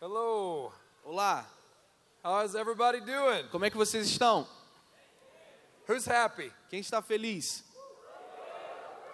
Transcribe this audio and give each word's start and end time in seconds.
Hello. 0.00 0.72
Olá, 1.04 1.46
How 2.24 2.42
is 2.42 2.54
everybody 2.54 3.00
doing? 3.00 3.46
como 3.50 3.66
é 3.66 3.70
que 3.70 3.76
vocês 3.76 4.06
estão? 4.06 4.46
Who's 5.86 6.08
happy? 6.08 6.50
Quem 6.70 6.80
está 6.80 7.02
feliz? 7.02 7.62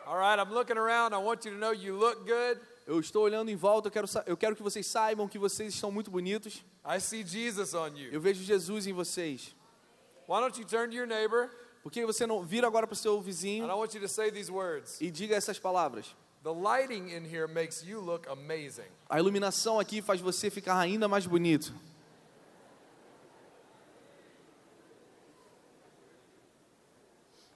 All 0.06 0.16
right, 0.16 0.38
I'm 0.38 0.52
looking 0.54 0.78
around. 0.78 1.12
I 1.12 1.18
want 1.18 1.44
you 1.44 1.50
to 1.50 1.58
know 1.58 1.72
you 1.72 1.96
look 1.96 2.24
good. 2.24 2.60
Eu 2.86 3.00
estou 3.00 3.24
olhando 3.24 3.50
em 3.50 3.56
volta, 3.56 3.88
eu 3.88 3.92
quero, 3.92 4.06
eu 4.26 4.36
quero 4.36 4.54
que 4.54 4.62
vocês 4.62 4.86
saibam 4.86 5.26
que 5.26 5.40
vocês 5.40 5.74
estão 5.74 5.90
muito 5.90 6.08
bonitos. 6.08 6.62
I 6.84 7.00
see 7.00 7.26
Jesus 7.26 7.74
on 7.74 7.96
you. 7.96 8.12
Eu 8.12 8.20
vejo 8.20 8.44
Jesus 8.44 8.86
em 8.86 8.92
vocês. 8.92 9.56
Why 10.28 10.40
don't 10.40 10.56
you 10.60 10.64
turn 10.64 10.90
to 10.90 10.96
your 10.96 11.08
neighbor 11.08 11.50
Por 11.82 11.90
que 11.90 12.06
você 12.06 12.26
não 12.28 12.44
vira 12.44 12.68
agora 12.68 12.86
para 12.86 12.94
o 12.94 12.96
seu 12.96 13.18
and 13.18 13.22
vizinho 13.22 13.64
I 13.66 13.74
want 13.74 13.92
you 13.92 14.00
to 14.00 14.08
say 14.08 14.30
these 14.30 14.52
words. 14.52 15.00
e 15.00 15.10
diga 15.10 15.34
essas 15.34 15.58
palavras? 15.58 16.14
The 16.46 16.54
lighting 16.54 17.08
in 17.08 17.24
here 17.24 17.48
makes 17.48 17.82
you 17.82 17.98
look 17.98 18.28
amazing. 18.30 18.86
A 19.10 19.18
iluminação 19.18 19.80
aqui 19.80 20.00
faz 20.00 20.20
você 20.20 20.48
ficar 20.48 20.78
ainda 20.78 21.08
mais 21.08 21.26
bonito. 21.26 21.74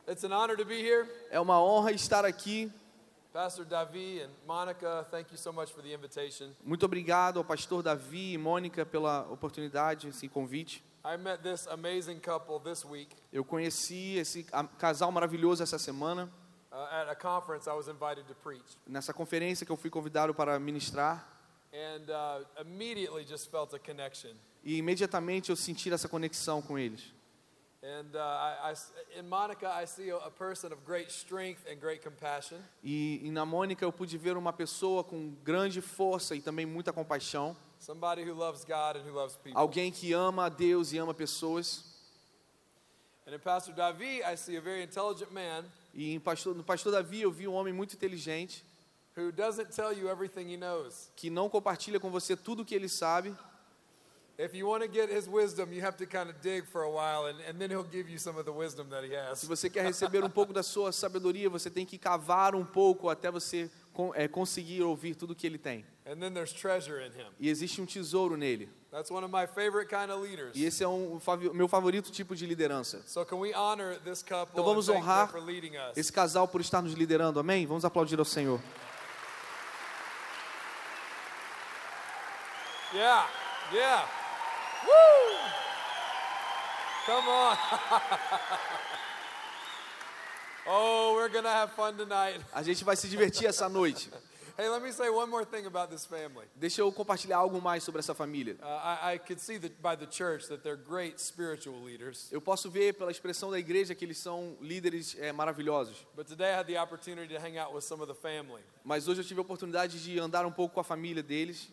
It's 0.09 0.25
an 0.25 0.33
honor 0.33 0.57
to 0.57 0.65
be 0.65 0.83
here. 0.83 1.07
É 1.31 1.39
uma 1.39 1.63
honra 1.63 1.93
estar 1.93 2.25
aqui. 2.25 2.69
Pastor 3.33 3.65
Davi 3.65 4.23
and 4.23 4.31
Monica, 4.45 5.07
thank 5.09 5.31
you 5.31 5.39
so 5.39 5.53
much 5.53 5.73
for 5.73 5.85
the 5.85 5.95
invitation. 5.95 6.51
Muito 6.65 6.85
obrigado 6.85 7.39
ao 7.39 7.45
pastor 7.45 7.85
Davi 7.85 8.33
e 8.33 8.39
Mônica 8.39 8.85
pela 8.85 9.21
oportunidade, 9.31 10.09
esse 10.09 10.29
convite. 10.29 10.83
I 11.05 11.17
met 11.17 11.45
this 11.45 11.69
amazing 11.69 12.19
couple 12.19 12.59
this 12.59 12.85
week 12.85 13.17
Eu 13.33 13.45
conheci 13.45 14.17
esse 14.19 14.45
casal 14.77 15.13
maravilhoso 15.13 15.63
essa 15.63 15.79
semana, 15.79 16.29
uh, 16.73 16.77
at 16.93 17.09
a 17.11 17.15
conference 17.15 17.69
I 17.69 17.75
was 17.75 17.89
invited 17.89 18.27
to 18.29 18.35
preach. 18.35 18.77
nessa 18.87 19.13
conferência 19.13 19.65
que 19.67 19.73
eu 19.73 19.77
fui 19.77 19.91
convidado 19.91 20.35
para 20.35 20.59
ministrar. 20.59 21.27
And 21.73 22.11
uh, 22.11 22.45
immediately 22.61 23.25
just 23.25 23.51
felt 23.51 23.73
a 23.75 23.79
connection. 23.79 24.33
E 24.65 24.77
imediatamente 24.77 25.51
eu 25.51 25.57
senti 25.57 25.91
essa 25.93 26.09
conexão 26.09 26.61
com 26.61 26.79
eles. 26.79 27.13
And 27.83 28.11
I, 28.15 28.73
I- 28.75 29.19
in 29.21 29.23
Monica, 29.29 29.67
I 29.83 29.87
see 29.87 30.11
a, 30.11 30.17
a 30.19 30.31
person 30.31 30.67
of 30.71 30.85
great 30.85 31.11
strength 31.11 31.61
and 31.67 31.77
great 31.81 32.03
compassion. 32.03 32.59
E 32.85 33.31
na 33.33 33.47
Mônica 33.47 33.83
eu 33.83 33.91
pude 33.93 34.19
ver 34.19 34.37
uma 34.37 34.53
pessoa 34.53 35.03
com 35.03 35.31
grande 35.43 35.81
força 35.81 36.35
e 36.35 36.43
também 36.43 36.67
muita 36.67 36.93
compaixão. 36.93 37.57
Somebody 37.79 38.23
who 38.23 38.35
loves 38.35 38.65
God 38.65 38.97
and 38.97 39.09
who 39.09 39.15
loves 39.15 39.35
people. 39.37 39.55
Alguém 39.59 39.91
que 39.91 40.13
ama 40.13 40.45
a 40.47 40.49
Deus 40.51 40.93
e 40.93 40.99
ama 40.99 41.15
pessoas. 41.15 41.85
And 43.27 43.33
in 43.35 43.39
Pastor 43.39 43.73
Davi, 43.75 44.23
I 44.23 44.37
see 44.37 44.57
a 44.59 44.61
very 44.61 44.83
intelligent 44.83 45.33
man 45.33 45.65
E 45.93 46.15
em 46.15 46.21
pastor, 46.21 46.55
no 46.55 46.63
pastor 46.63 46.93
Davi 46.93 47.23
eu 47.23 47.31
vi 47.31 47.49
um 47.49 47.55
homem 47.55 47.73
muito 47.73 47.95
inteligente 47.95 48.65
who 49.17 49.33
doesn't 49.33 49.75
tell 49.75 49.93
you 49.93 50.09
everything 50.09 50.53
he 50.53 50.57
knows. 50.57 51.11
que 51.17 51.31
não 51.31 51.49
compartilha 51.49 51.99
com 51.99 52.11
você 52.11 52.37
tudo 52.37 52.63
o 52.63 52.65
que 52.65 52.75
ele 52.75 52.89
sabe. 52.89 53.37
Se 59.35 59.47
você 59.47 59.69
quer 59.69 59.85
receber 59.85 60.25
um 60.25 60.31
pouco 60.31 60.53
da 60.53 60.63
sua 60.63 60.93
sabedoria, 60.93 61.51
você 61.51 61.69
tem 61.69 61.85
que 61.85 61.99
cavar 61.99 62.55
um 62.55 62.65
pouco 62.65 63.11
até 63.11 63.31
você 63.31 63.71
é, 64.15 64.27
conseguir 64.27 64.83
ouvir 64.83 65.15
tudo 65.15 65.35
que 65.35 65.47
ele 65.47 65.59
tem. 65.59 65.85
And 66.07 66.17
then 66.17 66.33
there's 66.33 66.55
treasure 66.55 67.05
in 67.05 67.11
him. 67.11 67.27
E 67.39 67.51
existe 67.51 67.83
um 67.83 67.87
tesouro 67.87 68.35
nele. 68.35 68.71
That's 68.91 69.09
one 69.09 69.23
of 69.23 69.31
my 69.31 69.47
favorite 69.47 69.89
kind 69.89 70.11
of 70.11 70.21
leaders. 70.21 70.57
E 70.57 70.65
esse 70.65 70.83
é 70.83 70.89
um, 70.89 71.21
meu 71.55 71.69
favorito 71.69 72.11
tipo 72.11 72.35
de 72.35 72.45
liderança. 72.45 73.01
So 73.07 73.25
can 73.25 73.39
we 73.39 73.55
honor 73.55 73.95
this 74.05 74.21
couple 74.21 74.51
Então 74.53 74.65
vamos 74.65 74.89
honrar 74.89 75.31
for 75.31 75.41
leading 75.41 75.77
us? 75.77 75.97
esse 75.97 76.13
casal 76.13 76.49
por 76.49 76.61
estar 76.61 76.83
nos 76.83 76.95
liderando, 76.95 77.39
amém? 77.39 77.65
Vamos 77.67 77.85
aplaudir 77.85 78.19
ao 78.19 78.25
Senhor. 78.25 78.61
Yeah, 82.93 83.29
yeah. 83.73 84.09
Woo! 84.85 85.37
Come 87.07 87.29
on. 87.29 87.57
oh, 90.67 91.15
we're 91.15 91.31
to 91.31 91.49
have 91.49 91.71
fun 91.77 91.95
tonight. 91.95 92.41
A 92.53 92.65
gente 92.65 92.83
vai 92.83 92.97
se 92.97 93.09
divertir 93.09 93.47
essa 93.47 93.69
noite. 93.69 94.11
Hey, 94.61 94.69
let 94.69 94.83
me 94.83 94.93
say 94.93 95.09
one 95.09 95.31
more 95.31 95.43
thing 95.43 95.65
about 95.65 95.89
this 95.89 96.05
family. 96.05 96.45
Deixa 96.55 96.83
eu 96.83 96.93
compartilhar 96.93 97.39
algo 97.39 97.63
mais 97.63 97.83
sobre 97.83 98.01
essa 98.01 98.15
família. 98.15 98.59
Uh, 98.61 98.67
I, 98.67 99.15
I 99.15 99.19
could 99.19 99.41
see 99.41 99.59
that 99.59 99.75
by 99.81 99.97
the 99.97 100.05
church 100.05 100.49
that 100.49 100.63
they're 100.63 100.77
great 100.77 101.19
spiritual 101.19 101.83
leaders. 101.83 102.31
Eu 102.31 102.43
posso 102.43 102.69
ver 102.69 102.93
pela 102.93 103.11
expressão 103.11 103.51
da 103.51 103.59
igreja 103.59 103.95
que 103.95 104.05
eles 104.05 104.19
são 104.19 104.59
líderes 104.61 105.17
é, 105.19 105.33
maravilhosos. 105.33 106.07
But 106.15 106.27
today 106.27 106.53
I 106.53 106.59
had 106.59 106.67
the 106.67 106.79
opportunity 106.79 107.33
to 107.33 107.41
hang 107.41 107.57
out 107.57 107.75
with 107.75 107.85
some 107.85 108.03
of 108.03 108.13
the 108.13 108.21
family. 108.21 108.61
Mas 108.85 109.09
hoje 109.09 109.23
eu 109.23 109.25
tive 109.25 109.41
a 109.41 109.43
oportunidade 109.43 109.99
de 109.99 110.19
andar 110.19 110.45
um 110.45 110.53
pouco 110.53 110.75
com 110.75 110.81
a 110.81 110.85
família 110.85 111.23
deles. 111.23 111.71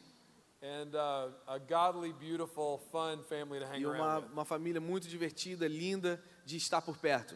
And 0.64 0.96
uh, 0.96 1.34
a 1.46 1.58
godly, 1.58 2.14
beautiful, 2.14 2.80
fun 2.90 3.22
family 3.28 3.59
to 3.59 3.66
hang 3.66 3.81
E 3.81 3.86
uma, 3.86 3.96
around 3.98 4.31
uma 4.31 4.46
família 4.46 4.80
muito 4.80 5.09
divertida, 5.09 5.68
linda 5.68 6.24
de 6.46 6.56
estar 6.56 6.81
por 6.81 6.98
perto. 6.98 7.36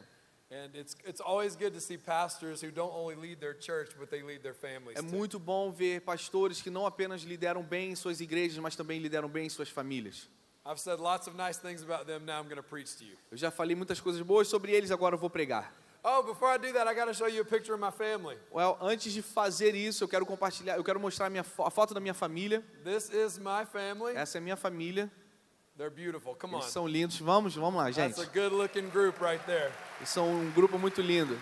And 0.52 0.76
it's, 0.76 0.98
it's 1.06 1.22
always 1.22 1.56
good 1.56 1.74
to 1.74 1.80
see 1.80 1.98
pastors 1.98 2.62
who 2.62 2.72
don't 2.72 2.94
only 2.94 3.16
lead 3.16 3.40
their 3.40 3.54
church, 3.54 3.92
but 3.98 4.10
they 4.12 4.22
lead 4.22 4.44
their 4.44 4.54
families. 4.54 4.98
É 4.98 5.02
muito 5.02 5.40
bom 5.40 5.72
ver 5.72 6.02
pastores 6.02 6.62
que 6.62 6.70
não 6.70 6.86
apenas 6.86 7.22
lideram 7.22 7.64
bem 7.64 7.92
em 7.92 7.96
suas 7.96 8.20
igrejas, 8.20 8.58
mas 8.58 8.76
também 8.76 9.00
lideram 9.00 9.30
bem 9.30 9.46
em 9.46 9.50
suas 9.50 9.70
famílias. 9.70 10.28
I've 10.66 10.80
said 10.80 11.00
lots 11.00 11.28
of 11.28 11.38
nice 11.38 11.58
things 11.58 11.82
about 11.82 12.06
them. 12.06 12.26
Now 12.26 12.42
I'm 12.42 12.50
going 12.50 12.58
to 12.58 12.64
preach 12.64 12.98
to 12.98 13.06
you. 13.06 13.16
Eu 13.32 13.38
já 13.38 13.50
falei 13.50 13.76
muitas 13.76 14.02
coisas 14.02 14.22
boas 14.22 14.50
sobre 14.50 14.74
eles, 14.74 14.92
agora 14.92 15.16
eu 15.16 15.20
vou 15.20 15.30
pregar. 15.30 15.74
Oh, 16.04 16.22
before 16.24 16.54
I 16.54 16.58
do 16.58 16.74
that, 16.74 16.88
I 16.88 16.94
got 16.94 17.06
to 17.06 17.14
show 17.14 17.30
you 17.30 17.44
a 17.44 17.46
picture 17.46 17.74
of 17.74 17.80
my 17.80 17.92
family. 17.92 18.38
Well, 18.52 18.78
antes 18.82 19.14
de 19.14 19.22
fazer 19.22 19.74
isso, 19.74 20.04
eu 20.04 20.08
quero 20.08 20.26
compartilhar, 20.26 20.76
eu 20.76 20.84
quero 20.84 21.00
mostrar 21.00 21.28
a, 21.28 21.30
minha, 21.30 21.46
a 21.60 21.70
foto 21.70 21.94
da 21.94 22.00
minha 22.00 22.14
família. 22.14 22.62
This 22.84 23.10
is 23.10 23.38
my 23.38 23.66
family. 23.72 24.16
Essa 24.16 24.38
é 24.38 24.42
minha 24.42 24.58
família. 24.58 25.10
They're 25.71 25.71
beautiful. 25.71 25.71
Come 25.71 25.71
on. 25.71 25.71
Eles 26.54 26.66
são 26.66 26.88
lindos. 26.88 27.20
Vamos, 27.20 27.56
vamos 27.56 27.82
lá, 27.82 27.92
gente. 27.92 28.16
That's 28.16 28.30
a 28.30 28.32
good 28.40 28.56
looking 28.56 28.90
group 28.90 29.20
right 29.22 29.44
there. 29.46 29.72
Eles 30.00 30.10
são 30.10 30.30
um 30.30 30.52
grupo 30.52 30.78
muito 30.78 31.02
lindo. 31.02 31.38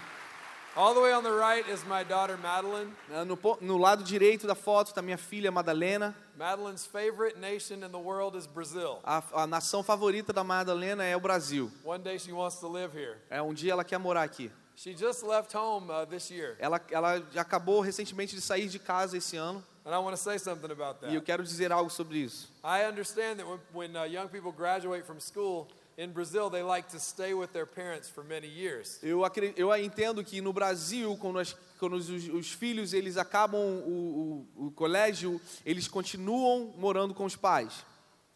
All 0.76 0.94
the 0.94 1.02
way 1.02 1.14
on 1.14 1.24
the 1.24 1.32
right 1.32 1.68
is 1.70 1.84
my 1.84 2.04
daughter 2.04 2.38
Madeline. 2.38 2.94
Ah, 3.12 3.26
No, 3.26 3.38
no 3.60 3.78
lado 3.78 4.04
direito 4.04 4.46
da 4.48 4.56
foto 4.56 4.88
está 4.88 5.02
minha 5.02 5.18
filha 5.18 5.52
Madalena. 5.52 6.16
Madeline's 6.38 6.86
favorite 6.86 7.38
nation 7.38 7.84
in 7.84 7.90
the 7.92 7.98
world 7.98 8.38
is 8.38 8.46
Brazil. 8.48 9.00
A, 9.04 9.22
a 9.34 9.48
nação 9.48 9.84
favorita 9.84 10.32
da 10.32 10.44
Madalena 10.44 11.04
é 11.04 11.18
o 11.18 11.20
Brasil. 11.20 11.72
One 11.84 12.02
day 12.02 12.18
she 12.20 12.32
wants 12.32 12.60
to 12.60 12.68
live 12.70 12.96
here. 12.96 13.18
É 13.30 13.42
um 13.42 13.54
dia 13.54 13.74
ela 13.74 13.84
quer 13.84 13.98
morar 13.98 14.24
aqui. 14.24 14.52
She 14.81 14.94
just 14.95 15.23
left 15.23 15.51
home 15.53 15.90
uh, 15.91 16.06
this 16.06 16.31
year. 16.31 16.56
Ela, 16.57 16.79
ela 16.90 17.22
acabou 17.35 17.81
recentemente 17.81 18.34
de 18.34 18.40
sair 18.41 18.69
de 18.69 18.79
casa 18.79 19.17
esse 19.17 19.35
ano 19.35 19.62
And 19.85 19.94
I 19.94 19.97
want 20.00 20.16
to 20.16 20.22
say 20.22 20.38
something 20.38 20.72
about 20.72 21.00
e 21.03 21.07
eu 21.16 21.19
that. 21.19 21.25
quero 21.25 21.44
dizer 21.44 21.69
algo 21.72 21.90
sobre 21.90 22.19
isso. 22.19 22.47
I 22.63 22.85
understand 22.85 23.40
that 23.40 23.45
when, 23.47 23.59
when 23.73 23.95
uh, 23.97 24.06
young 24.06 24.29
people 24.29 24.53
graduate 24.53 25.03
from 25.06 25.19
school 25.19 25.67
in 25.97 26.12
Brazil, 26.13 26.50
they 26.50 26.63
like 26.63 26.88
to 26.91 26.97
stay 27.00 27.34
with 27.34 27.51
their 27.51 27.66
parents 27.66 28.07
for 28.07 28.23
many 28.23 28.47
years. 28.47 29.00
Eu, 29.03 29.22
eu 29.57 29.75
entendo 29.75 30.23
que 30.23 30.40
no 30.40 30.53
Brasil, 30.53 31.17
quando, 31.17 31.40
as- 31.40 31.57
quando 31.78 31.97
os, 31.97 32.07
os 32.09 32.50
filhos 32.53 32.94
eles 32.94 33.17
acabam 33.17 33.59
o, 33.59 34.47
o, 34.57 34.67
o 34.67 34.72
colégio, 34.72 35.41
eles 35.66 35.90
continuam 35.90 36.73
morando 36.78 37.13
com 37.13 37.25
os 37.25 37.35
pais. 37.35 37.84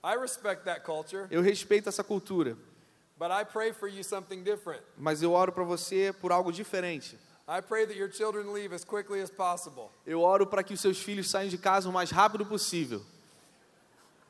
I 0.03 0.17
respect 0.19 0.65
that 0.65 0.81
culture, 0.81 1.25
Eu 1.31 1.41
respeito 1.41 1.87
essa 1.87 2.03
cultura, 2.03 2.57
but 3.23 3.31
I 3.31 3.45
pray 3.45 3.72
for 3.72 3.88
you 3.88 4.03
something 4.03 4.44
different. 4.44 4.81
mas 4.97 5.23
eu 5.23 5.31
oro 5.31 5.53
para 5.53 5.63
você 5.63 6.11
por 6.11 6.34
algo 6.34 6.51
diferente. 6.51 7.17
I 7.47 7.61
pray 7.61 7.85
that 7.85 7.95
your 7.95 8.11
children 8.11 8.51
leave 8.51 8.73
as 8.75 8.84
quickly 8.84 9.22
as 9.22 9.29
possible. 9.29 9.89
Eu 10.06 10.19
oro 10.19 10.45
para 10.45 10.61
que 10.61 10.73
os 10.73 10.81
seus 10.81 11.00
filhos 11.00 11.29
saiam 11.29 11.47
de 11.47 11.57
casa 11.57 11.88
o 11.88 11.94
mais 11.94 12.11
rápido 12.11 12.45
possível. 12.45 13.01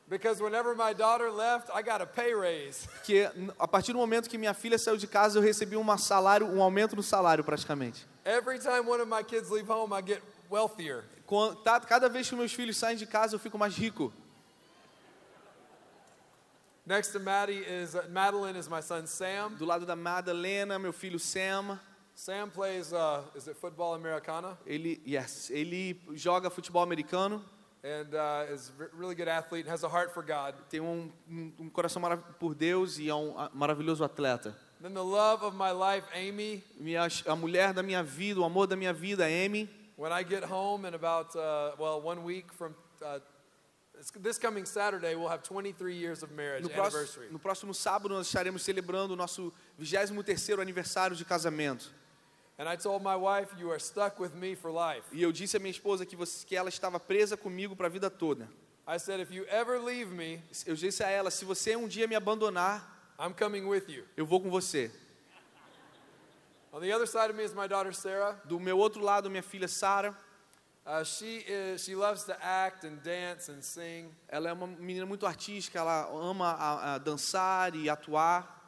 Because 0.08 0.40
whenever 0.44 0.76
my 0.76 0.94
daughter 0.94 1.31
left, 1.31 1.72
I 1.74 1.81
got 1.81 2.04
a 2.04 2.06
pay 2.06 2.36
raise. 2.36 2.88
Porque 2.94 3.28
a 3.58 3.68
partir 3.68 3.94
do 3.94 3.98
momento 3.98 4.30
que 4.30 4.38
minha 4.38 4.54
filha 4.54 4.78
saiu 4.78 4.96
de 4.96 5.08
casa, 5.08 5.40
eu 5.40 5.42
recebi 5.42 5.75
uma 5.75 5.98
salário, 5.98 6.46
um 6.46 6.62
aumento 6.62 6.96
no 6.96 7.02
salário 7.02 7.44
praticamente. 7.44 8.06
Every 8.24 8.60
time 8.60 8.88
one 8.88 9.02
of 9.02 9.10
my 9.10 9.24
kids 9.24 9.50
leave 9.50 9.68
home, 9.68 9.92
I 9.92 10.04
get 10.06 10.22
wealthier. 10.52 11.04
Cada 11.88 12.08
vez 12.10 12.30
que 12.30 12.36
meus 12.36 12.54
filhos 12.54 12.78
saem 12.78 12.96
de 12.96 13.08
casa, 13.08 13.34
eu 13.34 13.40
fico 13.40 13.58
mais 13.58 13.75
rico. 13.75 14.14
Next 16.85 17.09
to 17.13 17.19
Maddie 17.19 17.59
is 17.65 17.95
uh, 17.95 18.03
Madeline 18.09 18.57
is 18.57 18.69
my 18.69 18.81
son 18.81 19.07
Sam. 19.07 19.56
Do 19.57 19.65
lado 19.65 19.85
da 19.85 19.95
Madalena, 19.95 20.77
meu 20.77 20.91
filho 20.91 21.18
Sam, 21.18 21.80
Sam 22.13 22.50
plays 22.50 22.91
uh, 22.91 23.21
is 23.35 23.47
it 23.47 23.56
football 23.56 23.94
Americana 23.95 24.57
ele, 24.68 25.00
yes, 25.06 25.50
ele 25.50 25.95
joga 26.13 26.50
futebol 26.50 26.83
americano, 26.83 27.41
and 27.83 28.13
uh, 28.13 28.45
is 28.51 28.69
a 28.80 28.95
really 28.97 29.15
good 29.15 29.30
athlete 29.30 29.62
and 29.62 29.69
has 29.71 29.83
a 29.85 29.89
heart 29.89 30.13
for 30.13 30.21
God. 30.21 30.56
tem 30.69 30.81
um, 30.81 31.09
um- 31.30 31.69
coração 31.69 32.01
por 32.38 32.53
Deus 32.53 33.00
e 33.00 33.07
é 33.07 33.15
um 33.15 33.33
maravilhoso 33.53 34.03
atleta. 34.03 34.53
Then 34.81 34.94
the 34.94 35.03
love 35.03 35.41
of 35.45 35.56
my 35.56 35.71
life, 35.71 36.03
Amy. 36.13 36.62
Minha, 36.77 37.07
a 37.25 37.35
mulher 37.38 37.71
da 37.74 37.81
minha 37.81 38.03
vida, 38.03 38.41
o 38.41 38.44
amor 38.44 38.68
da 38.68 38.75
minha 38.75 38.91
vida, 38.91 39.25
Amy. 39.25 39.69
When 39.95 40.12
I 40.12 40.24
get 40.24 40.44
home 40.44 40.85
in 40.85 40.94
about 40.94 41.33
uh, 41.38 41.71
well 41.80 42.01
one 42.01 42.24
week 42.25 42.51
from 42.51 42.75
uh, 43.01 43.19
this 44.22 44.38
coming 44.38 44.66
Saturday, 44.66 45.16
we'll 45.16 45.30
have 45.30 45.44
23 45.44 45.96
years 45.96 46.24
of 46.24 46.34
marriage 46.34 46.64
No 46.64 46.70
próximo, 46.70 47.00
anniversary. 47.00 47.28
no 47.32 47.40
próximo 47.40 47.74
sábado 47.74 48.10
nós 48.14 48.28
estaremos 48.28 48.62
celebrando 48.64 49.14
o 49.14 49.16
nosso 49.16 49.52
23º 49.80 50.60
aniversário 50.62 51.16
de 51.16 51.24
casamento. 51.24 51.92
And 52.58 52.70
I 52.70 52.76
told 52.78 53.04
my 53.04 53.16
wife, 53.16 53.52
"You 53.60 53.72
are 53.72 53.80
stuck 53.80 54.20
with 54.22 54.32
me 54.36 54.56
for 54.56 54.72
life." 54.72 55.04
E 55.12 55.22
eu 55.24 55.32
disse 55.32 55.58
à 55.58 55.60
minha 55.60 55.72
esposa 55.72 56.06
que, 56.06 56.16
você, 56.16 56.46
que 56.46 56.56
ela 56.56 56.70
estava 56.70 57.00
presa 57.00 57.36
comigo 57.36 57.76
para 57.76 57.88
a 57.88 57.90
vida 57.90 58.10
toda. 58.10 58.48
I 58.86 59.00
said, 59.00 59.22
if 59.22 59.32
you 59.32 59.46
ever 59.48 59.80
leave 59.80 60.12
me, 60.12 60.42
Eu 60.66 60.76
disse 60.76 61.04
a 61.04 61.10
ela: 61.10 61.32
se 61.32 61.46
você 61.46 61.76
um 61.76 61.88
dia 61.88 62.06
me 62.08 62.16
abandonar, 62.16 63.14
I'm 63.20 63.34
coming 63.34 63.66
with 63.66 63.86
you. 63.88 64.04
eu 64.18 64.26
vou 64.26 64.42
com 64.42 64.50
você. 64.50 64.92
On 66.72 66.80
the 66.80 66.92
other 66.92 67.08
side 67.08 67.30
of 67.30 67.34
me 67.36 67.44
is 67.44 67.54
my 67.54 67.68
daughter 67.68 67.94
Sarah. 67.94 68.34
Do 68.46 68.60
meu 68.60 68.78
outro 68.78 69.02
lado, 69.02 69.30
minha 69.30 69.44
filha 69.44 69.68
Sara. 69.68 70.16
Uh, 70.85 71.01
she 71.01 71.38
is 71.47 71.85
she 71.85 71.95
loves 71.95 72.25
to 72.25 72.35
act 72.44 72.83
and 72.83 73.01
dance 73.03 73.50
and 73.50 73.62
sing. 73.62 74.12
Ela 74.27 74.50
é 74.50 74.53
uma 74.53 74.68
menina 74.68 75.06
muito 75.06 75.25
artística, 75.25 75.80
ela 75.80 76.09
ama 76.12 76.51
a, 76.51 76.95
a 76.95 76.97
dançar 76.97 77.74
e 77.75 77.89
atuar. 77.89 78.62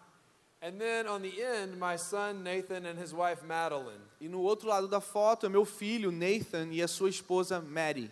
And 0.61 0.79
then 0.79 1.07
on 1.07 1.21
the 1.21 1.41
end, 1.41 1.77
my 1.77 1.97
son 1.97 2.41
Nathan 2.41 2.85
and 2.85 2.97
his 2.97 3.13
wife 3.13 3.43
Madeline. 3.45 4.01
E 4.21 4.29
no 4.29 4.41
outro 4.41 4.69
lado 4.69 4.87
da 4.87 5.01
foto 5.01 5.45
é 5.45 5.49
meu 5.49 5.65
filho 5.65 6.09
Nathan 6.09 6.69
e 6.71 6.81
a 6.81 6.87
sua 6.87 7.09
esposa 7.09 7.59
Mary. 7.59 8.09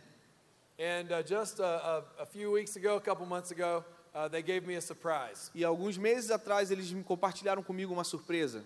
And 0.78 1.12
uh, 1.12 1.24
just 1.24 1.62
a, 1.62 2.04
a, 2.20 2.24
a 2.24 2.26
few 2.26 2.52
weeks 2.52 2.76
ago, 2.76 2.98
a 2.98 3.02
couple 3.02 3.26
months 3.26 3.52
ago, 3.52 3.86
uh, 4.14 4.28
they 4.28 4.44
gave 4.44 4.68
me 4.68 4.76
a 4.76 4.82
surprise. 4.82 5.50
E 5.56 5.64
alguns 5.64 5.98
meses 5.98 6.30
atrás 6.30 6.72
eles 6.72 6.92
me 6.92 7.04
compartilharam 7.04 7.64
comigo 7.64 7.94
uma 7.94 8.04
surpresa. 8.04 8.66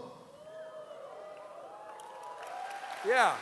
Yeah. 3.04 3.36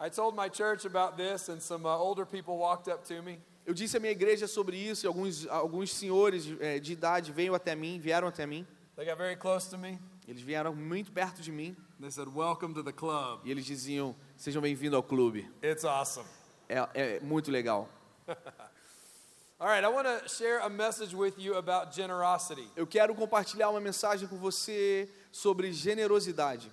I 0.00 0.08
told 0.08 0.36
my 0.36 0.48
church 0.48 0.86
about 0.86 1.16
this, 1.16 1.48
and 1.48 1.60
some 1.60 1.84
uh, 1.84 1.98
older 1.98 2.24
people 2.24 2.58
walked 2.58 2.88
up 2.88 3.04
to 3.08 3.22
me. 3.22 3.40
Eu 3.66 3.74
disse 3.74 3.96
à 3.96 4.00
minha 4.00 4.12
igreja 4.12 4.46
sobre 4.46 4.76
isso 4.76 5.04
e 5.04 5.08
alguns, 5.08 5.46
alguns 5.48 5.92
senhores 5.92 6.44
eh, 6.60 6.78
de 6.78 6.92
idade 6.92 7.32
veio 7.32 7.54
até 7.54 7.74
mim, 7.74 7.98
vieram 7.98 8.28
até 8.28 8.46
mim. 8.46 8.64
They 8.94 9.04
got 9.04 9.16
very 9.16 9.34
close 9.34 9.68
to 9.70 9.78
me. 9.78 9.98
Eles 10.28 10.42
vieram 10.42 10.74
muito 10.74 11.10
perto 11.10 11.42
de 11.42 11.50
mim 11.50 11.74
They 11.98 12.10
said, 12.10 12.28
Welcome 12.28 12.74
to 12.74 12.84
the 12.84 12.92
club. 12.92 13.40
e 13.44 13.50
eles 13.50 13.64
diziam: 13.64 14.14
Sejam 14.36 14.62
bem-vindos 14.62 14.96
ao 14.96 15.02
clube. 15.02 15.48
It's 15.62 15.84
awesome. 15.84 16.26
É, 16.74 16.88
é 16.94 17.20
muito 17.20 17.50
legal. 17.50 17.88
All 19.60 19.68
right, 19.68 19.84
I 19.84 19.88
want 19.88 20.06
to 20.06 20.28
share 20.28 20.58
a 20.58 20.68
message 20.68 21.14
with 21.14 21.34
you 21.38 21.56
about 21.56 21.94
generosity. 21.94 22.68
Eu 22.74 22.86
quero 22.86 23.14
compartilhar 23.14 23.70
uma 23.70 23.80
mensagem 23.80 24.26
com 24.26 24.36
você 24.36 25.08
sobre 25.30 25.72
generosidade. 25.72 26.70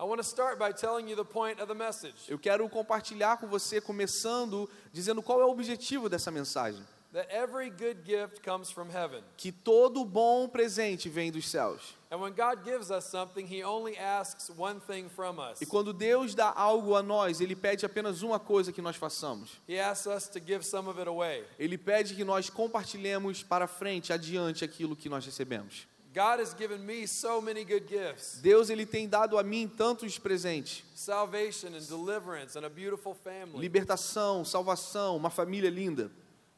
I 0.00 0.04
want 0.04 0.18
to 0.18 0.24
start 0.24 0.58
by 0.58 0.72
telling 0.72 1.08
you 1.08 1.16
the 1.16 1.24
point 1.24 1.60
of 1.60 1.66
the 1.66 1.74
message 1.74 2.14
Eu 2.28 2.38
quero 2.38 2.68
compartilhar 2.68 3.36
com 3.36 3.48
você, 3.48 3.80
começando 3.80 4.68
dizendo 4.92 5.22
qual 5.22 5.40
é 5.40 5.44
o 5.44 5.50
objetivo 5.50 6.08
dessa 6.08 6.30
mensagem. 6.30 6.84
That 7.12 7.26
every 7.30 7.70
good 7.70 8.04
gift 8.04 8.42
comes 8.42 8.70
from 8.70 8.90
heaven. 8.90 9.22
Que 9.36 9.50
todo 9.50 10.04
bom 10.04 10.48
presente 10.48 11.08
vem 11.08 11.30
dos 11.30 11.46
céus. 11.46 11.80
And 12.10 12.20
when 12.20 12.32
God 12.32 12.64
gives 12.64 12.90
us 12.90 13.04
something, 13.04 13.46
He 13.46 13.62
only 13.62 13.96
asks 13.96 14.50
one 14.50 14.80
thing 14.80 15.08
from 15.10 15.38
us 15.38 15.60
E 15.60 15.66
quando 15.66 15.92
Deus 15.92 16.34
dá 16.34 16.52
algo 16.54 16.94
a 16.94 17.02
nós, 17.02 17.40
Ele 17.40 17.54
pede 17.54 17.84
apenas 17.84 18.22
uma 18.22 18.38
coisa 18.38 18.72
que 18.72 18.80
nós 18.80 18.96
façamos. 18.96 19.60
He 19.68 19.78
asks 19.78 20.06
us 20.06 20.28
to 20.28 20.40
give 20.40 20.64
some 20.64 20.88
of 20.88 20.98
it 20.98 21.08
away. 21.08 21.44
Ele 21.58 21.76
pede 21.76 22.14
que 22.14 22.24
nós 22.24 22.48
compartilhemos 22.50 23.42
para 23.42 23.66
frente, 23.66 24.12
adiante, 24.12 24.64
aquilo 24.64 24.96
que 24.96 25.08
nós 25.08 25.24
recebemos. 25.24 25.86
God 26.14 26.40
has 26.40 26.54
given 26.54 26.78
me 26.78 27.06
so 27.06 27.40
many 27.40 27.64
good 27.64 27.86
gifts 27.86 28.40
Deus 28.40 28.70
ele 28.70 28.86
tem 28.86 29.06
dado 29.06 29.38
a 29.38 29.42
mim 29.42 29.68
tantos 29.68 30.18
presentes: 30.18 30.82
salvation 30.94 31.68
and 31.68 31.86
deliverance 31.86 32.56
and 32.58 32.64
a 32.64 32.70
beautiful 32.70 33.14
family. 33.14 33.60
libertação, 33.60 34.44
salvação, 34.44 35.16
uma 35.16 35.30
família 35.30 35.70
linda. 35.70 36.10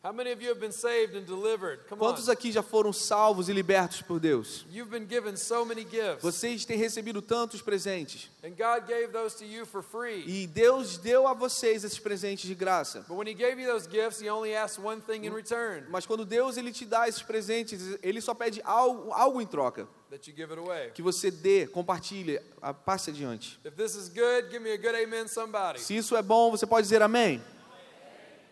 How 0.02 0.14
many 0.14 0.32
of 0.32 0.40
you 0.42 0.48
have 0.48 0.58
been 0.58 0.72
saved 0.72 1.14
and 1.14 1.26
delivered? 1.26 1.80
Come 1.86 1.98
Quantos 1.98 2.30
aqui 2.30 2.50
já 2.50 2.62
foram 2.62 2.90
salvos 2.90 3.50
e 3.50 3.52
libertos 3.52 4.00
por 4.00 4.18
Deus? 4.18 4.64
You've 4.72 4.90
been 4.90 5.06
given 5.06 5.36
so 5.36 5.62
many 5.62 5.82
gifts, 5.84 6.22
Vocês 6.22 6.64
têm 6.64 6.78
recebido 6.78 7.20
tantos 7.20 7.60
presentes 7.60 8.30
and 8.42 8.52
God 8.56 8.86
gave 8.88 9.08
those 9.12 9.36
to 9.36 9.44
you 9.44 9.66
for 9.66 9.82
free. 9.82 10.24
e 10.26 10.46
Deus 10.46 10.96
deu 10.96 11.28
a 11.28 11.34
vocês 11.34 11.84
esses 11.84 11.98
presentes 11.98 12.48
de 12.48 12.54
graça. 12.54 13.04
But 13.06 13.18
when 13.18 13.28
He 13.28 13.34
gave 13.34 13.60
you 13.60 13.66
those 13.70 13.86
gifts, 13.86 14.22
He 14.22 14.30
only 14.30 14.54
asked 14.54 14.82
one 14.82 15.02
thing 15.02 15.26
in 15.26 15.34
return 15.34 15.84
Mas 15.90 16.06
quando 16.06 16.24
Deus 16.24 16.56
ele 16.56 16.72
te 16.72 16.86
dá 16.86 17.06
esses 17.06 17.20
presentes, 17.22 17.98
ele 18.02 18.22
só 18.22 18.32
pede 18.32 18.62
algo, 18.64 19.12
algo 19.12 19.38
em 19.42 19.46
troca, 19.46 19.86
that 20.08 20.26
you 20.26 20.34
give 20.34 20.50
it 20.50 20.58
away. 20.58 20.92
que 20.94 21.02
você 21.02 21.30
dê, 21.30 21.66
compartilhe, 21.66 22.40
passe 22.86 23.10
adiante. 23.10 23.60
If 23.66 23.74
this 23.76 23.94
is 23.94 24.08
good, 24.08 24.48
give 24.50 24.60
me 24.60 24.72
a 24.72 24.78
good 24.78 24.96
amen, 24.96 25.28
somebody. 25.28 25.78
Se 25.78 25.94
isso 25.94 26.16
é 26.16 26.22
bom, 26.22 26.50
você 26.50 26.66
pode 26.66 26.86
dizer 26.86 27.02
amém. 27.02 27.38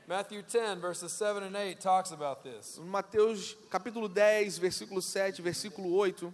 Matthew 0.09 0.43
10, 0.43 0.81
verses 0.81 1.13
7 1.13 1.43
and 1.43 1.55
8 1.55 1.79
talks 1.79 2.13
about 2.13 2.43
this. 2.43 2.79
Mateus 2.79 3.55
capítulo 3.69 4.09
10, 4.09 4.57
versículo 4.57 5.03
7, 5.03 5.43
versículo 5.43 5.93
8, 5.93 6.33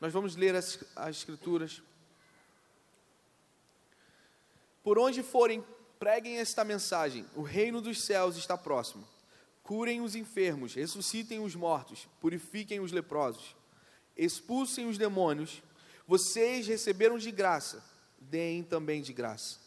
nós 0.00 0.12
vamos 0.12 0.36
ler 0.36 0.54
as, 0.54 0.78
as 0.94 1.16
escrituras. 1.16 1.82
Por 4.80 4.96
onde 4.96 5.24
forem, 5.24 5.64
preguem 5.98 6.38
esta 6.38 6.62
mensagem: 6.62 7.26
o 7.34 7.42
reino 7.42 7.80
dos 7.80 8.00
céus 8.00 8.36
está 8.36 8.56
próximo. 8.56 9.04
Curem 9.64 10.00
os 10.00 10.14
enfermos, 10.14 10.74
ressuscitem 10.74 11.40
os 11.40 11.56
mortos, 11.56 12.06
purifiquem 12.20 12.78
os 12.78 12.92
leprosos, 12.92 13.56
expulsem 14.16 14.86
os 14.88 14.96
demônios. 14.96 15.64
Vocês 16.06 16.68
receberam 16.68 17.18
de 17.18 17.32
graça, 17.32 17.82
deem 18.20 18.62
também 18.62 19.02
de 19.02 19.12
graça. 19.12 19.65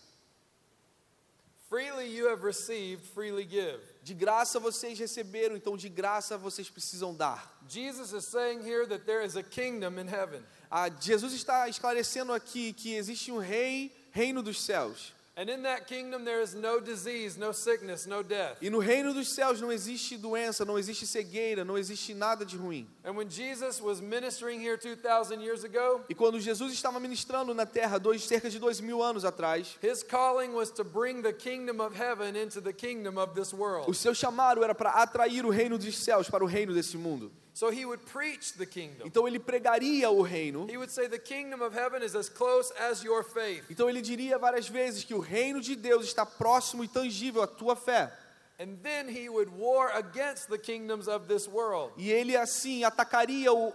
Freely 1.70 2.08
you 2.08 2.28
have 2.30 2.44
received, 2.44 3.06
freely 3.14 3.46
give. 3.46 3.80
De 4.04 4.16
graça 4.16 4.60
vocês 4.60 4.98
receberam, 4.98 5.56
então 5.56 5.78
de 5.78 5.88
graça 5.88 6.36
vocês 6.36 6.68
precisam 6.68 7.14
dar. 7.14 7.56
Jesus 7.68 8.12
is 8.12 8.26
saying 8.26 8.64
here 8.64 8.88
that 8.88 9.06
there 9.06 9.24
is 9.24 9.36
a 9.36 9.44
kingdom 9.44 10.00
in 10.00 10.08
heaven. 10.08 10.44
Ah, 10.72 10.90
Jesus 10.90 11.32
está 11.32 11.70
esclarecendo 11.70 12.34
aqui 12.34 12.74
que 12.74 12.96
existe 12.96 13.32
um 13.32 13.38
rei, 13.38 13.96
reino 14.12 14.42
dos 14.42 14.60
céus. 14.60 15.14
And 15.40 15.50
in 15.50 15.64
that 15.64 15.88
kingdom 15.88 16.26
there 16.26 16.42
is 16.42 16.54
no 16.54 16.82
disease, 16.82 17.38
no 17.38 17.54
sickness, 17.54 18.06
no 18.06 18.22
death. 18.22 18.58
E 18.62 18.70
no 18.70 18.80
reino 18.80 19.14
dos 19.14 19.34
céus 19.34 19.62
não 19.62 19.72
existe 19.72 20.18
doença, 20.18 20.66
não 20.66 20.78
existe 20.78 21.08
cegueira, 21.08 21.64
não 21.64 21.78
existe 21.78 22.14
nada 22.14 22.46
de 22.46 22.58
ruim. 22.58 22.86
And 23.06 23.14
when 23.16 23.30
Jesus 23.30 23.80
was 23.82 24.02
ministering 24.02 24.60
here 24.60 24.76
2,000 24.76 25.40
years 25.40 25.64
ago, 25.64 26.02
E 26.10 26.14
quando 26.14 26.42
Jesus 26.42 26.74
estava 26.74 27.00
ministrando 27.00 27.54
na 27.54 27.66
terra, 27.66 27.98
dois, 27.98 28.22
cerca 28.26 28.50
de 28.50 28.60
dois 28.60 28.82
mil 28.82 29.02
anos 29.02 29.24
atrás, 29.24 29.78
his 29.82 30.04
calling 30.04 30.54
was 30.54 30.72
to 30.72 30.84
bring 30.84 31.22
the 31.22 31.32
kingdom 31.32 31.80
of 31.80 31.96
heaven 31.96 32.36
into 32.36 32.60
the 32.60 32.74
kingdom 32.74 33.18
of 33.18 33.34
this 33.34 33.54
o 33.54 33.56
world. 33.56 33.96
seu 33.96 34.14
chamado 34.14 34.62
era 34.62 34.76
para 34.76 34.90
atrair 34.90 35.46
o 35.46 35.50
reino 35.50 35.78
dos 35.78 35.98
céus 36.04 36.30
para 36.30 36.44
o 36.44 36.48
reino 36.48 36.74
desse 36.74 36.98
mundo. 36.98 37.32
So 37.60 37.70
he 37.70 37.86
would 37.86 38.06
preach 38.06 38.54
the 38.54 38.66
kingdom. 38.66 39.06
Então 39.06 39.28
ele 39.28 39.38
pregaria 39.38 40.10
o 40.10 40.22
reino. 40.22 40.66
He 40.70 40.78
would 40.78 40.90
say 40.90 41.10
the 41.10 41.20
kingdom 41.20 41.62
of 41.62 41.76
heaven 41.76 42.02
is 42.02 42.16
as 42.16 42.30
close 42.30 42.72
as 42.80 43.04
your 43.04 43.22
faith. 43.22 43.66
Então 43.70 43.90
ele 43.90 44.02
diria 44.02 44.38
várias 44.38 44.70
vezes 44.70 45.04
que 45.04 45.14
o 45.14 45.20
reino 45.20 45.60
de 45.60 45.76
Deus 45.76 46.06
está 46.06 46.26
próximo 46.26 46.86
e 46.86 46.88
tangível 46.88 47.44
à 47.44 47.48
tua 47.48 47.76
fé. 47.76 48.14
And 48.62 48.78
then 48.82 49.10
he 49.10 49.28
would 49.28 49.52
war 49.58 49.92
against 49.98 50.48
the 50.48 50.58
kingdoms 50.58 51.10
of 51.10 51.28
this 51.28 51.50
world. 51.50 51.92
E 51.98 52.10
ele 52.10 52.38
assim 52.38 52.86
atacaria 52.86 53.52
o, 53.52 53.74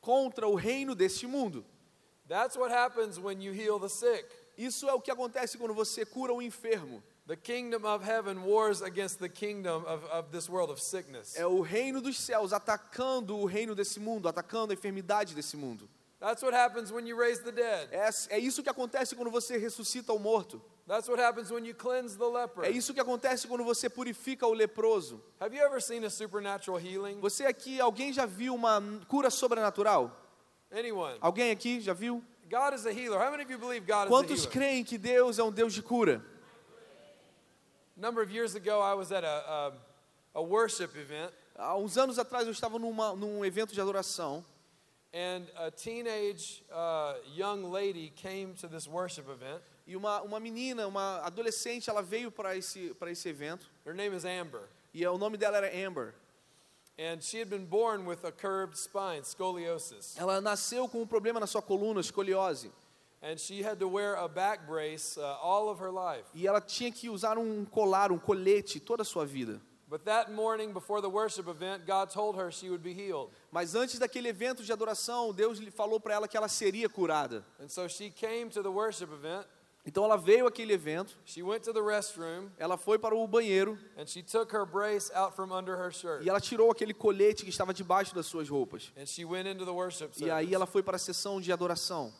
contra 0.00 0.48
o 0.48 0.54
reino 0.54 0.94
deste 0.94 1.26
mundo. 1.26 1.62
That's 2.26 2.56
what 2.56 2.72
happens 2.72 3.18
when 3.18 3.42
you 3.42 3.52
heal 3.52 3.78
the 3.78 3.90
sick. 3.90 4.24
Isso 4.56 4.88
é 4.88 4.94
o 4.94 5.00
que 5.02 5.10
acontece 5.10 5.58
quando 5.58 5.74
você 5.74 6.06
cura 6.06 6.32
o 6.32 6.40
enfermo. 6.40 7.02
The 7.26 7.36
kingdom 7.36 7.84
of 7.84 8.04
heaven 8.04 8.44
wars 8.44 8.82
against 8.82 9.18
the 9.18 9.28
kingdom 9.28 9.84
of, 9.84 10.04
of 10.12 10.30
this 10.30 10.48
world 10.48 10.70
of 10.70 10.80
sickness. 10.80 11.34
É 11.36 11.44
o 11.44 11.60
reino 11.60 12.00
dos 12.00 12.18
céus 12.18 12.52
atacando 12.52 13.36
o 13.36 13.46
reino 13.46 13.74
desse 13.74 13.98
mundo, 13.98 14.28
atacando 14.28 14.72
a 14.72 14.74
enfermidade 14.74 15.34
desse 15.34 15.56
mundo. 15.56 15.88
That's 16.20 16.42
what 16.42 16.54
happens 16.54 16.92
when 16.92 17.06
you 17.06 17.16
raise 17.16 17.42
the 17.42 17.50
dead. 17.50 17.88
É, 17.90 18.08
é 18.30 18.38
isso 18.38 18.62
que 18.62 18.70
acontece 18.70 19.16
quando 19.16 19.30
você 19.30 19.58
ressuscita 19.58 20.12
o 20.12 20.18
morto. 20.20 20.62
That's 20.86 21.08
what 21.08 21.20
happens 21.20 21.50
when 21.50 21.66
you 21.66 21.74
cleanse 21.74 22.16
the 22.16 22.24
leper. 22.24 22.64
É 22.64 22.70
isso 22.70 22.94
que 22.94 23.00
acontece 23.00 23.48
quando 23.48 23.64
você 23.64 23.90
purifica 23.90 24.46
o 24.46 24.52
leproso. 24.52 25.20
Have 25.40 25.54
you 25.54 25.64
ever 25.64 25.82
seen 25.82 26.04
a 26.04 26.10
supernatural 26.10 26.78
healing? 26.78 27.18
Você 27.20 27.44
aqui, 27.44 27.80
alguém 27.80 28.12
já 28.12 28.24
viu 28.24 28.54
uma 28.54 28.80
cura 29.08 29.30
sobrenatural? 29.30 30.12
Anyone? 30.70 31.18
Alguém 31.20 31.50
aqui 31.50 31.80
já 31.80 31.92
viu? 31.92 32.22
God 32.48 32.74
is 32.74 32.86
a 32.86 32.92
healer. 32.92 33.18
How 33.20 33.32
many 33.32 33.42
of 33.42 33.52
you 33.52 33.58
believe 33.58 33.84
God 33.84 34.04
is 34.04 34.06
a 34.06 34.08
Quantos 34.08 34.44
healer? 34.44 34.52
creem 34.52 34.84
que 34.84 34.96
Deus 34.96 35.40
é 35.40 35.42
um 35.42 35.50
Deus 35.50 35.74
de 35.74 35.82
cura? 35.82 36.24
A 37.96 38.00
number 38.00 38.20
of 38.22 38.30
years 38.30 38.54
ago, 38.54 38.80
I 38.80 38.94
was 38.94 39.10
at 39.10 39.24
a, 39.24 39.72
a, 40.34 40.40
a 40.40 40.42
worship 40.42 40.96
event, 40.96 41.32
Há 41.58 41.74
uns 41.78 41.96
anos 41.96 42.18
atrás 42.18 42.44
eu 42.46 42.52
estava 42.52 42.78
numa, 42.78 43.14
num 43.14 43.42
evento 43.42 43.72
de 43.72 43.80
adoração 43.80 44.44
and 45.14 45.46
a 45.56 45.70
teenage 45.70 46.62
uh, 46.70 47.14
young 47.34 47.62
lady 47.72 48.12
came 48.14 48.52
to 48.52 48.68
this 48.68 48.86
worship 48.86 49.26
event. 49.30 49.62
e 49.86 49.96
uma, 49.96 50.20
uma 50.20 50.38
menina, 50.38 50.86
uma 50.86 51.20
adolescente, 51.24 51.88
ela 51.88 52.02
veio 52.02 52.30
para 52.30 52.54
esse, 52.54 52.92
para 52.98 53.10
esse 53.10 53.26
evento 53.30 53.66
Her 53.86 53.94
name 53.94 54.14
is 54.14 54.26
Amber. 54.26 54.68
e 54.92 55.06
o 55.06 55.16
nome 55.16 55.38
dela 55.38 55.56
era 55.56 55.86
Amber. 55.86 56.14
And 56.98 57.22
she 57.22 57.38
had 57.38 57.48
been 57.48 57.64
born 57.66 58.06
with 58.06 58.24
a 58.24 58.32
curved 58.32 58.76
spine, 58.76 59.22
scoliosis. 59.22 60.16
Ela 60.18 60.40
nasceu 60.42 60.88
com 60.88 61.00
um 61.02 61.06
problema 61.06 61.40
na 61.40 61.46
sua 61.46 61.62
coluna, 61.62 62.00
escoliose. 62.00 62.70
And 63.22 63.38
she 63.38 63.62
had 63.62 63.78
to 63.80 63.88
wear 63.88 64.14
a 64.14 64.28
back 64.28 64.66
brace 64.66 65.16
uh, 65.18 65.36
all 65.42 65.68
of 65.68 65.80
her 65.80 65.90
life. 65.90 66.24
E 66.34 66.46
ela 66.46 66.60
tinha 66.60 66.92
que 66.92 67.08
usar 67.08 67.38
um 67.38 67.64
colar, 67.64 68.12
um 68.12 68.18
colete 68.18 68.78
toda 68.78 69.02
a 69.02 69.04
sua 69.04 69.24
vida. 69.24 69.60
But 69.88 70.04
that 70.04 70.32
morning 70.32 70.72
before 70.72 71.00
the 71.00 71.08
worship 71.08 71.48
event, 71.48 71.86
God 71.86 72.10
told 72.10 72.36
her 72.36 72.50
she 72.50 72.68
would 72.68 72.82
be 72.82 72.92
healed. 72.92 73.30
Mas 73.52 73.74
antes 73.74 73.98
daquele 73.98 74.28
evento 74.28 74.64
de 74.64 74.72
adoração, 74.72 75.32
Deus 75.32 75.58
lhe 75.58 75.70
falou 75.70 76.00
para 76.00 76.14
ela 76.14 76.28
que 76.28 76.36
ela 76.36 76.48
seria 76.48 76.88
curada. 76.88 77.44
And 77.60 77.68
so 77.68 77.88
she 77.88 78.10
came 78.10 78.50
to 78.50 78.62
the 78.62 78.68
worship 78.68 79.12
event. 79.12 79.46
Então 79.86 80.04
ela 80.04 80.16
veio 80.16 80.48
àquele 80.48 80.72
evento, 80.72 81.16
She 81.24 81.44
went 81.44 81.62
to 81.62 81.72
the 81.72 81.80
restroom 81.80 82.50
ela 82.58 82.76
foi 82.76 82.98
para 82.98 83.14
o 83.14 83.24
banheiro 83.28 83.78
and 83.96 84.04
she 84.04 84.20
took 84.20 84.52
her 84.52 84.66
brace 84.66 85.12
out 85.14 85.36
from 85.36 85.52
under 85.52 85.76
her 85.76 85.92
shirt. 85.92 86.24
e 86.24 86.28
ela 86.28 86.40
tirou 86.40 86.72
aquele 86.72 86.92
colete 86.92 87.44
que 87.44 87.50
estava 87.50 87.72
debaixo 87.72 88.12
das 88.12 88.26
suas 88.26 88.48
roupas. 88.48 88.92
And 88.96 89.06
she 89.06 89.24
went 89.24 89.46
into 89.48 89.64
the 89.64 89.70
worship 89.70 90.10
E 90.16 90.28
aí 90.28 90.52
ela 90.52 90.66
foi 90.66 90.82
para 90.82 90.96
a 90.96 90.98
sessão 90.98 91.40
de 91.40 91.52
adoração. 91.52 92.12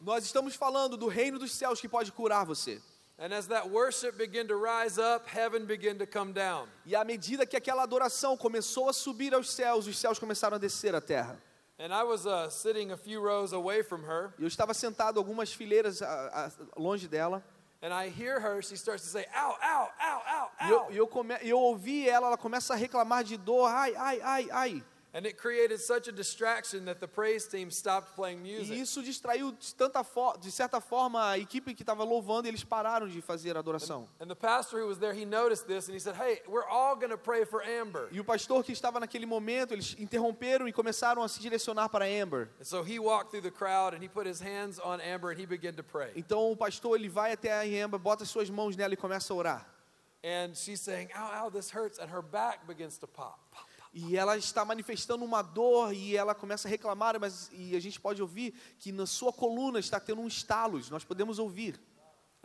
Nós 0.00 0.24
estamos 0.24 0.54
falando 0.56 0.96
do 0.96 1.06
reino 1.06 1.38
dos 1.38 1.52
céus 1.52 1.80
que 1.80 1.88
pode 1.88 2.10
curar 2.12 2.44
você. 2.44 2.80
And 3.18 3.32
as 3.34 3.46
that 3.46 3.68
worship 3.70 4.12
began 4.18 4.46
to 4.46 4.54
rise 4.58 4.98
up, 5.00 5.26
heaven 5.26 5.64
began 5.64 5.96
to 5.96 6.06
come 6.06 6.32
down. 6.34 6.68
E 6.84 6.94
à 6.94 7.02
medida 7.02 7.46
que 7.46 7.56
aquela 7.56 7.82
adoração 7.82 8.36
começou 8.36 8.90
a 8.90 8.92
subir 8.92 9.32
aos 9.32 9.50
céus, 9.50 9.86
os 9.86 9.96
céus 9.98 10.18
começaram 10.18 10.56
a 10.56 10.58
descer 10.58 10.94
à 10.94 11.00
terra. 11.00 11.40
And 11.78 11.94
I 11.94 12.02
was 12.04 12.26
uh, 12.26 12.50
sitting 12.50 12.90
a 12.92 12.96
few 12.96 13.22
rows 13.22 13.52
away 13.54 13.82
from 13.82 14.02
her, 14.04 14.34
eu 14.38 14.46
estava 14.46 14.74
sentado 14.74 15.18
algumas 15.18 15.50
fileiras 15.52 16.02
a- 16.02 16.46
a- 16.46 16.80
longe 16.80 17.08
dela. 17.08 17.42
and 17.82 17.92
I 17.92 18.08
hear 18.08 18.38
her, 18.40 18.62
she 18.62 18.74
starts 18.76 19.02
to 19.04 19.08
say, 19.10 19.26
ow, 19.34 19.56
ow, 19.62 19.90
ow, 19.98 20.22
ow, 20.26 20.68
eu, 20.68 20.78
ow. 20.80 20.92
e 20.92 20.96
eu, 20.96 21.06
come, 21.06 21.34
e 21.42 21.48
eu 21.50 21.58
ouvi 21.58 22.06
ela, 22.08 22.26
ela 22.28 22.36
começa 22.36 22.74
a 22.74 22.76
reclamar 22.76 23.24
de 23.24 23.36
dor. 23.38 23.66
Ai, 23.68 23.94
ai, 23.96 24.20
ai, 24.22 24.48
ai. 24.50 24.84
And 25.16 25.24
it 25.24 25.38
created 25.38 25.80
such 25.80 26.08
a 26.08 26.12
distraction 26.12 26.84
that 26.84 27.00
the 27.00 27.08
praise 27.08 27.46
team 27.46 27.70
stopped 27.70 28.14
playing 28.14 28.44
E 28.44 28.58
music. 28.58 28.78
isso 28.78 29.02
distraiu 29.02 29.50
de, 29.52 29.74
tanta 29.74 30.04
de 30.38 30.52
certa 30.52 30.78
forma 30.78 31.30
a 31.30 31.38
equipe 31.38 31.74
que 31.74 31.82
estava 31.82 32.04
louvando, 32.04 32.46
e 32.46 32.50
eles 32.50 32.62
pararam 32.62 33.08
de 33.08 33.22
fazer 33.22 33.56
a 33.56 33.60
adoração. 33.60 34.06
And 34.20 34.26
the 34.26 34.34
pastor 34.34 34.78
who 34.78 34.86
was 34.86 34.98
there, 34.98 35.14
he 35.18 35.24
noticed 35.24 35.66
this 35.66 35.88
and 35.88 35.94
he 35.94 36.00
said, 36.00 36.16
Hey, 36.16 36.42
we're 36.46 36.68
all 36.68 36.94
going 36.96 37.08
to 37.08 37.16
pray 37.16 37.46
for 37.46 37.62
Amber. 37.62 38.10
E 38.12 38.20
o 38.20 38.24
pastor 38.24 38.62
que 38.62 38.72
estava 38.72 39.00
naquele 39.00 39.24
momento, 39.24 39.72
eles 39.72 39.96
interromperam 39.98 40.68
e 40.68 40.72
começaram 40.72 41.22
a 41.22 41.28
se 41.28 41.40
direcionar 41.40 41.88
para 41.88 42.04
Amber. 42.04 42.50
And 42.60 42.64
so 42.64 42.82
he 42.82 42.98
walked 42.98 43.30
through 43.30 43.40
the 43.42 43.50
crowd 43.50 43.96
and 43.96 44.02
he 44.02 44.10
put 44.10 44.28
his 44.28 44.38
hands 44.38 44.78
on 44.80 45.00
Amber 45.00 45.30
and 45.30 45.40
he 45.40 45.46
began 45.46 45.72
to 45.76 45.82
pray. 45.82 46.12
Então 46.14 46.52
o 46.52 46.56
pastor 46.56 46.94
ele 46.94 47.08
vai 47.08 47.32
até 47.32 47.52
a 47.54 47.62
Amber, 47.84 47.98
bota 47.98 48.26
suas 48.26 48.50
mãos 48.50 48.76
nela 48.76 48.92
e 48.92 48.98
começa 48.98 49.32
a 49.32 49.36
orar. 49.36 49.66
And 50.22 50.54
she's 50.54 50.82
saying, 50.82 51.08
Ow, 51.16 51.46
ow, 51.46 51.50
this 51.50 51.70
hurts. 51.70 51.98
And 51.98 52.10
her 52.10 52.20
back 52.20 52.66
begins 52.66 52.98
to 52.98 53.06
pop. 53.06 53.38
E 53.98 54.14
ela 54.14 54.36
está 54.36 54.62
manifestando 54.62 55.24
uma 55.24 55.40
dor 55.40 55.94
e 55.94 56.14
ela 56.14 56.34
começa 56.34 56.68
a 56.68 56.70
reclamar, 56.70 57.18
mas 57.18 57.48
e 57.50 57.74
a 57.74 57.80
gente 57.80 57.98
pode 57.98 58.20
ouvir 58.20 58.52
que 58.78 58.92
na 58.92 59.06
sua 59.06 59.32
coluna 59.32 59.78
está 59.78 59.98
tendo 59.98 60.20
um 60.20 60.26
estalos, 60.26 60.90
nós 60.90 61.02
podemos 61.02 61.38
ouvir. 61.38 61.80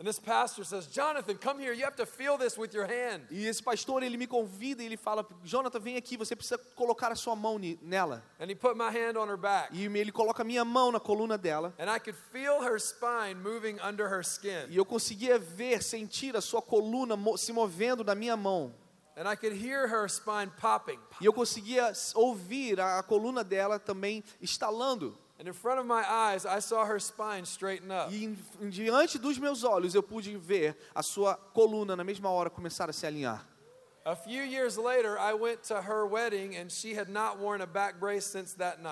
And 0.00 0.04
this 0.04 0.18
pastor 0.18 0.64
says, 0.64 0.86
Jonathan, 0.86 1.36
come 1.36 1.62
here. 1.62 1.74
You 1.74 1.84
have 1.84 1.94
to 1.96 2.06
feel 2.06 2.38
this 2.38 2.56
with 2.56 2.72
your 2.74 2.86
hand. 2.86 3.26
E 3.30 3.46
esse 3.46 3.62
pastor 3.62 4.02
ele 4.02 4.16
me 4.16 4.26
convida 4.26 4.82
e 4.82 4.86
ele 4.86 4.96
fala: 4.96 5.24
"Jonathan, 5.44 5.78
vem 5.78 5.96
aqui, 5.98 6.16
você 6.16 6.34
precisa 6.34 6.56
colocar 6.74 7.12
a 7.12 7.14
sua 7.14 7.36
mão 7.36 7.60
nela". 7.82 8.24
And 8.40 8.46
he 8.46 8.54
put 8.54 8.74
my 8.74 8.88
hand 8.88 9.16
on 9.18 9.28
her 9.28 9.36
back. 9.36 9.68
E 9.76 9.84
ele 9.84 10.10
coloca 10.10 10.40
a 10.42 10.44
minha 10.44 10.64
mão 10.64 10.90
na 10.90 10.98
coluna 10.98 11.36
dela. 11.36 11.74
And 11.78 11.94
I 11.94 12.00
could 12.00 12.18
feel 12.32 12.62
her 12.62 12.80
spine 12.80 13.34
moving 13.34 13.76
under 13.86 14.08
her 14.08 14.20
E 14.20 14.26
skin. 14.26 14.74
eu 14.74 14.86
conseguia 14.86 15.38
ver, 15.38 15.82
sentir 15.82 16.34
a 16.34 16.40
sua 16.40 16.62
coluna 16.62 17.14
se 17.36 17.52
movendo 17.52 18.02
na 18.02 18.14
minha 18.14 18.36
mão. 18.36 18.74
And 19.16 19.28
I 19.28 19.36
could 19.36 19.52
hear 19.54 19.86
her 19.86 20.08
spine 20.08 20.50
popping. 20.58 20.98
E 21.20 21.26
eu 21.26 21.32
conseguia 21.32 21.92
ouvir 22.14 22.80
a, 22.80 22.98
a 22.98 23.02
coluna 23.02 23.44
dela 23.44 23.78
também 23.78 24.24
estalando. 24.40 25.16
And 25.38 25.48
in 25.48 25.52
front 25.54 25.80
of 25.80 25.86
my 25.86 26.02
eyes, 26.08 26.46
I 26.46 26.60
saw 26.60 26.84
her 26.84 27.00
spine 27.00 27.44
straighten 27.44 27.90
up. 27.90 28.12
E 28.14 28.24
em- 28.24 28.38
em- 28.60 28.70
diante 28.70 29.18
dos 29.18 29.38
meus 29.38 29.64
olhos 29.64 29.94
eu 29.94 30.02
pude 30.02 30.36
ver 30.38 30.76
a 30.94 31.02
sua 31.02 31.34
coluna 31.34 31.96
na 31.96 32.04
mesma 32.04 32.30
hora 32.30 32.48
começar 32.48 32.88
a 32.88 32.92
se 32.92 33.06
alinhar. 33.06 33.44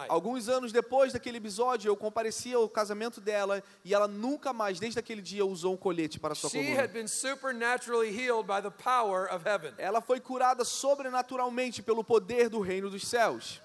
Alguns 0.09 0.49
anos 0.49 0.73
depois 0.73 1.13
daquele 1.13 1.39
episódio, 1.39 1.89
eu 1.89 1.97
compareci 1.97 2.55
ao 2.55 2.69
casamento 2.69 3.21
dela 3.21 3.63
e 3.85 3.93
ela 3.93 4.07
nunca 4.07 4.53
mais, 4.53 4.79
desde 4.79 5.01
aquele 5.01 5.21
dia, 5.21 5.45
usou 5.45 5.75
um 5.75 5.77
colete 5.77 6.21
para 6.21 6.35
sua 6.35 6.49
She 6.51 6.59
coluna. 6.59 6.81
had 6.81 6.93
been 6.93 7.09
supernaturally 7.09 8.11
healed 8.11 8.47
by 8.47 8.61
the 8.63 8.71
power 8.71 9.27
of 9.33 9.45
heaven. 9.45 9.73
Ela 9.79 10.01
foi 10.01 10.21
curada 10.21 10.65
sobrenaturalmente 10.65 11.83
pelo 11.83 12.05
poder 12.05 12.49
do 12.49 12.61
reino 12.61 12.89
dos 12.89 13.07
céus. 13.07 13.61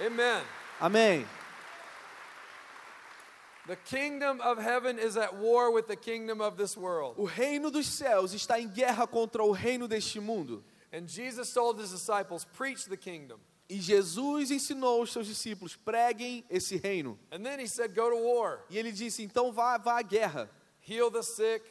Amen. 0.00 0.42
Amém. 0.80 1.26
The 3.66 3.76
kingdom 3.76 4.40
of 4.42 4.58
heaven 4.58 4.98
is 4.98 5.16
at 5.16 5.36
war 5.36 5.72
with 5.72 5.86
the 5.88 5.96
kingdom 5.96 6.42
of 6.42 6.56
this 6.56 6.76
world. 6.76 7.14
O 7.18 7.24
reino 7.24 7.70
dos 7.70 7.86
céus 7.86 8.34
está 8.34 8.60
em 8.60 8.68
guerra 8.68 9.06
contra 9.06 9.42
o 9.42 9.52
reino 9.52 9.88
deste 9.88 10.20
mundo. 10.20 10.62
And 10.92 11.08
Jesus 11.08 11.52
told 11.52 11.80
his 11.80 11.90
disciples, 11.90 12.44
Preach 12.44 12.84
the 12.84 12.96
kingdom. 12.96 13.40
E 13.68 13.80
Jesus 13.80 14.50
ensinou 14.50 15.02
os 15.02 15.12
seus 15.12 15.26
discípulos: 15.26 15.74
preguem 15.74 16.44
esse 16.50 16.76
reino. 16.76 17.18
And 17.32 17.42
then 17.42 17.58
he 17.58 17.66
said, 17.66 17.94
Go 17.94 18.10
to 18.10 18.16
war, 18.16 18.64
E 18.68 18.78
ele 18.78 18.92
disse: 18.92 19.22
então 19.22 19.50
vá, 19.50 19.78
vá 19.78 19.98
à 19.98 20.02
guerra, 20.02 20.50
heal 20.86 21.10
the 21.10 21.22
sick, 21.22 21.64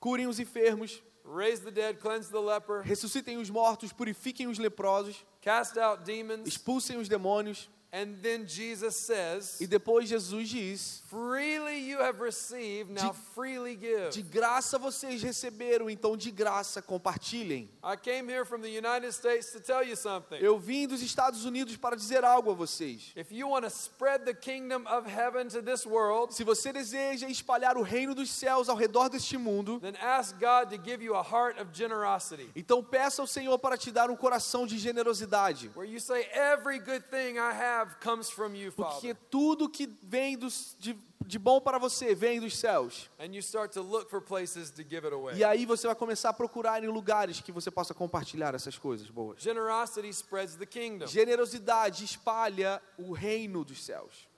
curem 0.00 0.26
os 0.26 0.40
enfermos, 0.40 1.02
raise 1.24 1.62
the 1.62 1.70
dead, 1.70 1.98
cleanse 1.98 2.30
the 2.30 2.40
leper, 2.40 2.80
ressuscitem 2.80 3.36
os 3.36 3.50
mortos, 3.50 3.92
purifiquem 3.92 4.46
os 4.46 4.58
leprosos, 4.58 5.26
cast 5.42 5.78
out 5.78 6.02
demons. 6.02 6.48
expulsem 6.48 6.96
os 6.96 7.08
demônios. 7.08 7.68
And 7.90 8.16
then 8.22 8.44
Jesus 8.46 8.96
says, 8.96 9.58
E 9.62 9.66
depois 9.66 10.10
Jesus 10.10 10.46
diz: 10.50 11.02
Freely 11.08 11.78
you 11.88 11.98
have 12.02 12.20
received, 12.20 12.90
now 12.90 13.14
freely 13.34 13.74
give. 13.74 14.10
de 14.10 14.20
graça 14.20 14.76
vocês 14.78 15.22
receberam, 15.22 15.88
então 15.88 16.14
de 16.14 16.30
graça 16.30 16.82
compartilhem. 16.82 17.66
I 17.82 17.96
came 17.96 18.28
here 18.30 18.44
from 18.44 18.60
the 18.60 18.68
United 18.68 19.10
States 19.14 19.50
to 19.52 19.60
tell 19.60 19.82
you 19.82 19.96
something. 19.96 20.36
Eu 20.38 20.58
vim 20.58 20.86
dos 20.86 21.00
Estados 21.00 21.46
Unidos 21.46 21.78
para 21.78 21.96
dizer 21.96 22.24
algo 22.26 22.50
a 22.50 22.54
vocês. 22.54 23.10
If 23.16 23.32
you 23.32 23.48
want 23.48 23.62
to 23.64 23.70
spread 23.70 24.26
the 24.26 24.34
kingdom 24.34 24.86
of 24.86 25.06
heaven 25.08 25.48
to 25.48 25.62
this 25.62 25.86
world, 25.86 26.34
Se 26.34 26.44
você 26.44 26.70
deseja 26.74 27.26
espalhar 27.28 27.78
o 27.78 27.82
reino 27.82 28.14
dos 28.14 28.28
céus 28.30 28.68
ao 28.68 28.76
redor 28.76 29.08
deste 29.08 29.38
mundo, 29.38 29.80
then 29.80 29.94
ask 30.02 30.36
God 30.38 30.68
to 30.68 30.76
give 30.76 31.02
you 31.02 31.14
a 31.14 31.22
heart 31.22 31.58
of 31.58 31.70
generosity. 31.72 32.50
então 32.54 32.84
peça 32.84 33.22
ao 33.22 33.26
Senhor 33.26 33.58
para 33.58 33.78
te 33.78 33.90
dar 33.90 34.10
um 34.10 34.16
coração 34.16 34.66
de 34.66 34.76
generosidade. 34.76 35.70
Where 35.74 35.90
you 35.90 36.00
say, 36.00 36.28
Every 36.34 36.78
good 36.78 37.04
thing 37.10 37.38
I 37.38 37.52
have 37.54 37.77
comes 38.02 38.30
from 38.30 38.54
you, 38.54 38.72
Porque 38.72 39.08
Father. 39.14 39.16
tudo 39.30 39.68
que 39.68 39.86
vem 40.02 40.36
dos, 40.36 40.76
de, 40.78 40.96
de 41.26 41.38
bom 41.38 41.60
para 41.60 41.78
você 41.78 42.14
vem 42.14 42.40
dos 42.40 42.56
céus. 42.56 43.10
And 43.18 43.26
you 43.34 43.40
start 43.40 43.72
to 43.72 43.82
look 43.82 44.08
for 44.10 44.20
places 44.20 44.70
to 44.70 44.82
give 44.82 45.04
it 45.06 45.12
away. 45.14 45.36
E 45.36 45.44
aí 45.44 45.64
você 45.66 45.86
vai 45.86 45.96
começar 45.96 46.30
a 46.30 46.32
procurar 46.32 46.82
em 46.82 46.88
lugares 46.88 47.40
que 47.40 47.52
você 47.52 47.70
possa 47.70 47.94
compartilhar 47.94 48.54
essas 48.54 48.78
coisas 48.78 49.08
boas. 49.10 49.40
Generosity 49.42 50.08
spreads 50.08 50.56
the 50.56 50.66
kingdom. 50.66 51.06
Generosidade 51.06 52.04
espalha 52.04 52.82
o 52.98 53.12
reino 53.12 53.64
dos 53.64 53.84
céus. 53.84 54.28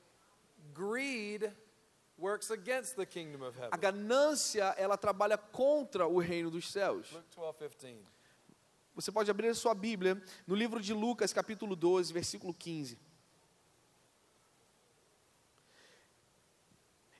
Greed 0.75 1.51
works 2.19 2.51
against 2.51 2.97
the 2.97 3.07
kingdom 3.07 3.43
of 3.47 3.59
A 3.59 3.65
heaven. 3.65 3.81
ganância, 3.81 4.75
ela 4.77 4.97
trabalha 4.97 5.39
contra 5.39 6.07
o 6.07 6.19
reino 6.19 6.51
dos 6.51 6.71
céus. 6.71 7.11
Luke 7.13 7.27
12, 7.35 7.77
15. 7.77 7.97
Você 8.95 9.11
pode 9.13 9.31
abrir 9.31 9.49
a 9.49 9.55
sua 9.55 9.75
Bíblia 9.75 10.21
no 10.47 10.55
livro 10.55 10.81
de 10.81 10.93
Lucas, 10.93 11.33
capítulo 11.33 11.75
12, 11.75 12.13
versículo 12.13 12.53
15. 12.53 12.99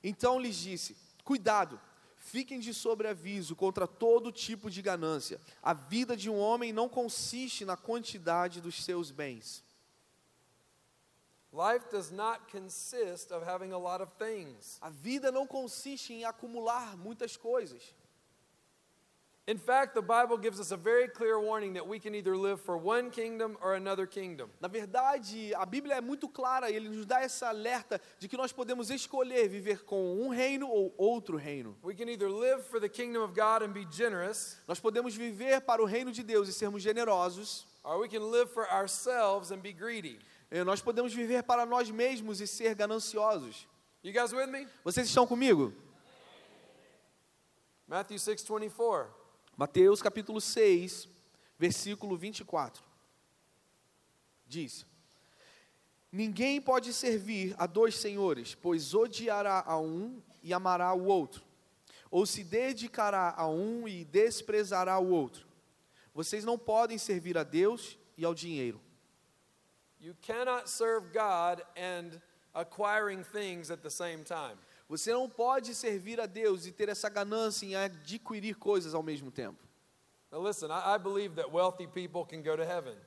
Então 0.03 0.39
lhes 0.39 0.55
disse: 0.55 0.95
Cuidado, 1.23 1.79
fiquem 2.17 2.59
de 2.59 2.73
sobreaviso 2.73 3.55
contra 3.55 3.87
todo 3.87 4.31
tipo 4.31 4.69
de 4.69 4.81
ganância. 4.81 5.39
A 5.61 5.73
vida 5.73 6.15
de 6.15 6.29
um 6.29 6.39
homem 6.39 6.71
não 6.71 6.87
consiste 6.87 7.65
na 7.65 7.77
quantidade 7.77 8.61
dos 8.61 8.83
seus 8.83 9.11
bens. 9.11 9.63
Life 11.53 11.91
does 11.91 12.11
not 12.11 12.49
consist 12.49 13.31
of 13.33 13.43
having 13.43 13.73
a 13.73 13.77
lot 13.77 14.01
of 14.01 14.13
things. 14.17 14.77
A 14.79 14.89
vida 14.89 15.31
não 15.31 15.45
consiste 15.45 16.13
em 16.13 16.23
acumular 16.23 16.95
muitas 16.95 17.35
coisas. 17.35 17.93
In 19.47 19.57
fact, 19.57 19.95
the 19.95 20.03
Bible 20.03 20.37
gives 20.37 20.59
us 20.59 20.71
a 20.71 20.77
very 20.77 21.07
clear 21.07 21.39
warning 21.39 21.73
that 21.73 21.87
we 21.87 21.99
can 21.99 22.13
either 22.13 22.37
live 22.37 22.61
for 22.61 22.77
one 22.77 23.09
kingdom 23.09 23.57
or 23.59 23.73
another 23.73 24.05
kingdom. 24.05 24.51
Na 24.61 24.67
verdade, 24.67 25.51
a 25.55 25.65
Bíblia 25.65 25.95
é 25.95 26.01
muito 26.01 26.29
clara, 26.29 26.69
ele 26.69 26.87
nos 26.87 27.07
dá 27.07 27.21
essa 27.21 27.47
alerta 27.47 27.99
de 28.19 28.27
que 28.27 28.37
nós 28.37 28.51
podemos 28.51 28.91
escolher 28.91 29.49
viver 29.49 29.83
com 29.83 30.21
um 30.21 30.29
reino 30.29 30.69
ou 30.69 30.93
outro 30.95 31.37
reino. 31.37 31.75
We 31.83 31.95
can 31.95 32.07
either 32.07 32.29
live 32.29 32.63
for 32.63 32.79
the 32.79 32.87
kingdom 32.87 33.23
of 33.23 33.33
God 33.33 33.63
and 33.63 33.73
be 33.73 33.87
generous, 33.91 34.59
Nós 34.67 34.79
podemos 34.79 35.15
viver 35.15 35.61
para 35.61 35.81
o 35.81 35.85
reino 35.85 36.11
de 36.11 36.21
Deus 36.21 36.47
e 36.47 36.53
sermos 36.53 36.83
generosos, 36.83 37.65
or 37.83 37.99
we 37.99 38.07
can 38.07 38.21
live 38.29 38.47
for 38.53 38.71
ourselves 38.71 39.51
and 39.51 39.57
be 39.57 39.73
greedy. 39.73 40.19
nós 40.65 40.81
podemos 40.81 41.13
viver 41.13 41.41
para 41.43 41.65
nós 41.65 41.89
mesmos 41.89 42.41
e 42.41 42.45
ser 42.45 42.75
gananciosos. 42.75 43.67
You 44.03 44.13
guys 44.13 44.31
with 44.31 44.47
me? 44.47 44.67
Vocês 44.83 45.07
estão 45.07 45.25
comigo? 45.25 45.73
Matthew 47.87 48.19
6:24. 48.19 49.20
Mateus 49.61 50.01
capítulo 50.01 50.41
6, 50.41 51.07
versículo 51.55 52.17
24. 52.17 52.83
Diz: 54.47 54.87
Ninguém 56.11 56.59
pode 56.59 56.91
servir 56.91 57.53
a 57.59 57.67
dois 57.67 57.95
senhores, 57.95 58.55
pois 58.55 58.95
odiará 58.95 59.63
a 59.63 59.77
um 59.77 60.19
e 60.41 60.51
amará 60.51 60.91
o 60.95 61.05
outro, 61.05 61.43
ou 62.09 62.25
se 62.25 62.43
dedicará 62.43 63.35
a 63.37 63.47
um 63.47 63.87
e 63.87 64.03
desprezará 64.03 64.97
o 64.97 65.11
outro. 65.11 65.45
Vocês 66.11 66.43
não 66.43 66.57
podem 66.57 66.97
servir 66.97 67.37
a 67.37 67.43
Deus 67.43 67.99
e 68.17 68.25
ao 68.25 68.33
dinheiro. 68.33 68.81
You 69.99 70.15
cannot 70.23 70.71
serve 70.71 71.09
God 71.13 71.63
and 71.77 72.19
acquiring 72.51 73.23
things 73.23 73.69
at 73.69 73.83
the 73.83 73.91
same 73.91 74.23
time. 74.23 74.57
Você 74.91 75.13
não 75.13 75.29
pode 75.29 75.73
servir 75.73 76.19
a 76.19 76.25
Deus 76.25 76.65
e 76.65 76.71
ter 76.73 76.89
essa 76.89 77.07
ganância 77.07 77.65
em 77.65 77.75
adquirir 77.75 78.55
coisas 78.55 78.93
ao 78.93 79.01
mesmo 79.01 79.31
tempo. 79.31 79.57
Now, 80.29 80.45
listen, 80.45 80.67
I, 80.67 80.95
I 80.95 80.97
believe 80.97 81.35
that 81.35 81.49
wealthy 81.49 81.87
people 81.87 82.25
can 82.25 82.43
go 82.43 82.57
to 82.57 82.63
heaven. 82.63 82.97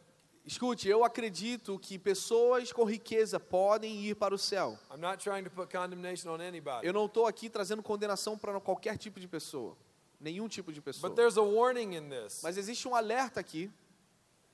Escute, 0.47 0.89
eu 0.89 1.05
acredito 1.05 1.79
que 1.79 1.99
pessoas 1.99 2.73
com 2.73 2.85
riqueza 2.85 3.39
podem 3.39 4.03
ir 4.03 4.15
para 4.15 4.35
o 4.35 4.39
céu. 4.39 4.79
I'm 4.91 4.99
not 4.99 5.23
trying 5.23 5.45
to 5.45 5.51
put 5.51 5.71
condemnation 5.71 6.31
on 6.31 6.41
anybody. 6.41 6.87
Eu 6.87 6.95
não 6.95 7.05
estou 7.05 7.27
aqui 7.27 7.51
trazendo 7.51 7.83
condenação 7.83 8.39
para 8.39 8.59
qualquer 8.61 8.97
tipo 8.97 9.21
de 9.21 9.29
pessoa, 9.29 9.77
nenhum 10.19 10.49
tipo 10.49 10.73
de 10.73 10.81
pessoa. 10.81 11.11
But 11.11 11.17
there's 11.17 11.37
a 11.37 11.43
warning 11.43 11.97
in 11.97 12.09
this. 12.09 12.41
Mas 12.43 12.57
existe 12.57 12.89
um 12.89 12.95
alerta 12.95 13.41
aqui. 13.41 13.71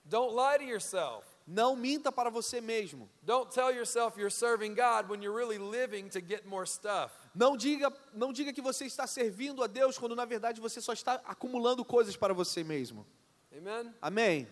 Don't 0.04 0.34
lie 0.34 0.58
to 0.58 0.64
yourself. 0.64 1.24
Não 1.46 1.76
minta 1.76 2.10
para 2.10 2.28
você 2.28 2.60
mesmo. 2.60 3.08
Don't 3.22 3.52
tell 3.52 3.72
yourself 3.72 4.18
you're 4.18 4.34
serving 4.34 4.74
God 4.74 5.08
when 5.08 5.22
you're 5.22 5.36
really 5.36 5.58
living 5.58 6.08
to 6.08 6.20
get 6.20 6.44
more 6.44 6.66
stuff. 6.66 7.19
Não 7.34 7.56
diga, 7.56 7.92
não 8.12 8.32
diga 8.32 8.52
que 8.52 8.60
você 8.60 8.86
está 8.86 9.06
servindo 9.06 9.62
a 9.62 9.66
Deus 9.66 9.96
quando 9.96 10.16
na 10.16 10.24
verdade 10.24 10.60
você 10.60 10.80
só 10.80 10.92
está 10.92 11.20
acumulando 11.24 11.84
coisas 11.84 12.16
para 12.16 12.34
você 12.34 12.64
mesmo. 12.64 13.06
Amen? 13.56 13.94
Amém. 14.00 14.48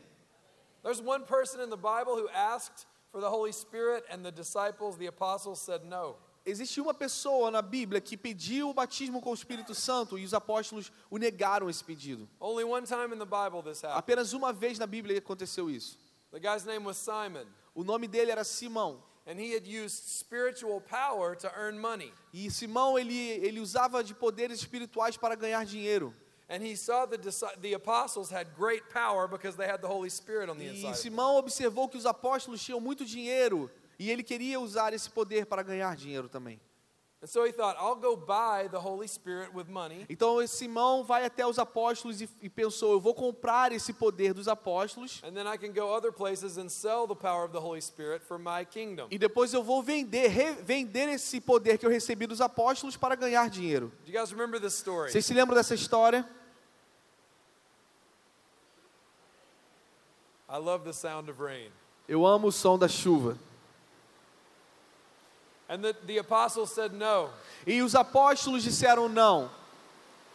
There's 0.83 1.01
one 1.01 1.25
person 1.25 1.61
in 1.63 1.71
the 1.71 1.77
Bible 1.77 2.15
who 2.15 2.29
asked 2.29 2.87
for 3.11 3.21
the 3.21 3.29
Holy 3.29 3.53
Spirit, 3.53 4.05
and 4.11 4.23
the 4.23 4.31
disciples, 4.31 4.97
the 4.97 5.07
apostles, 5.07 5.61
said 5.61 5.85
no. 5.85 6.17
Existe 6.45 6.81
uma 6.81 6.95
pessoa 6.95 7.51
na 7.51 7.61
Bíblia 7.61 8.01
que 8.01 8.17
pediu 8.17 8.71
o 8.71 8.75
batismo 8.75 9.21
com 9.21 9.31
o 9.31 9.35
Espírito 9.35 9.75
Santo 9.75 10.19
e 10.19 10.25
os 10.25 10.33
apóstolos 10.33 10.91
o 11.11 11.19
negaram 11.19 11.69
esse 11.69 11.85
pedido. 11.85 12.29
Only 12.41 12.65
one 12.65 12.87
time 12.87 13.15
in 13.15 13.19
the 13.19 13.27
Bible 13.27 13.63
this 13.63 13.83
happened. 13.83 13.99
Apenas 13.99 14.33
uma 14.33 14.53
vez 14.53 14.79
na 14.79 14.87
Bíblia 14.87 15.19
aconteceu 15.19 15.69
isso. 15.69 15.99
The 16.31 16.41
guy's 16.41 16.65
name 16.65 16.87
was 16.87 16.97
Simon, 16.97 17.47
O 17.75 17.85
nome 17.85 18.09
dele 18.09 18.31
era 18.31 18.45
Simão. 18.45 19.03
And 19.29 19.39
he 19.39 19.53
had 19.55 19.67
used 19.67 20.09
spiritual 20.09 20.81
power 20.81 21.37
to 21.37 21.49
earn 21.55 21.79
money. 21.79 22.13
E 22.33 22.51
Simão 22.51 22.99
ele, 22.99 23.15
ele 23.15 23.61
usava 23.61 24.03
de 24.03 24.15
poderes 24.15 24.59
espirituais 24.61 25.17
para 25.19 25.35
ganhar 25.37 25.65
dinheiro. 25.67 26.15
And 26.51 26.63
he 26.63 26.75
saw 26.75 27.05
the, 27.07 27.19
the 27.61 27.75
apostles 27.75 28.31
had 28.33 28.49
great 28.57 28.83
power 28.91 29.29
because 29.29 29.55
they 29.55 29.67
had 29.67 29.83
the 29.83 29.87
Holy 29.87 30.09
Spirit 30.09 30.49
on 30.51 30.57
the 30.57 30.65
E 30.65 30.69
inside. 30.71 30.95
them. 30.95 30.95
Simão 30.95 31.37
observou 31.37 31.89
que 31.91 31.99
os 31.99 32.07
apóstolos 32.07 32.63
tinham 32.65 32.81
muito 32.81 33.05
dinheiro 33.05 33.71
e 33.99 34.11
ele 34.11 34.23
queria 34.23 34.59
usar 34.59 34.95
esse 34.95 35.11
poder 35.11 35.45
para 35.45 35.63
ganhar 35.63 35.95
dinheiro 35.95 36.27
também. 36.27 36.59
Então 40.09 40.47
Simão 40.47 41.03
vai 41.03 41.25
até 41.25 41.45
os 41.45 41.59
apóstolos 41.59 42.21
e, 42.21 42.29
e 42.41 42.49
pensou: 42.49 42.93
eu 42.93 43.01
vou 43.01 43.13
comprar 43.13 43.73
esse 43.73 43.93
poder 43.93 44.33
dos 44.33 44.47
apóstolos 44.47 45.21
e 49.11 49.19
depois 49.19 49.53
eu 49.53 49.63
vou 49.65 49.83
vender, 49.83 50.29
revender 50.29 51.09
esse 51.09 51.41
poder 51.41 51.77
que 51.77 51.85
eu 51.85 51.91
recebi 51.91 52.25
dos 52.25 52.41
apóstolos 52.41 52.97
para 52.97 53.17
ganhar 53.17 53.51
dinheiro. 53.51 53.93
Vocês 55.11 55.27
se 55.27 55.35
lembram 55.35 55.57
dessa 55.57 55.75
história? 55.75 56.29
I 60.49 60.57
love 60.57 60.85
the 60.85 60.93
sound 60.93 61.29
of 61.29 61.43
rain. 61.43 61.71
Eu 62.09 62.25
amo 62.25 62.49
o 62.49 62.53
som 62.53 62.79
da 62.79 62.89
chuva. 62.89 63.37
And 65.69 65.83
the, 65.83 65.95
the 66.07 66.19
apostles 66.19 66.73
said 66.73 66.93
no. 66.93 67.29
E 67.67 67.83
os 67.83 67.95
apóstolos 67.95 68.63
disseram 68.63 69.09
não. 69.09 69.51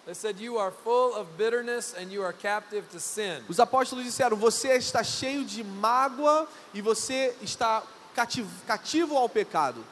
They 0.06 0.14
said, 0.14 0.40
You 0.40 0.58
are 0.58 0.72
full 0.72 1.16
of 1.16 1.38
bitterness 1.38 1.96
and 1.98 2.12
you 2.12 2.24
are 2.24 2.34
captive 2.34 2.90
to 2.92 3.00
sin. 3.00 3.42
Os 3.48 3.60
apóstolos 3.60 4.04
disseram: 4.04 4.36
Você 4.38 4.76
está 4.76 5.04
cheio 5.04 5.46
de 5.46 5.64
mágoa 5.64 6.48
e 6.74 6.82
você 6.82 7.34
está 7.42 7.82
cativo, 8.14 8.50
cativo 8.68 9.18
ao 9.18 9.30
pecado. 9.30 9.84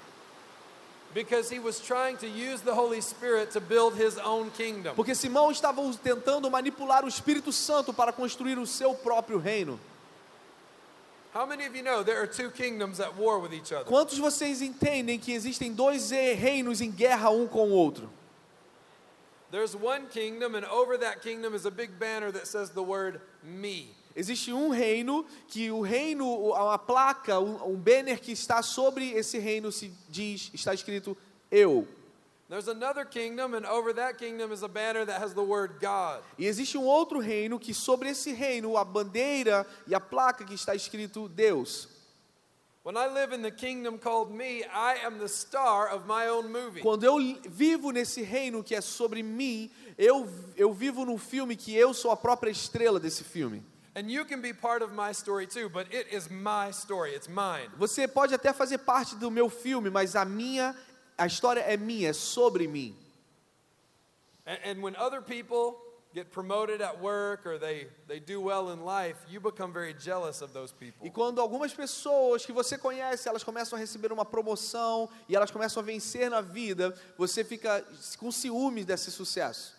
Because 1.14 1.50
he 1.50 1.60
was 1.60 1.80
trying 1.80 2.16
to 2.18 2.28
use 2.28 2.62
the 2.62 2.74
Holy 2.74 3.02
Spirit 3.02 3.52
to 3.52 3.60
build 3.60 3.96
his 3.96 4.18
own 4.18 4.50
kingdom. 4.52 4.96
Porque 4.96 5.14
Simão 5.16 5.52
estava 5.52 5.82
tentando 6.02 6.50
manipular 6.50 7.04
o 7.04 7.08
Espírito 7.08 7.52
Santo 7.52 7.94
para 7.94 8.14
construir 8.14 8.58
o 8.58 8.66
seu 8.66 8.94
próprio 8.94 9.38
reino. 9.38 9.80
Quantos 13.86 14.16
de 14.16 14.22
vocês 14.22 14.62
entendem 14.62 15.18
que 15.18 15.32
existem 15.32 15.72
dois 15.72 16.12
reinos 16.12 16.82
em 16.82 16.92
guerra 16.92 17.30
um 17.30 17.48
com 17.48 17.70
o 17.70 17.72
outro? 17.72 18.10
There's 19.50 19.76
one 19.76 20.08
kingdom, 20.08 20.56
and 20.56 20.66
over 20.72 20.98
that 20.98 21.22
kingdom 21.22 21.54
is 21.54 21.66
a 21.66 21.72
big 21.72 21.92
banner 22.00 22.32
that 22.32 22.48
says 22.48 22.70
the 22.70 22.82
word 22.82 23.20
me. 23.44 23.94
Existe 24.16 24.54
um 24.54 24.70
reino 24.70 25.26
que 25.48 25.72
o 25.72 25.82
reino, 25.82 26.26
uma 26.26 26.78
placa, 26.78 27.40
um, 27.40 27.74
um 27.74 27.76
banner 27.76 28.20
que 28.20 28.32
está 28.32 28.62
sobre 28.62 29.12
esse 29.12 29.38
reino 29.40 29.72
se 29.72 29.92
diz, 30.10 30.50
está 30.54 30.74
escrito 30.74 31.18
eu. 31.50 31.88
There's 32.52 32.68
another 32.68 33.06
kingdom, 33.06 33.54
and 33.54 33.66
over 33.66 33.94
that 33.94 34.18
kingdom 34.18 34.52
is 34.52 34.62
a 34.62 34.68
banner 34.68 35.06
that 35.06 35.22
has 35.22 35.34
the 35.34 35.42
word 35.42 35.80
God. 35.80 36.22
E 36.38 36.46
existe 36.46 36.78
um 36.78 36.84
outro 36.84 37.22
reino 37.22 37.58
que 37.58 37.74
sobre 37.74 38.10
esse 38.10 38.34
reino 38.34 38.76
a 38.76 38.84
bandeira 38.84 39.66
e 39.88 39.96
a 39.96 40.02
placa 40.02 40.44
que 40.44 40.54
está 40.54 40.76
escrito 40.76 41.30
Deus. 41.30 41.88
When 42.84 42.98
I 42.98 43.08
live 43.08 43.32
in 43.32 43.42
the 43.42 43.52
kingdom 43.52 43.98
called 43.98 44.32
me, 44.36 44.66
I 44.66 44.98
am 45.06 45.18
the 45.18 45.30
star 45.30 45.96
of 45.96 46.06
my 46.06 46.28
own 46.28 46.52
movie. 46.52 46.82
Quando 46.82 47.06
eu 47.06 47.20
vivo 47.50 47.90
nesse 47.92 48.22
reino 48.22 48.62
que 48.62 48.76
é 48.76 48.82
sobre 48.82 49.24
mim, 49.24 49.72
eu, 49.98 50.28
eu 50.58 50.74
vivo 50.74 51.06
num 51.06 51.18
filme 51.18 51.56
que 51.56 51.74
eu 51.74 51.94
sou 51.94 52.12
a 52.12 52.18
própria 52.18 52.52
estrela 52.52 53.00
desse 53.00 53.24
filme. 53.24 53.64
And 53.96 54.10
you 54.10 54.26
can 54.26 54.42
be 54.42 54.54
part 54.54 54.84
of 54.84 54.94
my 54.94 55.12
story 55.14 55.48
too, 55.48 55.70
but 55.70 55.88
it 55.94 56.14
is 56.14 56.30
my 56.30 56.72
story, 56.72 57.14
it's 57.14 57.30
mine. 57.30 57.70
Você 57.78 58.08
pode 58.10 58.34
até 58.34 58.52
fazer 58.52 58.80
parte 58.80 59.16
do 59.16 59.32
meu 59.32 59.50
filme, 59.50 59.90
mas 59.90 60.16
a 60.18 60.26
minha, 60.26 60.76
a 61.22 61.28
história 61.28 61.62
é 61.62 61.78
minha, 61.78 62.10
é 62.10 62.14
sobre 62.14 62.68
mim. 62.68 62.96
And, 64.48 64.58
and 64.66 64.82
when 64.82 64.96
other 64.96 65.22
people 65.22 65.78
get 66.16 66.32
promoted 66.32 66.82
at 66.82 67.00
work 67.00 67.46
or 67.46 67.60
they, 67.60 67.88
they 68.08 68.20
do 68.20 68.42
well 68.42 68.72
in 68.72 68.84
life, 68.84 69.18
you 69.30 69.40
become 69.40 69.72
very 69.72 69.94
jealous 69.94 70.42
of 70.42 70.52
those 70.52 70.74
people. 70.74 71.06
E 71.06 71.12
quando 71.12 71.40
algumas 71.40 71.74
pessoas 71.74 72.44
que 72.44 72.52
você 72.52 72.76
conhece, 72.76 73.30
elas 73.30 73.44
começam 73.44 73.78
a 73.78 73.80
receber 73.80 74.12
uma 74.12 74.26
promoção 74.26 75.08
e 75.30 75.36
elas 75.36 75.52
começam 75.52 75.84
a 75.84 75.86
vencer 75.86 76.28
na 76.28 76.42
vida, 76.42 76.96
você 77.16 77.44
fica 77.44 77.86
com 78.18 78.32
ciúmes 78.32 78.84
desse 78.84 79.12
sucesso. 79.12 79.76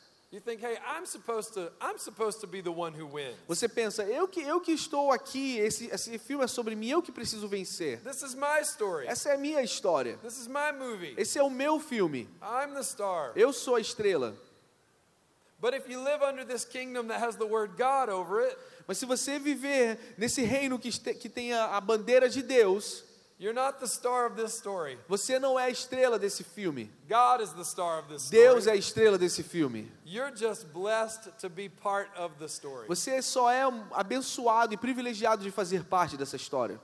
Você 3.47 3.69
pensa, 3.69 4.03
eu 4.05 4.27
que, 4.27 4.41
eu 4.41 4.61
que 4.63 4.73
estou 4.73 5.11
aqui, 5.13 5.59
esse, 5.59 5.87
esse 5.93 6.19
filme 6.19 6.43
é 6.45 6.47
sobre 6.47 6.75
mim, 6.75 6.89
eu 6.89 7.03
que 7.03 7.13
preciso 7.13 7.47
vencer. 7.47 8.01
This 8.01 8.23
is 8.23 8.35
my 8.35 8.61
story. 8.63 9.07
Essa 9.07 9.29
é 9.31 9.35
a 9.35 9.39
minha 9.39 9.61
história. 9.63 10.17
This 10.23 10.39
is 10.39 10.47
my 10.49 10.73
movie. 10.73 11.15
Esse 11.19 11.39
é 11.39 11.43
o 11.43 11.51
meu 11.51 11.79
filme. 11.79 12.27
I'm 12.41 12.73
the 12.75 12.83
star. 12.83 13.33
Eu 13.37 13.53
sou 13.53 13.75
a 13.77 13.81
estrela. 13.81 14.35
But 15.61 15.75
if 15.75 15.87
you 15.89 16.03
live 16.03 16.23
under 16.25 16.45
this 16.47 16.65
kingdom 16.65 17.09
that 17.09 17.23
has 17.23 17.37
the 17.37 17.45
word 17.47 17.75
God 17.77 18.09
over 18.09 18.41
it, 18.43 18.57
Mas 18.89 18.99
se 18.99 19.07
você 19.07 19.39
viver 19.39 19.97
nesse 20.19 20.43
reino 20.43 20.77
que, 20.79 20.89
este- 20.89 21.15
que 21.15 21.29
tem 21.29 21.53
a, 21.53 21.77
a 21.77 21.81
bandeira 21.81 22.29
de 22.29 22.43
Deus, 22.43 23.05
you're 23.43 23.53
not 23.53 23.81
the 23.81 23.89
star 23.89 24.27
of 24.27 24.37
this 24.37 24.55
story. 24.55 24.97
você 25.09 25.39
não 25.39 25.59
é 25.59 25.65
a 25.65 25.71
estrela 25.71 26.19
desse 26.19 26.45
filme. 26.45 26.89
God 27.09 27.43
is 27.43 27.53
the 27.53 27.65
star 27.65 27.99
of 27.99 28.09
this 28.09 28.31
Deus 28.31 28.67
é 28.69 28.73
a 28.73 28.77
estrela 28.77 29.19
desse 29.19 29.43
filme. 29.43 29.91
You're 30.07 30.33
just 30.35 30.67
blessed 30.73 31.31
to 31.41 31.51
be 31.51 31.69
part 31.69 32.09
of 32.17 32.35
the 32.39 32.47
story. 32.47 32.87
Você 32.87 33.21
só 33.21 33.51
é 33.51 33.63
abençoado 33.93 34.73
e 34.73 34.77
privilegiado 34.77 35.43
de 35.43 35.51
fazer 35.51 35.85
parte 35.85 36.17
dessa 36.17 36.37
história. 36.37 36.81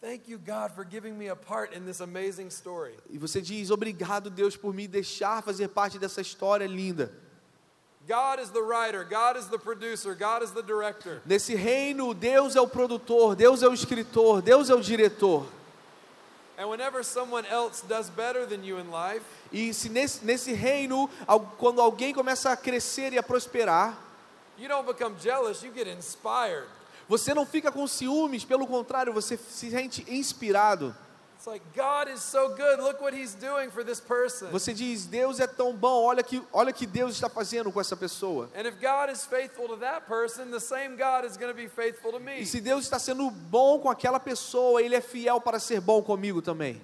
Thank 0.00 0.30
you, 0.30 0.38
God, 0.38 0.72
for 0.72 0.86
giving 0.88 1.14
me 1.14 1.28
a 1.28 1.34
part 1.34 1.76
in 1.76 1.84
this 1.84 2.00
amazing 2.00 2.46
story. 2.48 2.94
E 3.10 3.18
você 3.18 3.40
diz: 3.40 3.70
Obrigado, 3.70 4.30
Deus, 4.30 4.56
por 4.56 4.72
me 4.72 4.86
deixar 4.86 5.42
fazer 5.42 5.68
parte 5.68 5.98
dessa 5.98 6.20
história 6.20 6.66
linda. 6.66 7.10
God 8.06 8.38
is 8.40 8.50
the 8.50 8.60
writer, 8.60 9.02
God 9.02 9.36
is 9.36 9.46
the 9.48 9.58
producer, 9.58 10.14
God 10.14 10.44
is 10.44 10.52
the 10.52 10.62
director. 10.62 11.20
Nesse 11.26 11.56
reino, 11.56 12.14
Deus 12.14 12.54
é 12.54 12.60
o 12.60 12.68
produtor, 12.68 13.34
Deus 13.34 13.64
é 13.64 13.68
o 13.68 13.74
escritor, 13.74 14.40
Deus 14.40 14.70
é 14.70 14.74
o 14.76 14.80
diretor. 14.80 15.44
Life, 18.90 19.24
E 19.52 19.74
se 19.74 19.88
nesse, 19.88 20.24
nesse 20.24 20.52
reino, 20.52 21.08
quando 21.58 21.80
alguém 21.80 22.14
começa 22.14 22.50
a 22.50 22.56
crescer 22.56 23.12
e 23.12 23.18
a 23.18 23.22
prosperar, 23.22 23.98
you 24.58 24.68
don't 24.68 24.86
become 24.86 25.14
jealous, 25.20 25.62
you 25.62 25.72
get 25.72 25.86
inspired. 25.86 26.66
você 27.08 27.34
não 27.34 27.44
fica 27.46 27.70
com 27.70 27.86
ciúmes, 27.86 28.44
pelo 28.44 28.66
contrário, 28.66 29.12
você 29.12 29.36
se 29.36 29.70
sente 29.70 30.04
inspirado. 30.08 30.94
It's 31.46 31.52
like 31.52 31.76
God 31.76 32.08
is 32.08 32.20
so 32.20 32.56
good. 32.56 32.80
Look 32.80 33.00
what 33.00 33.14
he's 33.14 33.32
doing 33.34 33.70
for 33.70 33.84
this 33.84 34.00
person. 34.00 34.48
Você 34.50 34.74
diz, 34.74 35.06
Deus 35.06 35.38
é 35.38 35.46
tão 35.46 35.72
bom, 35.76 36.04
olha 36.04 36.20
que, 36.20 36.42
olha 36.52 36.72
que 36.72 36.84
Deus 36.86 37.14
está 37.14 37.28
fazendo 37.28 37.70
com 37.70 37.80
essa 37.80 37.96
pessoa. 37.96 38.50
And 38.56 38.66
if 38.66 38.80
God 38.80 39.10
is 39.12 39.24
faithful 39.24 39.68
to 39.68 39.76
that 39.76 40.08
person, 40.08 40.50
the 40.50 40.58
same 40.58 40.96
God 40.96 41.24
is 41.24 41.36
going 41.36 41.52
to 41.52 41.56
be 41.56 41.68
faithful 41.68 42.10
to 42.10 42.18
me. 42.18 42.40
E 42.40 42.46
se 42.46 42.60
Deus 42.60 42.82
está 42.82 42.98
sendo 42.98 43.30
bom 43.30 43.78
com 43.78 43.88
aquela 43.88 44.18
pessoa, 44.18 44.82
Ele 44.82 44.96
é 44.96 45.00
fiel 45.00 45.40
para 45.40 45.60
ser 45.60 45.80
bom 45.80 46.02
comigo 46.02 46.42
também. 46.42 46.82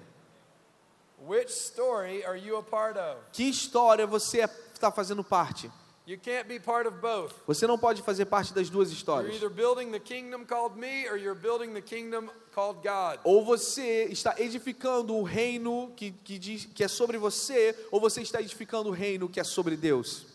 Which 1.27 1.51
story 1.51 2.23
are 2.23 2.37
you 2.37 2.55
a 2.55 2.63
part 2.63 2.97
of? 2.97 3.17
Que 3.33 3.43
história 3.43 4.07
você 4.07 4.43
é- 4.43 4.49
está 4.73 4.89
fazendo 4.89 5.25
parte? 5.25 5.69
You 6.05 6.17
can't 6.17 6.49
be 6.49 6.59
part 6.59 6.85
of 6.85 6.97
both. 6.99 7.33
Você 7.47 7.65
não 7.65 7.77
pode 7.77 8.01
fazer 8.01 8.25
parte 8.25 8.53
das 8.53 8.69
duas 8.69 8.89
You're 8.89 8.97
histórias. 8.97 9.35
either 9.35 9.49
building 9.49 9.91
the 9.91 9.99
kingdom 9.99 10.45
called 10.45 10.77
me 10.77 11.07
or 11.07 11.17
you're 11.17 11.33
building 11.33 11.73
the 11.73 11.81
kingdom 11.81 12.29
called 12.53 12.81
God. 12.83 13.19
Ou 13.23 13.43
você 13.45 14.05
está 14.11 14.35
edificando 14.37 15.15
o 15.15 15.23
reino 15.23 15.93
que, 15.95 16.11
que, 16.11 16.37
diz, 16.37 16.65
que 16.65 16.83
é 16.83 16.89
sobre 16.89 17.17
você, 17.17 17.73
ou 17.89 18.01
você 18.01 18.21
está 18.21 18.41
edificando 18.41 18.89
o 18.89 18.91
reino 18.91 19.29
que 19.29 19.39
é 19.39 19.45
sobre 19.45 19.77
Deus. 19.77 20.25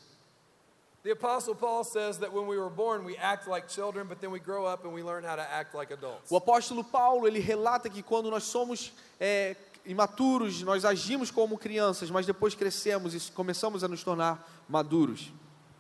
The 1.03 1.13
Apostle 1.13 1.55
Paul 1.55 1.85
says 1.85 2.17
that 2.19 2.33
when 2.33 2.47
we 2.47 2.59
were 2.59 2.71
born, 2.71 3.05
we 3.05 3.17
act 3.19 3.47
like 3.49 3.69
children, 3.69 4.07
but 4.07 4.21
then 4.21 4.31
we 4.31 4.41
grow 4.41 4.67
up 4.67 4.87
and 4.87 4.93
we 4.93 5.03
learn 5.03 5.23
how 5.23 5.37
to 5.37 5.43
act 5.43 5.77
like 5.77 5.93
adults. 5.93 6.31
O 6.31 6.37
apóstolo 6.37 6.83
Paulo, 6.83 7.27
ele 7.27 7.41
relata 7.41 7.91
que 7.91 8.03
quando 8.03 8.31
nós 8.31 8.45
somos 8.45 8.93
é, 9.21 9.55
imaturos, 9.85 10.63
nós 10.63 10.87
agimos 10.87 11.31
como 11.31 11.59
crianças, 11.59 12.11
mas 12.11 12.25
depois 12.25 12.55
crescemos 12.55 13.15
e 13.15 13.33
começamos 13.33 13.85
a 13.85 13.89
nos 13.89 14.03
tornar 14.03 14.65
maduros. 14.67 15.31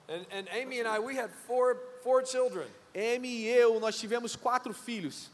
And, 0.08 0.24
and 0.32 0.48
Amy 0.52 0.80
and 0.80 0.88
I, 0.88 0.98
we 0.98 1.14
had 1.14 1.30
four, 1.46 1.76
four 2.02 2.22
children. 2.22 2.66
Amy 2.94 3.28
e 3.28 3.48
eu, 3.48 3.78
nós 3.78 3.98
tivemos 3.98 4.34
quatro 4.34 4.72
filhos. 4.72 5.28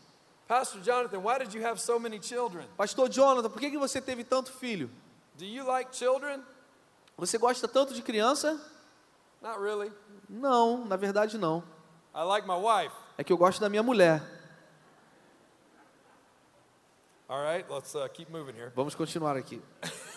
Pastor 0.49 0.81
Jonathan, 0.83 1.23
why 1.23 1.39
did 1.39 1.55
you 1.55 1.63
have 1.65 1.81
so 1.81 1.99
many 1.99 2.19
children? 2.19 2.67
Pastor 2.77 3.09
Jonathan, 3.09 3.49
por 3.49 3.61
que, 3.61 3.71
que 3.71 3.79
você 3.79 4.01
teve 4.01 4.25
tanto 4.25 4.53
filho? 4.53 4.91
Do 5.39 5.45
you 5.45 5.65
like 5.65 5.97
children? 5.97 6.43
Você 7.17 7.39
gosta 7.39 7.69
tanto 7.69 7.95
de 7.95 8.03
criança? 8.03 8.61
Not 9.41 9.59
really. 9.61 9.93
Não, 10.29 10.85
na 10.85 10.97
verdade 10.97 11.39
não. 11.39 11.63
I 12.15 12.23
like 12.25 12.47
my 12.47 12.57
wife. 12.57 12.95
É 13.17 13.25
que 13.25 13.33
eu 13.33 13.39
gosto 13.39 13.61
da 13.61 13.69
minha 13.69 13.83
mulher. 13.83 14.23
All 17.29 17.43
right, 17.43 17.65
let's 17.71 17.95
uh, 17.95 18.09
keep 18.13 18.31
moving 18.31 18.55
here. 18.55 18.71
Vamos 18.75 18.95
continuar 18.95 19.37
aqui. 19.37 19.63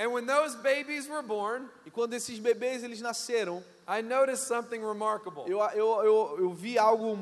And 0.00 0.12
when 0.14 0.24
those 0.24 0.56
babies 0.56 1.06
were 1.06 1.20
born, 1.22 1.68
E 1.86 1.90
quando 1.90 2.14
esses 2.14 2.38
bebês 2.40 2.82
eles 2.82 3.02
nasceram, 3.02 3.62
I 3.86 4.00
noticed 4.00 4.46
something 4.48 4.80
remarkable. 4.82 5.44
eu, 5.46 5.58
eu, 5.74 6.02
eu, 6.04 6.36
eu 6.40 6.50
vi 6.54 6.78
algo 6.78 7.18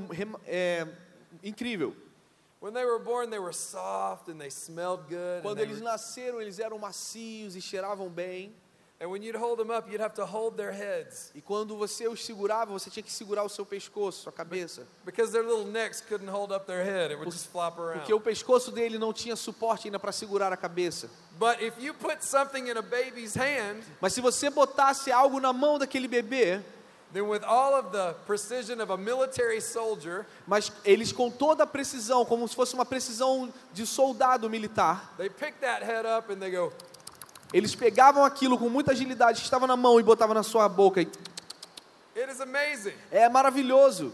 é, 0.46 0.86
incrível. 1.42 1.92
When 2.60 2.72
they 2.74 2.84
were 2.84 3.00
born, 3.00 3.30
they 3.30 3.38
were 3.40 3.52
soft 3.52 4.28
and 4.28 4.38
they 4.40 4.50
smelled 4.50 5.08
good. 5.08 5.38
And, 5.38 5.42
Quando 5.42 5.58
eles 5.60 5.78
were- 5.80 5.84
nasceram, 5.90 6.40
eles 6.40 6.60
eram 6.60 6.78
macios 6.78 7.56
e 7.56 7.60
cheiravam 7.60 8.08
bem. 8.08 8.52
And 9.00 9.08
when 9.10 9.22
you'd 9.22 9.36
hold 9.36 9.58
them 9.58 9.70
up, 9.70 9.88
you'd 9.90 10.00
have 10.00 10.14
to 10.14 10.26
hold 10.26 10.56
their 10.56 10.72
heads 10.72 11.30
E 11.34 11.40
quando 11.40 11.76
você 11.76 12.08
os 12.08 12.24
segurava, 12.24 12.72
você 12.72 12.90
tinha 12.90 13.02
que 13.02 13.12
segurar 13.12 13.44
o 13.44 13.48
seu 13.48 13.64
pescoço, 13.64 14.22
sua 14.22 14.32
cabeça. 14.32 14.86
because 15.04 15.30
their 15.32 15.44
little 15.44 15.66
necks 15.66 16.00
couldn't 16.00 16.28
hold 16.28 16.52
up 16.52 16.66
their 16.66 16.82
head. 16.84 17.12
It 17.12 17.16
would 17.18 17.30
just 17.30 17.48
flop 17.50 17.78
around. 17.78 18.00
Porque 18.00 18.12
o 18.12 18.20
pescoço 18.20 18.72
dele 18.72 18.98
não 18.98 19.12
tinha 19.12 19.36
suporte 19.36 19.86
ainda 19.86 19.98
para 19.98 20.10
segurar 20.12 20.52
a 20.52 20.56
cabeça. 20.56 21.08
But 21.38 21.62
if 21.62 21.74
you 21.78 21.94
put 21.94 22.24
something 22.24 22.68
in 22.68 22.76
a 22.76 22.82
baby's 22.82 23.36
hand, 23.36 23.82
Mas 24.00 24.12
se 24.12 24.20
você 24.20 24.50
botasse 24.50 25.12
algo 25.12 25.38
na 25.38 25.52
mão 25.52 25.78
daquele 25.78 26.08
bebê, 26.08 26.60
then 27.12 27.22
with 27.22 27.42
all 27.44 27.74
of 27.78 27.90
the 27.92 28.12
precision 28.26 28.80
of 28.82 28.90
a 28.92 28.96
military 28.96 29.60
soldier, 29.62 30.26
mas 30.46 30.70
eles 30.84 31.12
com 31.12 31.30
toda 31.30 31.62
a 31.62 31.66
precisão, 31.66 32.24
como 32.24 32.46
se 32.48 32.54
fosse 32.56 32.74
uma 32.74 32.84
precisão 32.84 33.50
de 33.72 33.86
soldado 33.86 34.50
militar, 34.50 35.14
they 35.16 35.30
pick 35.30 35.54
that 35.60 35.82
head 35.84 36.04
up 36.06 36.30
and 36.32 36.38
they 36.40 36.50
go, 36.50 36.70
eles 37.52 37.74
pegavam 37.74 38.24
aquilo 38.24 38.58
com 38.58 38.68
muita 38.68 38.92
agilidade 38.92 39.38
que 39.40 39.44
estava 39.44 39.66
na 39.66 39.76
mão 39.76 39.98
e 39.98 40.02
botavam 40.02 40.34
na 40.34 40.42
sua 40.42 40.68
boca. 40.68 41.00
E 41.02 41.08
it 42.16 42.30
is 42.32 42.40
amazing. 42.40 42.94
é 43.10 43.28
maravilhoso. 43.28 44.12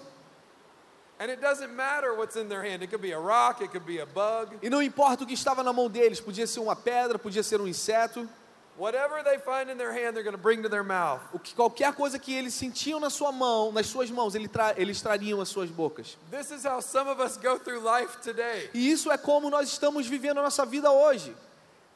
E 4.63 4.71
não 4.71 4.83
importa 4.83 5.25
o 5.25 5.27
que 5.27 5.35
estava 5.35 5.63
na 5.63 5.73
mão 5.73 5.89
deles, 5.89 6.21
podia 6.21 6.47
ser 6.47 6.61
uma 6.61 6.75
pedra, 6.77 7.19
podia 7.19 7.43
ser 7.43 7.61
um 7.61 7.67
inseto, 7.69 8.29
Whatever 8.77 9.23
they 9.23 9.39
find 9.39 9.71
in 9.71 9.77
their 9.77 9.93
hand, 9.93 10.15
they're 10.15 10.25
going 10.25 10.33
to 10.35 10.43
bring 10.43 10.61
to 10.63 10.69
their 10.69 10.83
mouth. 10.83 11.21
o 11.33 11.39
que 11.39 11.55
qualquer 11.55 11.93
coisa 11.95 12.19
que 12.19 12.35
eles 12.35 12.55
sentiam 12.55 12.99
na 12.99 13.09
sua 13.09 13.31
mão, 13.31 13.71
nas 13.71 13.87
suas 13.87 14.11
mãos, 14.11 14.35
ele 14.35 14.49
tra- 14.49 14.75
eles 14.77 15.01
trariam 15.01 15.41
às 15.41 15.49
suas 15.49 15.71
bocas. 15.71 16.19
This 16.29 16.51
is 16.51 16.65
how 16.67 16.83
some 16.83 17.09
of 17.09 17.23
us 17.23 17.37
go 17.37 17.57
through 17.61 17.81
life 17.85 18.19
today 18.21 18.69
E 18.75 18.91
isso 18.91 19.13
é 19.13 19.17
como 19.17 19.49
nós 19.49 19.69
estamos 19.69 20.09
vivendo 20.09 20.39
a 20.41 20.43
nossa 20.43 20.67
vida 20.67 20.91
hoje, 20.91 21.37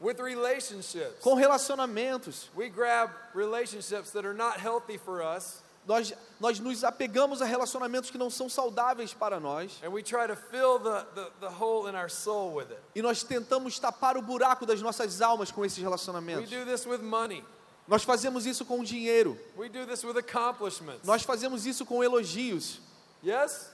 with 0.00 0.18
relationships. 0.20 1.20
com 1.20 1.34
relacionamentos. 1.34 2.48
We 2.56 2.68
grab 2.68 3.11
relationships 3.34 4.11
that 4.12 4.26
are 4.26 4.34
not 4.37 4.58
healthy 4.61 4.98
for 4.98 5.20
us 5.22 5.62
Nós, 5.87 6.12
nós 6.38 6.61
nos 6.61 6.84
apegamos 6.84 7.40
a 7.40 7.46
relacionamentos 7.46 8.11
que 8.11 8.18
não 8.18 8.28
são 8.28 8.46
saudáveis 8.48 9.14
para 9.14 9.40
nós 9.40 9.72
and 9.82 9.88
we 9.90 10.02
try 10.02 10.26
to 10.26 10.37
fill 10.37 10.78
the, 10.78 11.02
the, 11.14 11.30
the 11.40 11.48
hole 11.48 11.88
in 11.88 11.96
our 11.96 12.11
soul 12.11 12.52
with 12.54 12.66
it. 12.70 12.78
e 12.94 13.00
nós 13.00 13.22
tentamos 13.22 13.78
tapar 13.78 14.16
o 14.18 14.22
buraco 14.22 14.66
das 14.66 14.82
nossas 14.82 15.22
almas 15.22 15.50
com 15.50 15.64
esses 15.64 15.78
We 15.78 15.84
relacionamentos. 15.84 16.50
do 16.50 16.64
this 16.66 16.84
with 16.87 16.98
money. 17.00 17.42
Nós 17.87 18.02
fazemos 18.04 18.44
isso 18.44 18.66
com 18.66 18.84
dinheiro, 18.84 19.38
We 19.56 19.70
do 19.70 19.87
this 19.87 20.04
with 20.04 20.18
accomplishments. 20.18 21.06
nós 21.06 21.22
fazemos 21.22 21.64
isso 21.64 21.87
com 21.87 22.04
elogios. 22.04 22.80
Yes? 23.24 23.70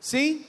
Sim, 0.00 0.46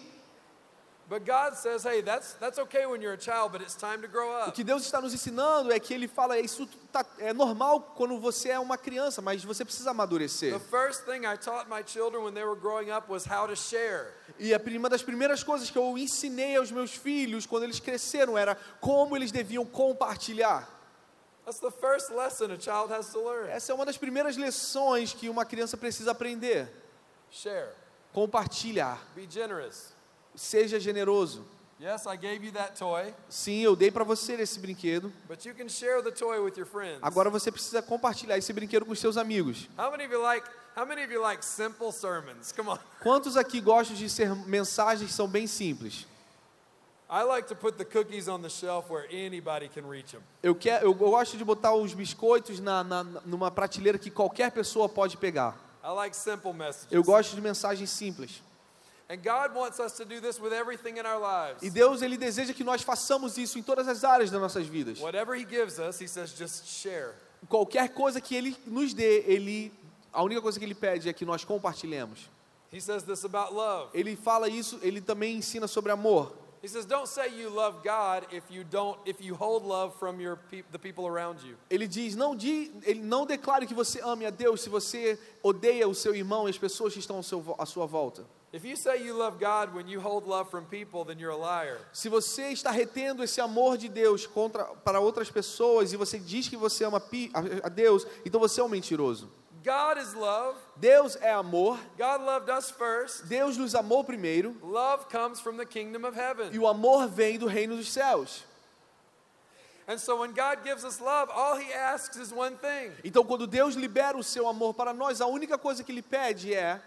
says, 1.56 1.84
hey, 1.84 2.02
that's, 2.02 2.34
that's 2.34 2.58
okay 2.60 2.86
when 2.86 3.02
you're 3.02 3.13
a 3.13 3.17
child, 3.17 3.52
but 3.52 3.62
it's 3.62 3.76
time 3.76 4.02
to 4.02 4.08
grow 4.08 4.47
o 4.47 4.52
que 4.52 4.63
Deus 4.63 4.84
está 4.86 5.02
nos 5.02 5.13
ensinando 5.13 5.71
é 5.71 5.80
que 5.80 5.93
Ele 5.93 6.08
fala: 6.08 6.39
isso 6.39 6.67
tá- 6.91 7.06
é 7.19 7.34
normal 7.34 7.82
quando 7.95 8.19
você 8.19 8.50
é 8.50 8.60
uma 8.60 8.78
criança, 8.78 9.21
mas 9.21 9.43
você 9.43 9.65
precisa 9.65 9.91
amadurecer. 9.91 10.54
The 10.54 10.60
first 10.60 11.06
thing 11.06 11.26
I 11.26 11.38
taught 11.38 11.69
my 11.69 11.84
children 11.86 12.24
when 12.24 12.34
they 12.34 12.43
were 12.43 12.60
growing 12.60 12.91
up 12.91 13.12
was 13.12 13.26
how 13.26 13.47
to 13.47 13.56
share. 13.56 14.13
E 14.39 14.54
a 14.54 14.62
uma 14.78 14.89
das 14.89 15.04
primeiras 15.04 15.43
coisas 15.43 15.69
que 15.69 15.78
eu 15.78 15.97
ensinei 15.97 16.56
aos 16.56 16.71
meus 16.71 16.95
filhos 16.95 17.45
quando 17.45 17.63
eles 17.63 17.80
cresceram 17.80 18.38
era 18.38 18.56
como 18.80 19.15
eles 19.15 19.32
deviam 19.32 19.65
compartilhar. 19.65 20.67
That's 21.45 21.60
the 21.60 21.71
first 21.71 22.12
lesson 22.12 22.52
a 22.52 22.60
child 22.60 22.93
has 22.93 23.12
to 23.12 23.19
learn. 23.19 23.50
Essa 23.50 23.71
é 23.71 23.76
uma 23.76 23.86
das 23.86 23.97
primeiras 23.97 24.36
lições 24.36 25.13
que 25.13 25.28
uma 25.28 25.43
criança 25.43 25.76
precisa 25.76 26.12
aprender. 26.12 26.69
Share. 27.32 27.69
Compartilhar. 28.13 29.00
Be 29.15 29.28
generous. 29.30 29.93
Seja 30.36 30.80
generoso. 30.80 31.44
Yes, 31.80 32.06
I 32.06 32.15
gave 32.15 32.46
you 32.46 32.52
that 32.52 32.78
toy, 32.78 33.12
Sim, 33.28 33.62
eu 33.62 33.76
dei 33.76 33.89
para 33.89 34.04
você 34.04 34.34
esse 34.34 34.60
brinquedo. 34.60 35.12
but 35.28 35.44
you 35.46 35.56
can 35.56 35.67
share 35.67 36.04
the 36.04 36.12
toy 36.12 36.39
with 36.39 36.56
your 36.56 36.67
friends. 36.67 37.00
Agora 37.02 37.28
você 37.30 37.52
precisa 37.52 37.82
compartilhar 37.82 38.38
esse 38.38 38.54
brinquedo 38.54 38.86
com 38.86 38.91
os 38.91 39.00
seus 39.00 39.17
amigos. 39.17 39.67
How 39.78 39.89
many 39.89 40.06
of 40.06 40.13
you 40.13 40.22
like 40.22 40.48
how 40.78 40.86
many 40.86 41.04
of 41.04 41.12
you 41.12 41.20
like 41.20 41.44
simple 41.44 41.91
sermons? 41.91 42.52
Come 42.52 42.70
on. 42.70 42.78
Quantos 43.02 43.36
aqui 43.36 43.60
gostam 43.60 43.96
de 43.96 44.08
ser 44.10 44.34
mensagens 44.46 45.10
que 45.10 45.13
são 45.15 45.28
bem 45.28 45.48
simples? 45.48 46.06
I 47.10 47.24
like 47.24 47.48
to 47.50 47.56
put 47.56 47.78
the 47.78 47.84
cookies 47.84 48.30
on 48.30 48.41
the 48.41 48.48
shelf 48.50 48.89
where 48.89 49.06
anybody 49.12 49.67
can 49.67 49.82
reach 49.89 50.12
them. 50.12 50.22
Eu, 50.44 50.54
quero, 50.54 50.86
eu 50.86 50.94
gosto 50.94 51.36
de 51.36 51.44
botar 51.44 51.74
os 51.74 51.94
biscoitos 51.94 52.60
na, 52.60 52.84
na, 52.84 53.04
numa 53.04 53.50
prateleira 53.50 53.98
que 53.98 54.10
qualquer 54.12 54.52
pessoa 54.52 54.88
pode 54.88 55.17
pegar. 55.17 55.58
I 55.84 55.89
like 55.89 56.15
simple 56.15 56.54
messages. 56.54 56.88
Eu 56.91 57.04
gosto 57.04 57.36
de 57.36 57.41
mensagens 57.41 57.89
simples. 57.89 58.41
E 61.62 61.69
Deus 61.69 62.02
ele 62.02 62.17
deseja 62.17 62.54
que 62.54 62.63
nós 62.63 62.82
façamos 62.82 63.38
isso 63.38 63.60
em 63.60 63.63
todas 63.63 63.88
as 63.88 64.04
áreas 64.04 64.32
das 64.32 64.39
nossas 64.39 64.67
vidas. 64.67 65.00
Whatever 65.00 65.36
He 65.39 65.45
gives 65.45 65.80
us, 65.80 66.00
He 66.02 66.08
says, 66.08 66.32
just 66.38 66.65
share. 66.65 67.13
Qualquer 67.50 67.89
coisa 67.89 68.21
que 68.21 68.36
ele 68.36 68.56
nos 68.65 68.93
dê, 68.93 69.24
ele 69.28 69.71
a 70.13 70.24
única 70.24 70.41
coisa 70.41 70.60
que 70.60 70.65
ele 70.65 70.76
pede 70.76 71.10
é 71.10 71.13
que 71.13 71.26
nós 71.26 71.43
compartilhemos. 71.43 72.30
He 72.71 72.80
says 72.80 73.04
this 73.04 73.26
about 73.26 73.54
love. 73.54 73.89
Ele 73.93 74.15
fala 74.15 74.47
isso, 74.47 74.80
ele 74.82 75.02
também 75.02 75.36
ensina 75.38 75.67
sobre 75.67 75.91
amor. 75.91 76.34
He 76.63 76.67
says, 76.67 76.86
don't 76.86 77.10
say 77.10 77.28
you 77.28 77.50
love 77.50 77.80
God 77.84 78.32
if 78.32 78.43
you 78.52 78.63
don't, 78.63 79.00
if 79.06 79.19
you 79.19 79.36
hold 79.36 79.65
love 79.65 79.95
from 79.97 80.21
your 80.21 80.38
peop 80.38 80.71
the 80.71 80.78
people 80.78 81.08
around 81.08 81.43
you. 81.43 81.58
Ele 81.69 81.88
diz: 81.88 82.15
não, 82.15 82.36
di, 82.36 82.71
ele 82.84 83.02
não 83.02 83.26
declare 83.26 83.65
que 83.65 83.74
você 83.74 84.00
ame 84.02 84.26
a 84.26 84.30
Deus 84.30 84.62
se 84.62 84.69
você 84.69 85.19
odeia 85.41 85.88
o 85.88 85.95
seu 85.95 86.13
irmão 86.13 86.47
e 86.47 86.52
as 86.52 86.58
pessoas 86.58 86.93
que 86.93 87.00
estão 87.00 87.17
ao 87.17 87.24
seu, 87.24 87.56
à 87.58 87.65
sua 87.65 87.88
volta. 87.88 88.24
If 88.54 88.66
you 88.66 88.76
say 88.76 89.02
you 89.02 89.14
love 89.14 89.40
God 89.40 89.74
when 89.74 89.88
you 89.88 90.02
hold 90.02 90.28
love 90.28 90.50
from 90.50 90.66
people, 90.66 91.06
then 91.06 91.18
you're 91.18 91.32
a 91.32 91.38
liar. 91.38 91.78
Se 91.94 92.10
você 92.10 92.52
está 92.52 92.70
retendo 92.70 93.24
esse 93.24 93.40
amor 93.40 93.78
de 93.78 93.88
Deus 93.88 94.28
contra, 94.28 94.66
para 94.66 95.00
outras 95.00 95.32
pessoas 95.32 95.94
e 95.94 95.96
você 95.96 96.20
diz 96.20 96.50
que 96.50 96.58
você 96.58 96.84
ama 96.84 97.02
a, 97.64 97.70
Deus, 97.70 98.06
então 98.26 98.42
você 98.42 98.60
é 98.60 98.64
um 98.64 98.68
mentiroso. 98.68 99.32
God 99.64 100.00
is 100.00 100.14
love. 100.14 100.58
Deus 100.76 101.16
é 101.22 101.32
amor, 101.32 101.80
God 101.98 102.22
loved 102.26 102.52
us 102.52 102.70
first. 102.72 103.26
Deus 103.28 103.56
nos 103.58 103.74
amou 103.74 104.04
primeiro 104.04 104.58
Love 104.62 105.06
comes 105.06 105.40
from 105.40 105.56
the 105.56 105.66
kingdom 105.66 106.06
of 106.06 106.18
e 106.18 106.20
heaven. 106.20 106.60
o 106.60 106.68
amor 106.68 107.08
vem 107.08 107.38
do 107.40 107.46
reino 107.46 107.78
dos 107.78 107.88
céus. 107.88 108.44
And 109.88 109.98
so 109.98 110.18
when 110.18 110.34
God 110.34 110.64
gives 110.64 110.84
us 110.84 111.00
love, 111.00 111.32
all 111.32 111.58
he 111.58 111.72
asks 111.74 112.18
is 112.18 112.34
one 112.34 112.58
thing 112.58 112.92
Então, 113.04 113.24
quando 113.24 113.48
Deus 113.48 113.76
libera 113.76 114.18
o 114.18 114.24
seu 114.24 114.48
amor 114.48 114.74
para 114.74 114.94
nós, 114.94 115.22
a 115.22 115.26
única 115.28 115.58
coisa 115.58 115.84
que 115.84 115.92
Ele 115.92 116.02
pede 116.02 116.54
é 116.54 116.82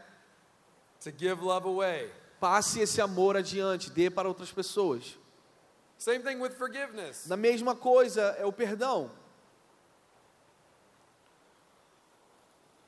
to 1.00 1.11
give 1.11 1.42
love 1.42 1.66
away. 1.66 2.11
passe 2.40 2.80
esse 2.80 3.00
amor 3.00 3.37
adiante, 3.37 3.90
dê 3.90 4.11
para 4.11 4.28
outras 4.28 4.52
pessoas. 4.52 5.18
Same 5.96 6.22
thing 6.22 6.40
with 6.40 6.50
forgiveness. 6.50 7.26
Na 7.26 7.37
mesma 7.37 7.74
coisa 7.74 8.37
é 8.38 8.44
o 8.44 8.52
perdão. 8.52 9.11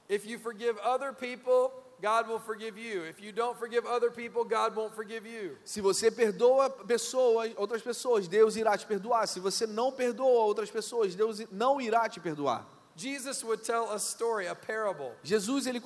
If 0.08 0.26
you 0.26 0.38
forgive 0.38 0.78
other 0.84 1.12
people, 1.12 1.72
God 2.00 2.28
will 2.28 2.38
forgive 2.38 2.78
you. 2.78 3.04
If 3.06 3.20
you 3.20 3.32
don't 3.32 3.58
forgive 3.58 3.86
other 3.86 4.10
people, 4.10 4.44
God 4.44 4.76
won't 4.76 4.94
forgive 4.94 5.26
you. 5.26 5.56
Se 5.64 5.80
você 5.80 6.10
perdoa 6.10 6.68
pessoas, 6.68 7.52
outras 7.56 7.80
pessoas, 7.80 8.28
Deus 8.28 8.56
irá 8.56 8.76
te 8.76 8.86
perdoar. 8.86 9.26
Se 9.26 9.40
você 9.40 9.66
não 9.66 9.90
perdoa 9.90 10.44
outras 10.44 10.70
pessoas, 10.70 11.14
Deus 11.14 11.40
não 11.50 11.80
irá 11.80 12.08
te 12.08 12.20
perdoar. 12.20 12.66
Jesus 12.94 13.42
would 13.42 13.62
tell 13.62 13.90
a 13.90 13.98
story, 13.98 14.46
a 14.46 14.54
parable, 14.54 15.12
Jesus 15.22 15.66
ele 15.66 15.80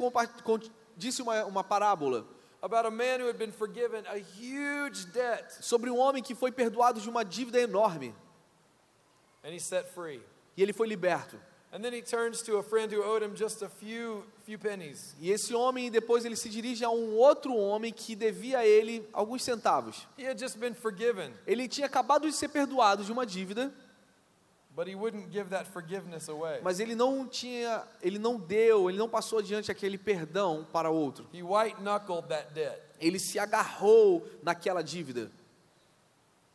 disse 1.00 1.22
uma, 1.22 1.44
uma 1.46 1.64
parábola 1.64 2.26
about 2.62 2.86
a 2.86 2.90
man 2.90 3.18
who 3.20 3.26
had 3.28 3.38
been 3.38 3.50
forgiven 3.52 4.04
a 4.06 4.18
huge 4.18 5.06
debt 5.06 5.50
sobre 5.64 5.90
um 5.90 5.98
homem 5.98 6.22
que 6.22 6.34
foi 6.34 6.52
perdoado 6.52 7.00
de 7.00 7.08
uma 7.08 7.24
dívida 7.24 7.58
enorme 7.58 8.14
and 9.42 9.52
he's 9.52 9.64
set 9.64 9.88
free. 9.94 10.20
e 10.56 10.62
ele 10.62 10.72
foi 10.72 10.86
liberto. 10.86 11.36
And 11.72 11.82
then 11.82 11.94
he 11.94 12.02
turns 12.02 12.42
to 12.42 12.56
a 12.56 12.64
friend 12.64 12.92
who 12.92 13.00
owed 13.00 13.22
him 13.22 13.36
just 13.36 13.62
a 13.62 13.68
few 13.68 14.24
few 14.44 14.58
pennies. 14.58 15.14
E 15.20 15.30
esse 15.30 15.54
homem 15.54 15.88
depois 15.88 16.24
ele 16.24 16.34
se 16.34 16.48
dirige 16.48 16.84
a 16.84 16.90
um 16.90 17.16
outro 17.16 17.54
homem 17.54 17.92
que 17.92 18.16
devia 18.16 18.58
a 18.58 18.66
ele 18.66 19.08
alguns 19.12 19.44
centavos. 19.44 20.06
He 20.18 20.26
had 20.26 20.36
just 20.36 20.58
been 20.58 20.74
forgiven, 20.74 21.32
Ele 21.46 21.68
tinha 21.68 21.86
acabado 21.86 22.28
de 22.28 22.34
ser 22.34 22.48
perdoado 22.48 23.04
de 23.04 23.12
uma 23.12 23.24
dívida, 23.24 23.72
mas 26.62 26.80
ele 26.80 26.94
não 26.94 27.26
tinha, 27.26 27.84
ele 28.02 28.18
não 28.18 28.38
deu, 28.38 28.88
ele 28.88 28.98
não 28.98 29.08
passou 29.08 29.38
adiante 29.38 29.70
aquele 29.70 29.98
perdão 29.98 30.66
para 30.72 30.90
outro. 30.90 31.26
He 31.32 31.42
white 31.42 31.80
knuckled 31.80 32.28
that 32.28 32.52
debt. 32.52 32.80
Ele 33.00 33.18
se 33.18 33.38
agarrou 33.38 34.26
naquela 34.42 34.82
dívida 34.82 35.30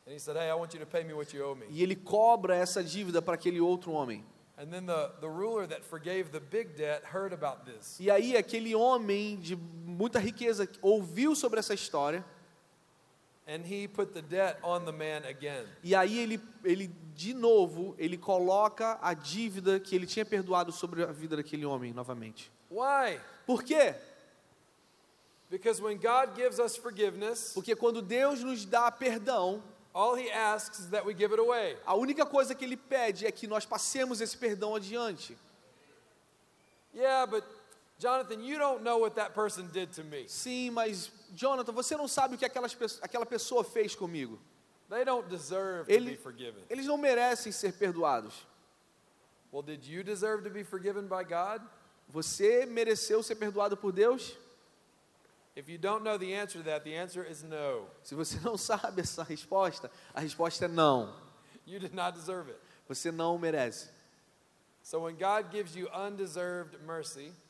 And 0.07 0.13
he 0.13 0.19
said, 0.19 0.37
Hey, 0.37 0.51
I 0.51 0.53
want 0.53 0.71
you 0.75 0.79
to 0.79 0.85
pay 0.85 1.03
me 1.03 1.13
what 1.13 1.35
you 1.35 1.43
owe 1.43 1.55
me. 1.55 1.65
e 1.67 1.81
ele 1.81 1.95
cobra 1.95 2.55
essa 2.55 2.83
dívida 2.83 3.23
para 3.23 3.33
aquele 3.33 3.59
outro 3.59 3.91
homem. 3.91 4.23
And 4.57 4.67
then 4.67 4.85
the, 4.85 5.11
the 5.19 5.27
ruler 5.27 5.67
that 5.67 5.83
forgave 5.83 6.29
the 6.31 6.39
big 6.39 6.75
debt 6.77 7.03
heard 7.11 7.33
about 7.33 7.65
this. 7.65 7.99
E 7.99 8.11
aí 8.11 8.37
aquele 8.37 8.75
homem 8.75 9.35
de 9.37 9.55
muita 9.55 10.19
riqueza 10.19 10.69
ouviu 10.81 11.35
sobre 11.35 11.59
essa 11.59 11.73
história 11.73 12.23
e 15.83 15.95
aí 15.95 16.19
ele, 16.19 16.41
ele 16.63 16.87
de 17.13 17.33
novo 17.33 17.95
ele 17.97 18.17
coloca 18.17 18.97
a 19.01 19.13
dívida 19.13 19.79
que 19.79 19.95
ele 19.95 20.07
tinha 20.07 20.25
perdoado 20.25 20.71
sobre 20.71 21.03
a 21.03 21.11
vida 21.11 21.35
daquele 21.37 21.65
homem 21.65 21.93
novamente. 21.93 22.51
Why? 22.71 23.19
Por 23.45 23.63
quê? 23.63 23.95
Because 25.49 25.79
when 25.81 25.97
God 25.97 26.35
gives 26.35 26.57
us 26.59 26.75
forgiveness, 26.75 27.53
Porque 27.53 27.75
quando 27.75 28.01
Deus 28.01 28.43
nos 28.43 28.65
dá 28.65 28.91
perdão, 28.91 29.61
all 29.93 30.17
he 30.17 30.29
asks 30.31 30.79
is 30.79 30.89
that 30.89 31.05
we 31.05 31.13
give 31.13 31.31
it 31.31 31.39
away. 31.39 31.77
a 31.85 31.93
única 31.95 32.25
coisa 32.25 32.55
que 32.55 32.65
ele 32.65 32.75
pede 32.75 33.27
é 33.27 33.31
que 33.31 33.45
nós 33.45 33.63
passemos 33.63 34.21
esse 34.21 34.35
perdão 34.35 34.75
adiante. 34.75 35.37
Yeah, 36.95 37.27
but 37.27 37.43
Jonathan, 37.99 38.41
you 38.41 38.57
don't 38.57 38.83
know 38.83 38.99
what 38.99 39.15
that 39.15 39.33
person 39.33 39.67
did 39.71 39.93
to 39.93 40.03
me. 40.03 40.27
Sim, 40.27 40.71
mas 40.71 41.11
Jonathan, 41.33 41.71
você 41.71 41.95
não 41.97 42.07
sabe 42.07 42.35
o 42.35 42.37
que 42.37 42.45
aquelas, 42.45 42.75
aquela 43.01 43.25
pessoa 43.25 43.63
fez 43.63 43.95
comigo. 43.95 44.39
They 44.89 45.03
don't 45.03 45.27
deserve 45.27 45.85
to 45.87 45.91
Ele- 45.91 46.11
be 46.11 46.17
forgiven. 46.17 46.63
Eles 46.69 46.85
não 46.85 46.97
merecem 46.97 47.51
ser 47.51 47.73
perdoados. 47.73 48.45
Well, 49.51 49.63
did 49.63 49.85
you 49.85 50.03
deserve 50.03 50.43
to 50.43 50.49
be 50.49 50.63
forgiven 50.63 51.07
by 51.07 51.23
God? 51.23 51.61
Você 52.09 52.65
mereceu 52.65 53.23
ser 53.23 53.35
perdoado 53.35 53.75
por 53.77 53.91
Deus? 53.91 54.37
If 55.55 55.69
you 55.69 55.77
don't 55.77 56.03
know 56.03 56.17
the 56.19 56.33
answer 56.35 56.61
to 56.61 56.65
that, 56.69 56.83
the 56.83 56.95
answer 56.97 57.23
is 57.23 57.41
no. 57.41 57.87
Se 58.03 58.13
você 58.13 58.37
não 58.41 58.57
sabe 58.57 59.01
essa 59.01 59.23
resposta, 59.23 59.89
a 60.13 60.19
resposta 60.19 60.65
é 60.65 60.67
não. 60.67 61.15
You 61.65 61.79
did 61.79 61.93
not 61.93 62.17
deserve 62.17 62.51
it. 62.51 62.59
Você 62.87 63.11
não 63.11 63.39
merece. 63.39 63.89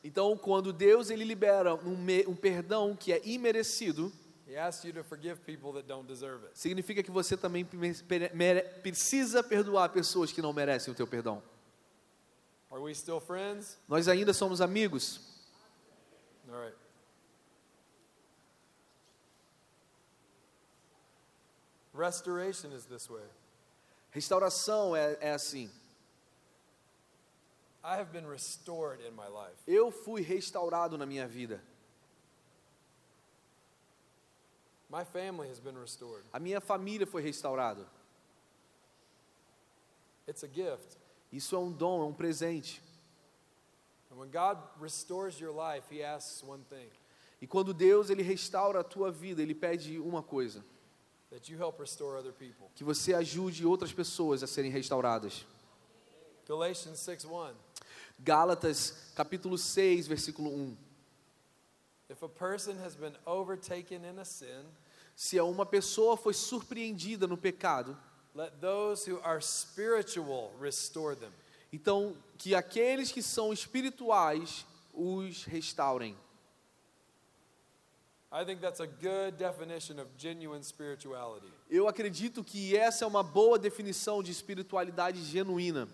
Então, 0.02 0.36
quando 0.38 0.72
Deus 0.72 1.10
ele 1.10 1.24
libera 1.24 1.74
um, 1.74 1.96
me- 1.96 2.26
um 2.26 2.34
perdão 2.34 2.96
que 2.96 3.12
é 3.12 3.20
imerecido, 3.26 4.10
he 4.48 4.56
asks 4.56 4.84
you 4.84 4.92
to 4.94 5.04
forgive 5.04 5.40
people 5.40 5.72
that 5.72 5.86
don't 5.86 6.06
deserve 6.08 6.44
it. 6.46 6.58
significa 6.58 7.02
que 7.02 7.10
você 7.10 7.36
também 7.36 7.64
precisa 8.82 9.42
perdoar 9.42 9.90
pessoas 9.90 10.32
que 10.32 10.40
não 10.40 10.52
merecem 10.52 10.92
o 10.92 10.96
teu 10.96 11.06
perdão. 11.06 11.42
Are 12.70 12.80
we 12.80 12.94
still 12.94 13.20
friends? 13.20 13.78
Nós 13.88 14.08
ainda 14.08 14.32
somos 14.32 14.60
amigos. 14.60 15.20
All 16.48 16.58
right. 16.60 16.76
Restoration 21.94 22.72
is 22.72 22.84
this 22.84 23.08
way. 23.08 23.22
Restauração 24.10 24.94
é, 24.94 25.16
é 25.20 25.32
assim. 25.32 25.68
I 25.68 25.68
have 25.68 25.70
been 25.70 25.72
restored 25.72 25.74
in 25.74 25.82
my 27.66 27.75
life. 27.75 27.75
Eu 29.66 29.92
fui 29.92 30.20
restaurado 30.20 30.98
na 30.98 31.06
minha 31.06 31.28
vida. 31.28 31.62
My 34.90 35.04
family 35.04 35.48
has 35.48 35.60
been 35.60 35.78
restored. 35.78 36.24
A 36.32 36.38
minha 36.38 36.60
família 36.60 37.06
foi 37.06 37.22
restaurada. 37.22 37.86
It's 40.28 40.42
a 40.42 40.48
gift. 40.48 40.96
Isso 41.32 41.54
é 41.54 41.58
um 41.58 41.72
dom, 41.72 42.02
é 42.02 42.04
um 42.06 42.12
presente. 42.12 42.82
And 44.10 44.16
when 44.16 44.30
God 44.30 44.58
restores 44.80 45.38
your 45.38 45.52
life, 45.52 45.92
He 45.92 46.02
asks 46.02 46.42
one 46.42 46.64
thing 46.64 46.88
E 47.40 47.46
quando 47.46 47.74
Deus 47.74 48.10
ele 48.10 48.22
restaura 48.22 48.80
a 48.80 48.84
tua 48.84 49.10
vida, 49.10 49.42
ele 49.42 49.54
pede 49.54 49.98
uma 49.98 50.22
coisa: 50.22 50.64
that 51.30 51.52
you 51.52 51.58
help 51.58 51.78
restore 51.78 52.18
other 52.18 52.32
people. 52.32 52.68
que 52.74 52.84
você 52.84 53.14
ajude 53.14 53.66
outras 53.66 53.92
pessoas 53.92 54.42
a 54.42 54.46
serem 54.46 54.70
restauradas. 54.70 55.44
Galatians 56.48 57.00
6 57.00 57.24
1. 57.24 57.54
Gálatas, 58.18 59.12
capítulo 59.14 59.56
6, 59.58 60.06
versículo 60.06 60.50
1. 60.50 60.76
If 62.08 62.22
a 62.22 62.28
person 62.28 62.76
has 62.84 62.94
been 62.94 63.14
overtaken 63.26 64.04
in 64.04 64.18
a 64.18 64.24
sin, 64.24 64.64
Se 65.14 65.40
uma 65.40 65.64
pessoa 65.64 66.16
foi 66.16 66.34
surpreendida 66.34 67.26
no 67.26 67.36
pecado, 67.38 67.96
let 68.34 68.52
those 68.60 69.06
who 69.10 69.18
are 69.22 69.40
spiritual 69.42 70.52
restore 70.60 71.16
them. 71.16 71.30
então 71.72 72.14
que 72.38 72.54
aqueles 72.54 73.10
que 73.10 73.22
são 73.22 73.52
espirituais 73.52 74.66
os 74.92 75.44
restaurem. 75.44 76.14
I 78.32 78.44
think 78.44 78.60
that's 78.60 78.80
a 78.80 78.86
good 78.86 79.38
definition 79.38 79.98
of 80.00 80.08
genuine 80.18 80.62
spirituality. 80.62 81.46
Eu 81.70 81.88
acredito 81.88 82.44
que 82.44 82.76
essa 82.76 83.04
é 83.04 83.08
uma 83.08 83.22
boa 83.22 83.58
definição 83.58 84.22
de 84.22 84.30
espiritualidade 84.32 85.22
genuína. 85.24 85.88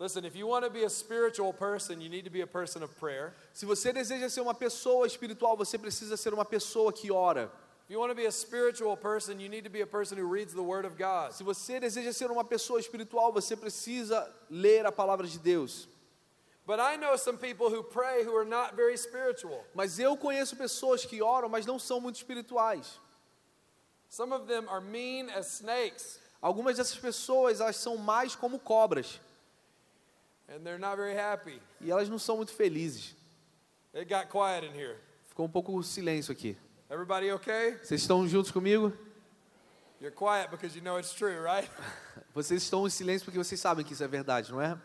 Listen, 0.00 0.24
if 0.24 0.34
you 0.34 0.46
want 0.46 0.64
to 0.64 0.70
be 0.70 0.84
a 0.84 0.88
spiritual 0.88 1.52
person, 1.52 2.00
you 2.00 2.08
need 2.08 2.24
to 2.24 2.30
be 2.30 2.40
a 2.40 2.46
person 2.46 2.82
of 2.82 2.98
prayer. 2.98 3.34
Se 3.52 3.66
você 3.66 3.92
deseja 3.92 4.30
ser 4.30 4.40
uma 4.40 4.54
pessoa 4.54 5.06
espiritual, 5.06 5.58
você 5.58 5.76
precisa 5.76 6.16
ser 6.16 6.32
uma 6.32 6.44
pessoa 6.46 6.90
que 6.90 7.10
ora. 7.10 7.50
If 7.84 7.90
you 7.90 8.00
want 8.00 8.10
to 8.10 8.14
be 8.14 8.24
a 8.24 8.32
spiritual 8.32 8.96
person, 8.96 9.38
you 9.38 9.50
need 9.50 9.62
to 9.64 9.70
be 9.70 9.82
a 9.82 9.86
person 9.86 10.16
who 10.16 10.26
reads 10.26 10.54
the 10.54 10.62
Word 10.62 10.86
of 10.86 10.96
God. 10.96 11.32
Se 11.32 11.44
você 11.44 11.78
deseja 11.78 12.14
ser 12.14 12.30
uma 12.30 12.42
pessoa 12.42 12.80
espiritual, 12.80 13.30
você 13.30 13.54
precisa 13.54 14.26
ler 14.48 14.86
a 14.86 14.92
palavra 14.92 15.26
de 15.26 15.38
Deus. 15.38 15.86
But 16.66 16.80
I 16.80 16.96
know 16.96 17.18
some 17.18 17.36
people 17.36 17.68
who 17.68 17.82
pray 17.82 18.24
who 18.24 18.34
are 18.34 18.48
not 18.48 18.74
very 18.74 18.96
spiritual. 18.96 19.66
Mas 19.74 19.98
eu 19.98 20.16
conheço 20.16 20.56
pessoas 20.56 21.04
que 21.04 21.20
oram, 21.20 21.50
mas 21.50 21.66
não 21.66 21.78
são 21.78 22.00
muito 22.00 22.16
espirituais. 22.16 22.98
Some 24.08 24.32
of 24.32 24.46
them 24.46 24.66
are 24.66 24.80
mean 24.80 25.28
as 25.28 25.60
snakes, 25.60 26.18
Algumas 26.40 26.78
dessas 26.78 26.96
pessoas, 26.96 27.60
elas 27.60 27.76
são 27.76 27.98
mais 27.98 28.34
como 28.34 28.58
cobras. 28.58 29.20
and 29.20 29.20
they're 29.20 29.20
not 29.20 29.20
very 29.20 30.39
happy. 30.39 30.39
E 31.80 31.90
elas 31.90 32.08
não 32.08 32.18
são 32.18 32.36
muito 32.36 32.52
felizes. 32.52 33.14
It 33.94 34.12
got 34.12 34.28
quiet 34.28 34.66
in 34.66 34.76
here. 34.76 34.96
Ficou 35.28 35.46
um 35.46 35.50
pouco 35.50 35.80
silêncio 35.82 36.32
aqui. 36.32 36.56
Everybody 36.90 37.30
okay? 37.32 37.76
Vocês 37.82 38.00
estão 38.00 38.26
juntos 38.26 38.50
comigo? 38.50 38.92
You're 40.00 40.14
quiet 40.14 40.50
because 40.50 40.76
you 40.76 40.82
know 40.82 40.98
it's 40.98 41.12
true, 41.12 41.38
right? 41.40 41.70
Vocês 42.34 42.62
estão 42.62 42.86
em 42.86 42.90
silêncio 42.90 43.24
porque 43.24 43.38
vocês 43.38 43.60
sabem 43.60 43.84
que 43.84 43.92
isso 43.92 44.02
é 44.02 44.08
verdade, 44.08 44.50
não 44.50 44.60
é? 44.60 44.78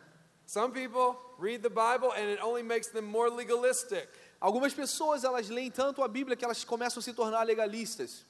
Some 0.45 0.73
people 0.73 1.17
read 1.39 1.63
the 1.63 1.69
Bible 1.69 2.11
and 2.11 2.29
it 2.29 2.43
only 2.43 2.61
makes 2.63 2.89
them 2.89 3.03
more 3.03 3.29
legalistic. 3.29 4.07
Algumas 4.39 4.73
pessoas, 4.73 5.23
elas 5.23 5.49
leem 5.49 5.71
tanto 5.71 6.03
a 6.03 6.07
Bíblia 6.07 6.35
que 6.35 6.43
elas 6.43 6.63
começam 6.63 6.99
a 6.99 7.03
se 7.03 7.13
tornar 7.13 7.43
legalistas. 7.43 8.25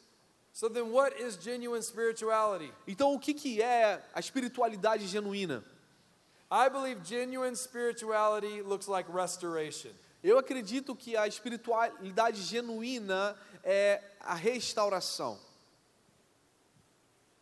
So 0.53 0.69
then, 0.69 0.91
what 0.91 1.21
is 1.21 1.37
genuine 1.41 1.83
spirituality? 1.83 2.71
Então, 2.87 3.13
o 3.13 3.19
que, 3.19 3.33
que 3.33 3.61
é 3.61 4.01
a 4.13 4.19
espiritualidade 4.19 5.05
genuína? 5.07 5.65
I 6.55 6.69
believe 6.69 7.03
genuine 7.03 7.53
spirituality 7.53 8.61
looks 8.61 8.87
like 8.87 9.09
restoration. 9.11 9.91
Eu 10.23 10.37
acredito 10.37 10.95
que 10.95 11.17
a 11.17 11.27
espiritualidade 11.27 12.41
genuína 12.43 13.35
é 13.61 14.01
a 14.21 14.35
restauração. 14.35 15.37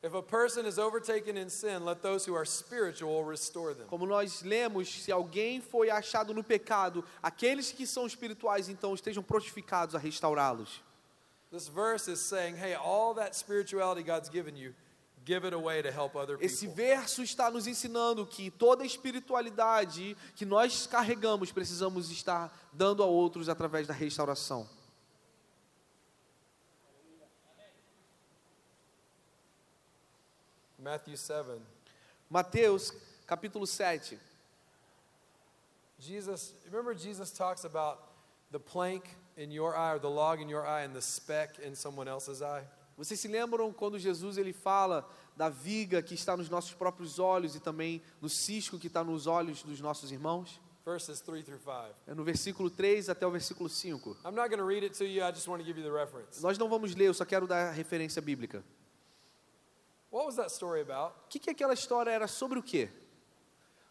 If 0.02 0.16
a 0.16 0.24
person 0.24 0.66
is 0.66 0.80
overtaken 0.80 1.38
in 1.38 1.50
sin, 1.50 1.86
let 1.86 2.02
those 2.02 2.26
who 2.26 2.36
are 2.36 2.44
spiritual 2.44 3.24
restore 3.24 3.76
them. 3.76 3.86
Como 3.86 4.08
nós 4.08 4.42
lemos, 4.42 4.90
se 5.04 5.12
alguém 5.12 5.62
foi 5.62 5.92
achado 5.92 6.34
no 6.34 6.44
pecado, 6.44 7.06
aqueles 7.22 7.72
que 7.72 7.86
são 7.86 8.08
espirituais 8.08 8.68
então 8.68 8.96
estejam 8.96 9.22
prontificados 9.22 9.94
a 9.94 10.00
restaurá-los. 10.00 10.82
This 11.52 11.68
verse 11.68 12.08
is 12.08 12.20
saying, 12.20 12.56
hey, 12.58 12.74
all 12.74 13.14
that 13.14 13.36
spirituality 13.36 14.02
God's 14.02 14.28
given 14.28 14.58
you, 14.58 14.74
give 15.24 15.46
it 15.46 15.54
away 15.54 15.82
to 15.82 15.92
help 15.92 16.16
other 16.16 16.38
Esse 16.42 16.68
verso 16.68 17.24
está 17.24 17.50
nos 17.50 17.68
ensinando 17.68 18.26
que 18.26 18.52
toda 18.52 18.86
espiritualidade 18.86 20.16
que 20.36 20.46
nós 20.46 20.86
carregamos 20.86 21.52
precisamos 21.52 22.12
estar 22.12 22.52
dando 22.72 23.02
a 23.02 23.06
outros 23.06 23.50
através 23.50 23.88
da 23.88 23.94
restauração. 23.94 24.68
Matthew 30.78 31.16
7. 31.16 31.62
Mateus 32.30 32.92
capítulo 33.26 33.66
7. 33.66 34.20
Jesus, 35.98 36.54
remember 36.66 36.94
Jesus 36.94 37.32
talks 37.32 37.64
about 37.64 38.00
the 38.52 38.60
plank 38.60 39.06
in 39.38 39.52
your 39.52 39.78
eye 39.78 39.94
or 39.94 40.00
the 40.00 40.10
log 40.10 40.42
in 40.42 40.50
your 40.50 40.68
eye 40.68 40.82
and 40.82 40.94
the 40.94 41.02
speck 41.02 41.58
in 41.60 41.76
someone 41.76 42.10
else's 42.10 42.42
eye? 42.42 42.64
Vocês 42.98 43.20
se 43.20 43.28
lembram 43.28 43.74
quando 43.74 43.98
Jesus 43.98 44.38
ele 44.38 44.54
fala 44.54 45.10
da 45.36 45.50
viga 45.50 46.02
que 46.02 46.14
está 46.14 46.38
nos 46.38 46.50
nossos 46.50 46.74
próprios 46.74 47.18
olhos 47.18 47.56
e 47.56 47.60
também 47.60 48.02
no 48.22 48.30
cisco 48.30 48.78
que 48.78 48.88
está 48.88 49.04
nos 49.04 49.26
olhos 49.26 49.64
dos 49.64 49.82
nossos 49.82 50.12
irmãos? 50.12 50.62
Verses 50.86 51.22
3 51.22 51.46
through 51.46 51.60
5. 51.60 51.96
É 52.06 52.14
no 52.14 52.24
versículo 52.24 52.70
3 52.70 53.10
até 53.10 53.26
o 53.26 53.32
versículo 53.32 53.70
5. 53.70 54.18
I'm 54.26 54.36
not 54.36 54.50
going 54.50 54.60
to 54.60 54.66
read 54.66 54.84
it 54.84 54.98
to 54.98 55.06
you, 55.06 55.24
I 55.24 55.32
just 55.32 55.48
want 55.48 55.62
to 55.62 55.66
give 55.66 55.80
you 55.80 55.84
the 55.84 55.98
reference. 55.98 56.42
Nós 56.42 56.58
não 56.58 56.68
vamos 56.68 56.94
ler, 56.94 57.08
eu 57.08 57.14
só 57.14 57.24
quero 57.26 57.48
dar 57.48 57.70
a 57.70 57.72
referência 57.72 58.22
bíblica. 58.22 58.64
What 60.12 60.28
was 60.28 60.36
that 60.36 60.52
story 60.52 60.82
about? 60.82 61.16
O 61.26 61.30
que, 61.30 61.40
que 61.40 61.50
aquela 61.50 61.74
história 61.74 62.12
era 62.12 62.28
sobre 62.28 62.60
o 62.60 62.64
quê? 62.64 62.90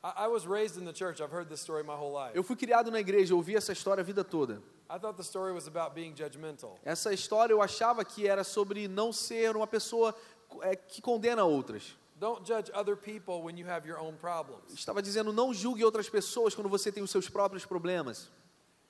I, 0.04 0.26
I 0.26 0.28
was 0.28 0.46
raised 0.46 0.76
in 0.76 0.84
the 0.84 0.92
church, 0.92 1.22
I've 1.22 1.32
heard 1.32 1.48
this 1.48 1.60
story 1.60 1.82
my 1.82 1.94
whole 1.94 2.12
life. 2.12 2.36
Eu 2.36 2.44
fui 2.44 2.56
criado 2.56 2.90
na 2.90 3.00
igreja, 3.00 3.34
ouvi 3.34 3.56
essa 3.56 3.72
história 3.72 4.02
a 4.02 4.04
vida 4.04 4.22
toda. 4.22 4.62
I 4.92 4.98
thought 4.98 5.16
the 5.16 5.24
story 5.24 5.54
was 5.54 5.66
about 5.66 5.94
being 5.94 6.14
judgmental. 6.14 6.78
Essa 6.84 7.14
história 7.14 7.54
eu 7.54 7.62
achava 7.62 8.04
que 8.04 8.28
era 8.28 8.44
sobre 8.44 8.86
não 8.88 9.10
ser 9.10 9.56
uma 9.56 9.66
pessoa 9.66 10.14
é, 10.60 10.76
que 10.76 11.00
condena 11.00 11.44
outras. 11.44 11.96
Don't 12.20 12.46
judge 12.46 12.70
other 12.74 12.94
people 12.94 13.42
when 13.42 13.58
you 13.58 13.66
have 13.66 13.88
your 13.88 13.98
own 13.98 14.16
problems. 14.16 14.74
Estava 14.74 15.00
dizendo 15.00 15.32
não 15.32 15.54
julgue 15.54 15.82
outras 15.82 16.10
pessoas 16.10 16.54
quando 16.54 16.68
você 16.68 16.92
tem 16.92 17.02
os 17.02 17.10
seus 17.10 17.26
próprios 17.26 17.64
problemas. 17.64 18.30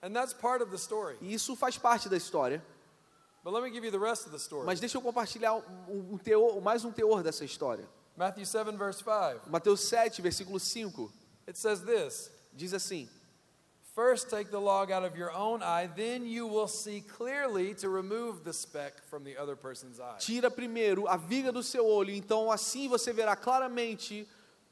And 0.03 0.13
that's 0.13 0.35
part 0.35 0.61
of 0.61 0.73
the 0.73 0.77
story. 0.77 1.17
E 1.21 1.33
isso 1.33 1.55
faz 1.55 1.79
parte 1.79 2.09
da 2.09 2.17
história. 2.17 2.61
But 3.45 3.55
let 3.55 3.63
me 3.63 3.71
give 3.71 3.85
you 3.87 3.93
the 3.93 4.05
rest 4.05 4.27
of 4.27 4.31
the 4.31 4.39
story. 4.39 4.67
Mas 4.67 4.81
deixa 4.81 4.99
eu 4.99 5.03
compartilhar 5.03 5.55
um, 5.55 6.15
um 6.15 6.19
teor, 6.19 6.61
mais 6.61 6.85
um 6.85 6.91
teor 6.91 7.23
dessa 7.23 7.45
história. 7.45 7.89
Matthew 8.17 8.45
7, 8.45 8.77
verse 8.77 8.99
5. 8.99 9.49
Mateus 9.49 9.81
7, 9.83 10.21
versículo 10.21 10.59
5, 10.59 11.13
It 11.47 11.57
says 11.57 11.81
this 11.81 12.31
diz 12.53 12.75
assim: 12.75 13.09
First 13.95 14.31
take 14.31 14.51
the 14.51 14.59
log 14.59 14.91
out 14.91 15.05
of 15.05 15.19
your 15.19 15.31
own 15.33 15.63
eye, 15.63 15.87
then 15.95 16.25
you 16.25 16.47
will 16.47 16.67
see 16.67 17.03
clearly 17.03 17.75
to 17.75 17.91
remove 17.91 18.43
the 18.43 18.53
speck 18.53 19.05
from 19.11 19.23
the 19.23 19.37
other 19.37 19.55
person's 19.55 20.01
eye. 20.01 20.17
Tira 20.19 20.51
primeiro 20.51 21.07
a 21.07 21.19
viga 21.19 21.53
do 21.53 21.63
seu 21.63 21.87
olho, 21.87 22.11
então 22.11 22.51
assim 22.51 22.89
você 22.89 23.13
verá 23.13 23.37
claramente 23.37 24.27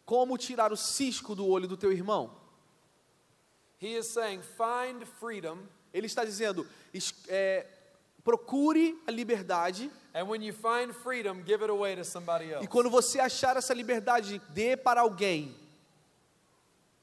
como 0.07 0.39
tirar 0.39 0.73
o 0.73 0.77
cisco 0.77 1.35
do 1.35 1.47
olho 1.47 1.69
do 1.69 1.77
teu 1.77 1.93
irmão. 1.93 2.31
He 3.79 3.95
is 3.95 4.07
saying, 4.07 4.41
find 4.41 5.05
freedom, 5.19 5.59
Ele 5.93 6.07
está 6.07 6.25
dizendo: 6.25 6.67
é, 7.29 7.67
procure 8.25 8.99
a 9.07 9.11
liberdade, 9.11 9.91
and 10.15 10.27
when 10.29 10.43
you 10.43 10.55
find 10.55 10.95
freedom, 10.95 11.43
give 11.45 11.63
it 11.63 11.71
away 11.71 11.95
to 11.95 12.05
somebody 12.05 12.51
else. 12.51 12.65
e 12.65 12.67
quando 12.67 12.89
você 12.89 13.21
achar 13.21 13.55
essa 13.59 13.75
liberdade, 13.75 14.41
dê 14.49 14.79
para 14.79 15.03
alguém. 15.03 15.55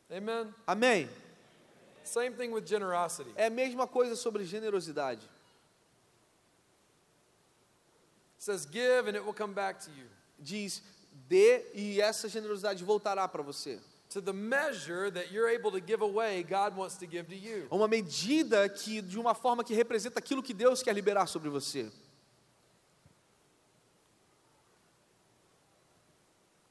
Amen? 0.09 0.51
Amém? 0.65 1.09
Same 2.07 2.31
thing 2.31 2.51
with 2.51 2.65
generosity. 2.65 3.31
É 3.35 3.47
a 3.47 3.49
mesma 3.49 3.85
coisa 3.85 4.15
sobre 4.15 4.45
generosidade. 4.45 5.21
It 8.37 8.43
says, 8.43 8.65
give 8.65 9.07
and 9.07 9.15
it 9.15 9.25
will 9.25 9.33
come 9.33 9.53
back 9.53 9.79
to 9.85 9.91
you. 9.91 10.05
Diz: 10.39 10.81
dê 11.27 11.65
e 11.73 11.99
essa 11.99 12.29
generosidade 12.29 12.83
voltará 12.83 13.27
para 13.27 13.43
você. 13.43 13.79
To 14.11 14.21
the 14.21 14.31
measure 14.31 15.11
that 15.11 15.33
you're 15.33 15.49
able 15.49 15.69
to 15.71 15.81
give 15.81 16.01
away, 16.01 16.41
God 16.43 16.77
wants 16.77 16.95
to 16.97 17.05
give 17.05 17.27
to 17.27 17.35
you. 17.35 17.67
É 17.69 17.75
uma 17.75 17.87
medida 17.87 18.69
que 18.69 19.01
de 19.01 19.19
uma 19.19 19.35
forma 19.35 19.63
que 19.63 19.73
representa 19.73 20.19
aquilo 20.19 20.41
que 20.41 20.53
Deus 20.53 20.81
quer 20.81 20.93
liberar 20.93 21.27
sobre 21.27 21.49
você. 21.49 21.91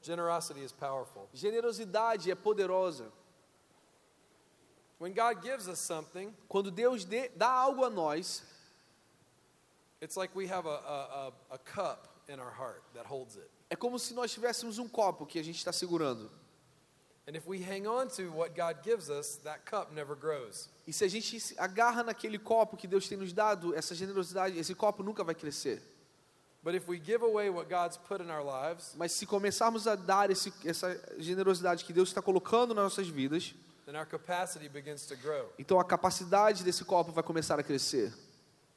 Generosity 0.01 0.63
is 0.63 0.71
powerful. 0.71 1.29
Generosidade 1.33 2.31
é 2.31 2.35
poderosa. 2.35 3.11
When 4.99 5.13
God 5.13 5.41
gives 5.41 5.67
us 5.67 5.79
something, 5.79 6.33
Quando 6.47 6.71
Deus 6.71 7.05
dê- 7.05 7.29
dá 7.35 7.49
algo 7.49 7.83
a 7.83 7.89
nós, 7.89 8.43
it's 10.01 10.15
like 10.15 10.35
we 10.35 10.47
have 10.47 10.67
a, 10.67 10.71
a, 10.71 11.33
a, 11.51 11.57
cup 11.57 12.07
in 12.27 12.39
our 12.39 12.51
heart 12.51 12.81
that 12.93 13.05
holds 13.07 13.35
it. 13.35 13.49
é 13.69 13.75
como 13.75 13.99
se 13.99 14.13
nós 14.13 14.31
tivéssemos 14.31 14.79
um 14.79 14.87
copo 14.87 15.25
que 15.25 15.39
a 15.39 15.43
gente 15.43 15.57
está 15.57 15.71
segurando. 15.71 16.31
And 17.27 17.35
if 17.35 17.45
we 17.45 17.61
hang 17.61 17.85
on 17.85 18.07
to 18.15 18.31
what 18.31 18.55
God 18.55 18.81
gives 18.83 19.09
us, 19.09 19.35
that 19.43 19.65
cup 19.69 19.91
never 19.93 20.15
grows. 20.15 20.69
E 20.87 20.93
se 20.93 21.03
a 21.03 21.09
gente 21.09 21.39
se 21.39 21.59
agarra 21.59 22.01
naquele 22.01 22.39
copo 22.39 22.77
que 22.77 22.87
Deus 22.87 23.07
tem 23.07 23.17
nos 23.17 23.33
dado, 23.33 23.75
essa 23.75 23.93
generosidade, 23.93 24.57
esse 24.57 24.73
copo 24.73 25.03
nunca 25.03 25.23
vai 25.23 25.35
crescer. 25.35 25.81
But 26.63 26.73
if 26.73 26.87
we 26.87 26.97
give 26.99 27.23
away 27.23 27.49
what 27.49 27.69
God's 27.69 27.97
put 27.97 28.21
in 28.21 28.31
our 28.31 28.43
lives, 28.43 28.93
Mas 28.95 29.11
se 29.11 29.25
começarmos 29.25 29.87
a 29.87 29.95
dar 29.95 30.31
esse, 30.31 30.51
essa 30.65 30.99
generosidade 31.17 31.83
que 31.83 31.93
Deus 31.93 32.09
está 32.09 32.21
colocando 32.21 32.73
nas 32.73 32.83
nossas 32.83 33.07
vidas, 33.07 33.53
then 33.87 33.95
our 33.95 34.05
capacity 34.05 34.67
begins 34.69 35.07
to 35.07 35.15
grow. 35.15 35.49
então 35.57 35.79
a 35.79 35.83
capacidade 35.85 36.63
desse 36.63 36.83
copo 36.85 37.11
vai 37.11 37.23
começar 37.23 37.57
a 37.59 37.63
crescer. 37.63 38.13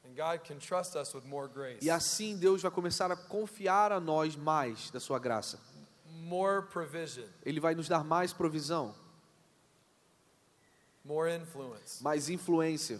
And 0.05 0.15
God 0.15 0.39
can 0.47 0.57
trust 0.57 0.95
us 0.95 1.13
with 1.13 1.25
more 1.25 1.47
grace, 1.47 1.83
E 1.85 1.89
assim 1.91 2.35
Deus 2.37 2.61
vai 2.61 2.71
começar 2.71 3.11
a 3.11 3.15
confiar 3.15 3.91
a 3.91 3.99
nós 3.99 4.35
mais 4.35 4.89
da 4.89 4.99
sua 4.99 5.19
graça. 5.19 5.59
more 6.23 6.63
provision, 6.67 7.25
Ele 7.45 7.59
vai 7.59 7.75
nos 7.75 7.87
dar 7.87 8.03
mais 8.03 8.31
provisão, 8.33 8.95
more 11.03 11.29
influence. 11.29 12.01
mais 12.01 12.29
influência. 12.29 12.99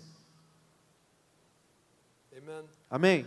Amen. 2.38 2.63
Amém? 2.89 3.26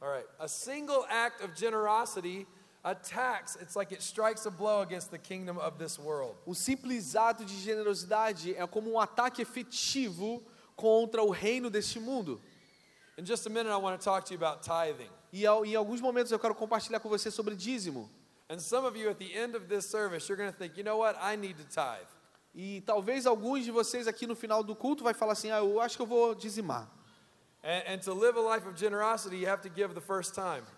All 0.00 0.08
right. 0.08 0.26
A 0.38 0.48
single 0.48 1.04
act 1.08 1.42
of 1.44 1.54
generosity 1.56 2.46
attacks, 2.84 3.56
it's 3.60 3.76
like 3.76 3.92
it 3.92 4.02
strikes 4.02 4.46
a 4.46 4.50
blow 4.50 4.80
against 4.82 5.10
the 5.10 5.18
kingdom 5.18 5.58
of 5.58 5.78
this 5.78 5.98
world. 5.98 6.34
Um 6.46 6.54
simples 6.54 7.14
ato 7.14 7.44
de 7.44 7.54
generosidade 7.54 8.54
é 8.54 8.66
como 8.66 8.92
um 8.92 9.00
ataque 9.00 9.42
efetivo 9.42 10.42
contra 10.76 11.22
o 11.22 11.30
reino 11.30 11.70
deste 11.70 12.00
mundo. 12.00 12.40
In 13.16 13.24
just 13.24 13.46
a 13.46 13.50
minute, 13.50 13.70
I 13.70 13.76
want 13.76 14.00
to 14.00 14.04
talk 14.04 14.24
to 14.26 14.34
you 14.34 14.38
about 14.38 14.62
tithing. 14.62 15.10
E 15.32 15.44
em 15.44 15.74
alguns 15.76 16.00
momentos 16.00 16.32
eu 16.32 16.38
quero 16.38 16.54
compartilhar 16.54 17.00
com 17.00 17.08
você 17.08 17.30
sobre 17.30 17.54
dízimo. 17.54 18.10
And 18.50 18.58
some 18.58 18.86
of 18.86 18.98
you 18.98 19.08
at 19.08 19.18
the 19.18 19.32
end 19.32 19.56
of 19.56 19.66
this 19.66 19.86
service, 19.86 20.28
you're 20.28 20.36
going 20.36 20.52
to 20.52 20.58
think, 20.58 20.76
you 20.76 20.84
know 20.84 20.98
what? 20.98 21.16
I 21.20 21.36
need 21.36 21.56
to 21.56 21.64
tithe. 21.64 22.06
E 22.54 22.82
talvez 22.82 23.26
alguns 23.26 23.64
de 23.64 23.70
vocês 23.70 24.06
aqui 24.06 24.26
no 24.26 24.34
final 24.34 24.62
do 24.62 24.74
culto 24.74 25.02
vai 25.02 25.14
falar 25.14 25.32
assim: 25.32 25.50
"Ah, 25.50 25.58
eu 25.58 25.80
acho 25.80 25.96
que 25.96 26.02
eu 26.02 26.06
vou 26.06 26.34
dizimar". 26.34 26.86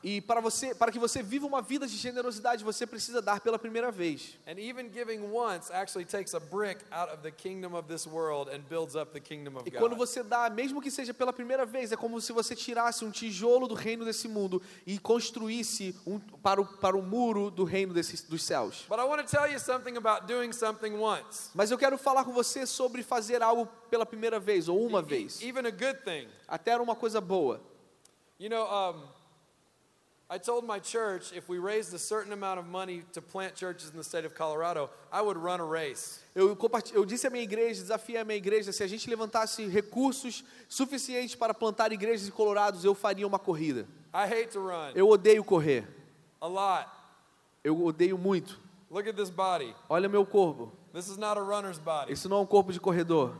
E 0.03 0.21
para 0.21 0.41
você, 0.41 0.75
para 0.75 0.93
que 0.93 0.99
você 0.99 1.23
viva 1.23 1.47
uma 1.47 1.63
vida 1.63 1.87
de 1.87 1.97
generosidade, 1.97 2.63
você 2.63 2.87
precisa 2.87 3.23
dar 3.23 3.41
pela 3.41 3.59
primeira 3.59 3.91
vez. 3.91 4.39
And 4.47 4.59
even 4.59 4.91
giving 4.93 5.21
once 5.33 5.73
actually 5.73 6.05
takes 6.05 6.35
a 6.35 6.41
brick 6.41 6.85
out 6.91 7.11
of 7.11 7.23
the 7.23 7.31
kingdom 7.31 7.75
of 7.75 7.89
this 7.89 8.07
world 8.07 8.51
and 8.55 8.61
builds 8.69 8.95
up 8.95 9.13
the 9.13 9.21
kingdom 9.21 9.57
of 9.57 9.67
E 9.67 9.71
quando 9.71 9.97
você 9.97 10.23
dá, 10.23 10.51
mesmo 10.51 10.83
que 10.83 10.91
seja 10.91 11.15
pela 11.15 11.33
primeira 11.33 11.65
vez, 11.65 11.91
é 11.91 11.97
como 11.97 12.21
se 12.21 12.35
você 12.35 12.55
tirasse 12.55 13.03
um 13.03 13.11
tijolo 13.11 13.67
do 13.67 13.75
reino 13.75 14.05
desse 14.05 14.29
mundo 14.29 14.61
e 14.87 14.99
construísse 14.99 15.97
um, 16.07 16.19
para, 16.19 16.61
o, 16.61 16.67
para 16.67 16.95
o 16.95 17.03
muro 17.03 17.51
do 17.51 17.65
reino 17.65 17.95
desse, 17.95 18.29
dos 18.29 18.43
céus. 18.45 18.85
But 18.91 18.99
I 18.99 19.05
want 19.05 19.27
to 19.27 19.31
tell 19.31 19.51
you 19.51 19.59
something 19.59 19.97
about 19.97 20.27
doing 20.27 20.53
something 20.53 20.93
once. 20.97 21.51
Mas 21.55 21.71
eu 21.71 21.79
quero 21.79 21.97
falar 21.97 22.25
com 22.25 22.33
você 22.35 22.67
sobre 22.67 23.03
fazer 23.03 23.43
algo 23.43 23.67
pela 23.89 24.05
primeira 24.05 24.39
vez 24.39 24.69
ou 24.69 24.85
uma 24.85 25.01
vez. 25.01 25.41
Even 25.41 25.67
a 25.67 25.71
good 25.71 26.01
thing. 26.05 26.29
Até 26.47 26.74
era 26.75 26.83
uma 26.83 26.95
coisa 26.97 27.21
boa. 27.21 27.61
You 28.39 28.51
know, 28.51 28.65
um, 28.67 29.03
I 30.29 30.39
told 30.39 30.67
my 30.67 30.81
church 30.81 31.33
if 31.37 31.49
we 31.49 31.59
raised 31.59 31.95
a 31.95 31.99
certain 31.99 32.33
amount 32.33 32.59
of 32.59 32.67
money 32.67 33.05
to 33.13 33.23
plant 33.23 33.55
churches 33.55 33.91
in 33.91 33.97
the 33.97 34.03
state 34.03 34.27
of 34.27 34.35
Colorado, 34.35 34.91
I 35.13 35.21
would 35.23 35.39
run 35.39 35.61
a 35.61 35.65
race. 35.65 36.21
Eu, 36.35 36.57
eu 36.93 37.05
disse 37.05 37.27
à 37.27 37.31
minha 37.31 37.43
igreja, 37.45 37.83
desafiei 37.83 38.19
a 38.19 38.25
minha 38.25 38.37
igreja, 38.37 38.73
se 38.73 38.83
a 38.83 38.87
gente 38.87 39.09
levantasse 39.09 39.67
recursos 39.67 40.43
suficientes 40.69 41.35
para 41.35 41.55
plantar 41.55 41.93
igrejas 41.93 42.27
em 42.27 42.31
Colorados, 42.31 42.85
eu 42.85 42.95
faria 42.95 43.27
uma 43.27 43.39
corrida. 43.39 43.87
I 44.13 44.25
hate 44.25 44.49
to 44.53 44.61
run 44.61 44.93
Eu 44.95 45.09
odeio 45.09 45.45
correr. 45.45 45.87
a 46.41 46.47
lot. 46.47 46.89
Eu 47.63 47.83
odeio 47.85 48.19
muito. 48.19 48.59
Look 48.91 49.09
at 49.09 49.17
this 49.17 49.31
body. 49.31 49.75
Olha 49.89 50.09
meu 50.09 50.25
corpo. 50.27 50.73
This 50.95 51.09
is 51.09 51.17
not 51.17 51.37
a 51.37 51.43
runner's 51.43 51.77
body. 51.77 52.13
Isso 52.13 52.29
não 52.29 52.37
é 52.37 52.41
um 52.43 52.47
corpo 52.47 52.73
de 52.73 52.79
corredor. 52.79 53.35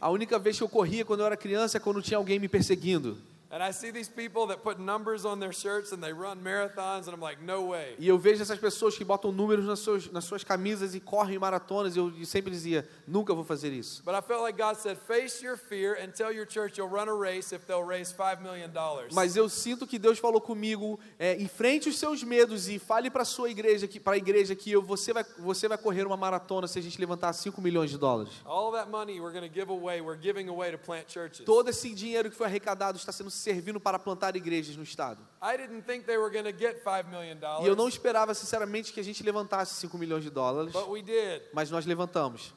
A 0.00 0.08
única 0.08 0.38
vez 0.38 0.56
que 0.56 0.62
eu 0.62 0.68
corria 0.68 1.04
quando 1.04 1.18
eu 1.18 1.26
era 1.26 1.36
criança 1.36 1.78
é 1.78 1.80
quando 1.80 2.00
tinha 2.00 2.16
alguém 2.16 2.38
me 2.38 2.48
perseguindo. 2.48 3.18
And 3.48 3.62
I 3.62 3.70
see 3.70 3.92
these 3.92 4.08
people 4.08 4.48
that 4.48 4.64
put 4.64 4.80
numbers 4.80 5.24
on 5.24 5.38
their 5.38 5.52
shirts 5.52 5.92
and 5.92 6.02
they 6.02 6.12
run 6.12 6.42
marathons, 6.42 7.06
and 7.06 7.14
I'm 7.14 7.20
like, 7.20 7.40
no 7.40 7.66
way. 7.66 7.94
E 7.98 8.08
eu 8.08 8.18
vejo 8.18 8.42
essas 8.42 8.58
pessoas 8.58 8.96
que 8.96 9.04
botam 9.04 9.30
números 9.30 9.64
nas 9.64 9.78
suas, 9.78 10.10
nas 10.10 10.24
suas 10.24 10.42
camisas 10.42 10.96
e 10.96 11.00
correm 11.00 11.38
maratonas, 11.38 11.94
e 11.94 11.98
eu 12.00 12.12
sempre 12.24 12.50
dizia, 12.50 12.88
nunca 13.06 13.32
vou 13.32 13.44
fazer 13.44 13.72
isso. 13.72 14.02
But 14.04 14.16
I 14.16 14.20
felt 14.20 14.42
like 14.42 14.58
God 14.58 14.76
said, 14.76 14.98
face 14.98 15.44
your 15.44 15.56
fear 15.56 15.94
and 15.94 16.10
tell 16.10 16.32
your 16.32 16.44
church 16.44 16.76
you'll 16.76 16.90
run 16.90 17.08
a 17.08 17.14
race 17.14 17.54
if 17.54 17.66
they'll 17.66 17.86
raise 17.86 18.12
$5 18.12 18.42
million. 18.42 18.72
Mas 19.12 19.36
eu 19.36 19.48
sinto 19.48 19.86
que 19.86 19.98
Deus 19.98 20.18
falou 20.18 20.40
comigo, 20.40 20.98
é, 21.16 21.40
enfrente 21.40 21.88
os 21.88 21.96
seus 21.98 22.24
medos 22.24 22.68
e 22.68 22.80
fale 22.80 23.10
para 23.10 23.24
sua 23.24 23.48
igreja, 23.48 23.88
para 24.02 24.14
a 24.14 24.18
igreja 24.18 24.56
que 24.56 24.72
eu, 24.72 24.82
você, 24.82 25.12
vai, 25.12 25.24
você 25.38 25.68
vai 25.68 25.78
correr 25.78 26.04
uma 26.04 26.16
maratona 26.16 26.66
se 26.66 26.80
a 26.80 26.82
gente 26.82 26.98
levantar 26.98 27.32
5 27.32 27.60
milhões 27.62 27.90
de 27.90 27.98
dólares. 27.98 28.32
All 28.44 28.72
that 28.72 28.90
money 28.90 29.20
we're 29.20 29.32
going 29.32 29.48
to 29.48 29.54
give 29.54 29.70
away, 29.70 30.00
we're 30.00 30.20
giving 30.20 30.48
away 30.48 30.72
to 30.72 30.78
plant 30.78 31.08
churches. 31.08 31.44
Todo 31.44 31.68
esse 31.70 31.94
dinheiro 31.94 32.28
que 32.28 32.36
foi 32.36 32.46
arrecadado 32.46 32.98
está 32.98 33.12
sendo 33.12 33.30
servindo 33.36 33.78
para 33.80 33.98
plantar 33.98 34.36
igrejas 34.36 34.76
no 34.76 34.82
estado. 34.82 35.20
I 35.42 35.56
didn't 35.56 35.82
think 35.82 36.06
they 36.06 36.18
were 36.18 36.30
going 36.30 36.44
to 36.44 36.56
get 36.56 36.82
$5 36.84 37.08
million, 37.08 37.38
E 37.62 37.66
eu 37.66 37.76
não 37.76 37.88
esperava, 37.88 38.34
sinceramente, 38.34 38.92
que 38.92 39.00
a 39.00 39.04
gente 39.04 39.22
levantasse 39.22 39.74
5 39.80 39.96
milhões 39.98 40.22
de 40.24 40.30
dólares, 40.30 40.72
but 40.72 40.88
we 40.88 41.02
did. 41.02 41.42
mas 41.52 41.70
nós 41.70 41.86
levantamos. 41.86 42.52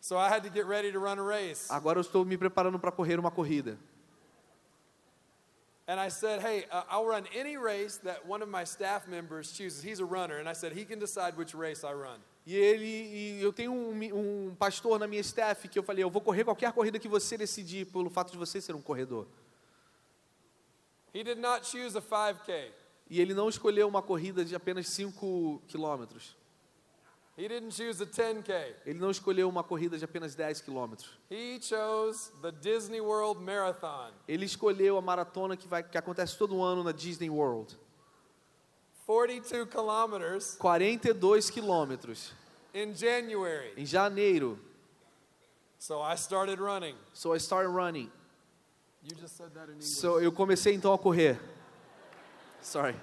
So 0.00 0.16
I 0.16 0.28
had 0.28 0.42
to 0.44 0.50
get 0.50 0.66
ready 0.66 0.92
to 0.92 1.00
run 1.00 1.18
a 1.18 1.24
race. 1.24 1.66
Agora 1.70 1.98
eu 1.98 2.02
estou 2.02 2.24
me 2.24 2.36
preparando 2.38 2.78
para 2.78 2.92
correr 2.92 3.18
uma 3.18 3.30
corrida. 3.30 3.78
And 5.88 5.98
I 5.98 6.10
said, 6.10 6.42
hey, 6.42 6.66
uh, 6.70 6.82
I'll 6.90 7.06
run 7.06 7.24
any 7.34 7.56
race 7.56 7.96
that 8.04 8.26
one 8.26 8.42
of 8.42 8.50
my 8.50 8.64
staff 8.64 9.08
members 9.08 9.52
chooses. 9.52 9.82
He's 9.82 10.00
a 10.00 10.04
runner. 10.04 10.38
And 10.38 10.46
I 10.46 10.52
said, 10.52 10.72
he 10.74 10.84
can 10.84 10.98
decide 10.98 11.34
which 11.34 11.54
race 11.54 11.82
I 11.82 11.94
run. 11.94 12.20
E 12.46 12.54
ele, 12.54 12.86
e 12.86 13.42
eu 13.42 13.52
tenho 13.52 13.72
um, 13.72 14.48
um 14.48 14.54
pastor 14.54 14.98
na 14.98 15.06
minha 15.06 15.20
staff 15.22 15.66
que 15.66 15.78
eu 15.78 15.82
falei, 15.82 16.04
eu 16.04 16.10
vou 16.10 16.20
correr 16.20 16.44
qualquer 16.44 16.72
corrida 16.72 16.98
que 16.98 17.08
você 17.08 17.36
decidir, 17.38 17.86
pelo 17.86 18.10
fato 18.10 18.30
de 18.32 18.38
você 18.38 18.60
ser 18.60 18.74
um 18.74 18.82
corredor. 18.82 19.26
He 21.07 21.07
did 21.07 21.07
not 21.07 21.07
choose 21.07 21.07
a 21.07 21.07
5K. 21.07 21.07
E 23.10 23.20
ele 23.20 23.34
não 23.34 23.48
escolheu 23.48 23.88
uma 23.88 24.02
corrida 24.02 24.44
de 24.44 24.54
apenas 24.54 24.88
5 24.88 25.62
quilômetros. 25.66 26.36
He 27.38 27.46
didn't 27.46 27.72
choose 27.72 28.02
a 28.02 28.06
10K. 28.06 28.74
Ele 28.84 28.98
não 28.98 29.12
escolheu 29.12 29.48
uma 29.48 29.62
corrida 29.62 29.96
de 29.96 30.04
apenas 30.04 30.34
10 30.34 30.60
quilômetros. 30.60 31.08
He 31.30 31.60
chose 31.60 32.32
the 32.42 32.50
Disney 32.50 33.00
World 33.00 33.40
Marathon. 33.40 34.10
Ele 34.26 34.44
escolheu 34.44 34.98
a 34.98 35.00
maratona 35.00 35.56
que, 35.56 35.68
vai, 35.68 35.84
que 35.84 35.96
acontece 35.96 36.36
todo 36.36 36.60
ano 36.60 36.82
na 36.82 36.90
Disney 36.90 37.30
World. 37.30 37.78
42 39.06 39.70
kilometers 39.70 40.56
42 40.56 41.48
quilômetros. 41.48 42.32
in 42.74 42.92
January. 42.92 43.72
Em 43.76 43.86
janeiro. 43.86 44.58
So 45.78 46.02
I 46.02 46.16
started 46.16 46.58
running. 46.58 46.96
So 47.12 47.32
I 47.32 47.38
started 47.38 47.68
running. 47.68 48.10
You 48.97 48.97
just 48.97 48.97
said 48.97 48.97
that 48.97 48.97
in 48.97 48.97
English. 48.97 48.97
So 49.80 50.20
eu 50.20 50.32
comecei 50.32 50.74
então 50.74 50.92
a 50.92 50.98
correr. 50.98 51.40
Sorry. 52.60 52.96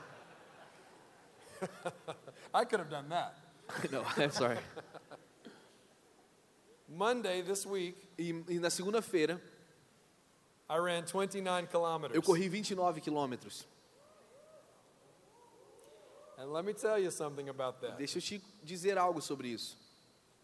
I 2.53 2.65
could 2.65 2.79
have 2.79 2.89
done 2.89 3.09
that. 3.09 3.35
no, 3.91 4.03
I'm 4.17 4.31
sorry. 4.31 4.57
Monday 6.87 7.41
this 7.41 7.65
week, 7.65 7.97
E, 8.17 8.29
e 8.47 8.59
na 8.59 8.69
segunda-feira 8.69 9.41
I 10.69 10.77
ran 10.77 11.03
29 11.03 11.67
kilometers. 11.67 12.15
eu 12.15 12.21
corri 12.21 12.49
29 12.49 13.01
quilômetros. 13.01 13.65
And 16.37 16.51
let 16.51 16.65
me 16.65 16.73
tell 16.73 16.99
you 16.99 17.11
something 17.11 17.49
about 17.49 17.79
that. 17.81 17.97
Deixa 17.97 18.17
eu 18.17 18.21
te 18.21 18.41
dizer 18.63 18.97
algo 18.97 19.21
sobre 19.21 19.47
isso. 19.47 19.77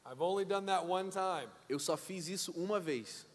I've 0.05 0.21
only 0.21 0.45
done 0.45 0.65
that 0.67 0.85
one 0.85 1.11
time. 1.11 1.47
Eu 1.69 1.79
só 1.79 1.97
fiz 1.97 2.27
isso 2.27 2.51
uma 2.53 2.79
vez. 2.79 3.25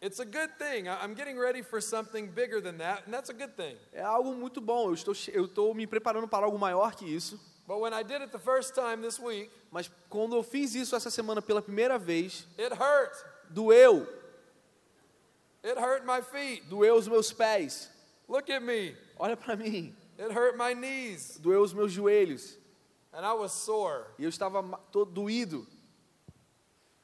It's 0.00 0.20
a 0.20 0.24
good 0.24 0.50
thing. 0.58 0.88
I'm 0.88 1.14
getting 1.14 1.38
ready 1.38 1.62
for 1.62 1.80
something 1.80 2.28
bigger 2.28 2.60
than 2.60 2.78
that, 2.78 3.04
and 3.06 3.14
that's 3.14 3.30
a 3.30 3.34
good 3.34 3.56
thing. 3.56 3.76
É 3.94 4.02
algo 4.02 4.34
muito 4.34 4.60
bom. 4.60 4.88
Eu 4.88 4.94
estou, 4.94 5.14
eu 5.32 5.46
estou 5.46 5.74
me 5.74 5.86
preparando 5.86 6.28
para 6.28 6.44
algo 6.44 6.58
maior 6.58 6.94
que 6.94 7.06
isso. 7.06 7.40
But 7.66 7.80
when 7.80 7.92
I 7.92 8.02
did 8.02 8.22
it 8.22 8.30
the 8.30 8.38
first 8.38 8.74
time 8.74 9.02
this 9.02 9.18
week, 9.18 9.50
Mas 9.70 9.90
quando 10.08 10.36
eu 10.36 10.42
fiz 10.42 10.74
isso 10.74 10.94
essa 10.94 11.10
semana 11.10 11.42
pela 11.42 11.60
primeira 11.60 11.98
vez, 11.98 12.46
it 12.58 12.72
hurt. 12.74 13.12
doeu. 13.50 14.06
It 15.64 15.76
hurt 15.78 16.04
my 16.04 16.22
feet. 16.22 16.68
Doeu 16.68 16.94
os 16.94 17.08
meus 17.08 17.32
pés. 17.32 17.88
Look 18.28 18.50
at 18.50 18.62
me. 18.62 18.96
Olha 19.18 19.36
para 19.36 19.56
mim. 19.56 19.94
It 20.18 20.32
hurt 20.32 20.56
my 20.56 20.74
knees. 20.74 21.38
Doeu 21.38 21.62
os 21.62 21.74
meus 21.74 21.90
joelhos. 21.92 22.56
And 23.12 23.24
I 23.24 23.32
was 23.32 23.52
sore. 23.52 24.06
E 24.18 24.24
eu 24.24 24.28
estava 24.28 24.62
todo 24.92 25.10
doído. 25.10 25.66
When 25.68 25.74
you 25.74 25.74
tithe, 25.74 25.74
when 25.74 25.74
you 25.74 25.74
give 25.74 25.74
the 25.74 25.74
first 25.74 26.24
time, 26.24 26.95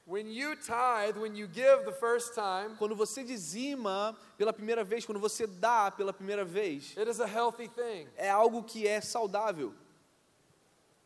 Quando 2.79 2.97
você 2.97 3.23
dizima 3.23 4.17
pela 4.37 4.53
primeira 4.53 4.83
vez, 4.83 5.07
quando 5.07 5.21
você 5.21 5.47
dá 5.47 5.91
pela 5.91 6.13
primeira 6.13 6.45
vez, 6.45 6.97
it 6.97 7.09
is 7.09 7.21
a 7.21 7.27
healthy 7.27 7.69
thing. 7.69 8.09
é 8.17 8.29
algo 8.29 8.65
que 8.65 8.87
é 8.87 9.01
saudável. 9.01 9.73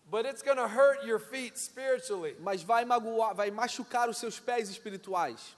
But 0.09 0.25
it's 0.25 0.41
going 0.41 0.57
to 0.57 0.69
hurt 0.69 1.05
your 1.05 1.19
feet 1.19 1.59
spiritually. 1.59 2.37
Mas 2.41 2.63
vai 2.63 2.85
magoar, 2.85 3.35
vai 3.35 3.51
machucar 3.51 4.09
os 4.09 4.19
seus 4.19 4.39
pés 4.39 4.71
espirituais. 4.71 5.57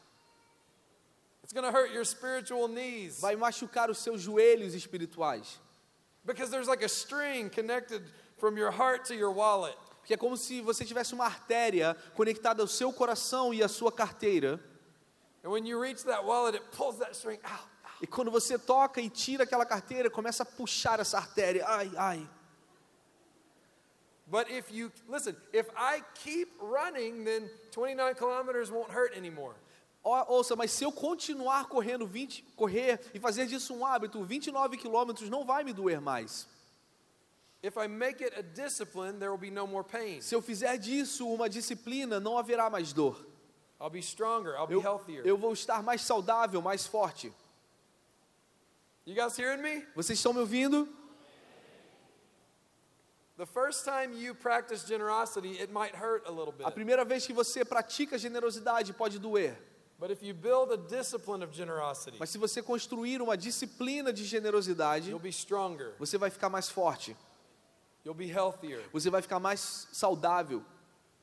It's 1.43 1.53
going 1.53 1.71
to 1.71 1.73
hurt 1.73 1.93
your 1.93 2.05
spiritual 2.05 2.67
knees. 2.67 3.21
Vai 3.21 3.37
machucar 3.37 3.91
os 3.91 3.99
seus 3.99 4.23
joelhos 4.23 4.75
espirituais. 4.75 5.59
Because 6.25 6.51
there's 6.51 6.69
like 6.69 6.83
a 6.83 6.89
string 6.89 7.51
connected 7.51 8.03
from 8.39 8.57
your 8.57 8.71
heart 8.71 9.05
to 9.07 9.15
your 9.15 9.31
wallet. 9.31 9.77
Porque 10.09 10.15
é 10.15 10.17
como 10.17 10.39
se 10.39 10.63
você 10.63 10.87
tivesse 10.87 11.13
uma 11.13 11.27
artéria 11.27 11.95
conectada 12.15 12.63
ao 12.63 12.67
seu 12.67 12.91
coração 12.91 13.53
e 13.53 13.63
à 13.63 13.69
sua 13.69 13.93
carteira. 13.93 14.59
Wallet. 15.45 16.63
E 18.01 18.07
quando 18.07 18.31
você 18.31 18.59
toca 18.59 19.03
e 19.03 19.11
tira 19.11 19.45
aquela 19.45 19.67
carteira, 19.67 20.09
começa 20.09 20.45
a 20.45 20.47
puxar 20.47 20.99
essa 20.99 21.19
artéria. 21.19 21.63
Ai, 21.69 21.93
ai. 21.95 22.31
But 24.27 24.49
if 24.49 24.71
you, 24.71 24.91
listen, 25.07 25.37
if 25.53 25.69
I 25.77 26.03
keep 26.15 26.55
running, 26.59 27.25
then 27.25 27.51
29 27.71 28.15
kilometers 28.15 28.71
won't 28.71 28.91
hurt 28.91 29.15
anymore. 29.15 29.57
Ouça, 30.03 30.57
mas 30.57 30.71
se 30.73 30.85
eu 30.85 30.91
continuar 30.91 31.67
correndo 31.67 32.07
20, 32.07 32.45
correr 32.57 32.99
e 33.13 33.21
fazer 33.21 33.47
disso 33.47 33.75
um 33.75 33.85
hábito, 33.85 34.25
29 34.25 34.79
quilômetros 34.79 35.29
não 35.29 35.45
vai 35.45 35.65
me 35.65 35.75
doer 35.75 36.01
mais. 36.01 36.49
Se 40.21 40.35
eu 40.35 40.43
fizer 40.43 40.77
disso 40.77 41.29
uma 41.29 41.49
disciplina, 41.49 42.21
não 42.21 42.39
haverá 42.39 42.71
mais 42.71 42.93
dor. 42.93 43.27
I'll 43.81 43.91
be 43.91 44.01
stronger. 44.01 44.55
I'll 44.57 44.67
be 44.67 44.75
Eu, 44.75 44.83
healthier. 44.83 45.25
eu 45.27 45.37
vou 45.37 45.53
estar 45.53 45.83
mais 45.83 46.03
saudável, 46.03 46.61
mais 46.61 46.87
forte. 46.87 47.33
You 49.07 49.15
guys 49.15 49.39
hearing 49.39 49.63
me? 49.63 49.87
Vocês 49.95 50.19
estão 50.19 50.33
me 50.33 50.41
ouvindo? 50.41 50.89
The 53.37 53.47
first 53.47 53.85
time 53.85 54.15
you 54.21 54.35
practice 54.35 54.85
generosity, 54.85 55.61
it 55.61 55.73
might 55.73 55.95
hurt 55.95 56.27
a 56.27 56.31
little 56.31 56.53
bit. 56.53 56.67
A 56.67 56.71
primeira 56.73 57.05
vez 57.05 57.25
que 57.25 57.33
você 57.33 57.65
pratica 57.65 58.19
generosidade 58.19 58.93
pode 58.93 59.19
doer. 59.21 59.57
But 59.99 60.11
if 60.11 60.23
you 60.23 60.35
build 60.35 60.73
a 60.73 60.77
discipline 60.77 61.43
of 61.45 61.53
generosity, 61.55 62.17
Mas 62.19 62.31
se 62.31 62.39
você 62.39 62.61
construir 62.63 63.23
uma 63.23 63.37
disciplina 63.37 64.13
de 64.13 64.25
generosidade, 64.25 65.09
you'll 65.11 65.21
be 65.21 65.29
stronger. 65.33 65.95
você 65.99 66.19
vai 66.19 66.31
ficar 66.31 66.49
mais 66.49 66.69
forte. 66.69 67.17
You'll 68.09 68.17
be 68.17 68.27
healthier. 68.27 68.83
Você 68.91 69.11
vai 69.11 69.21
ficar 69.21 69.39
mais 69.39 69.87
saudável. 69.93 70.65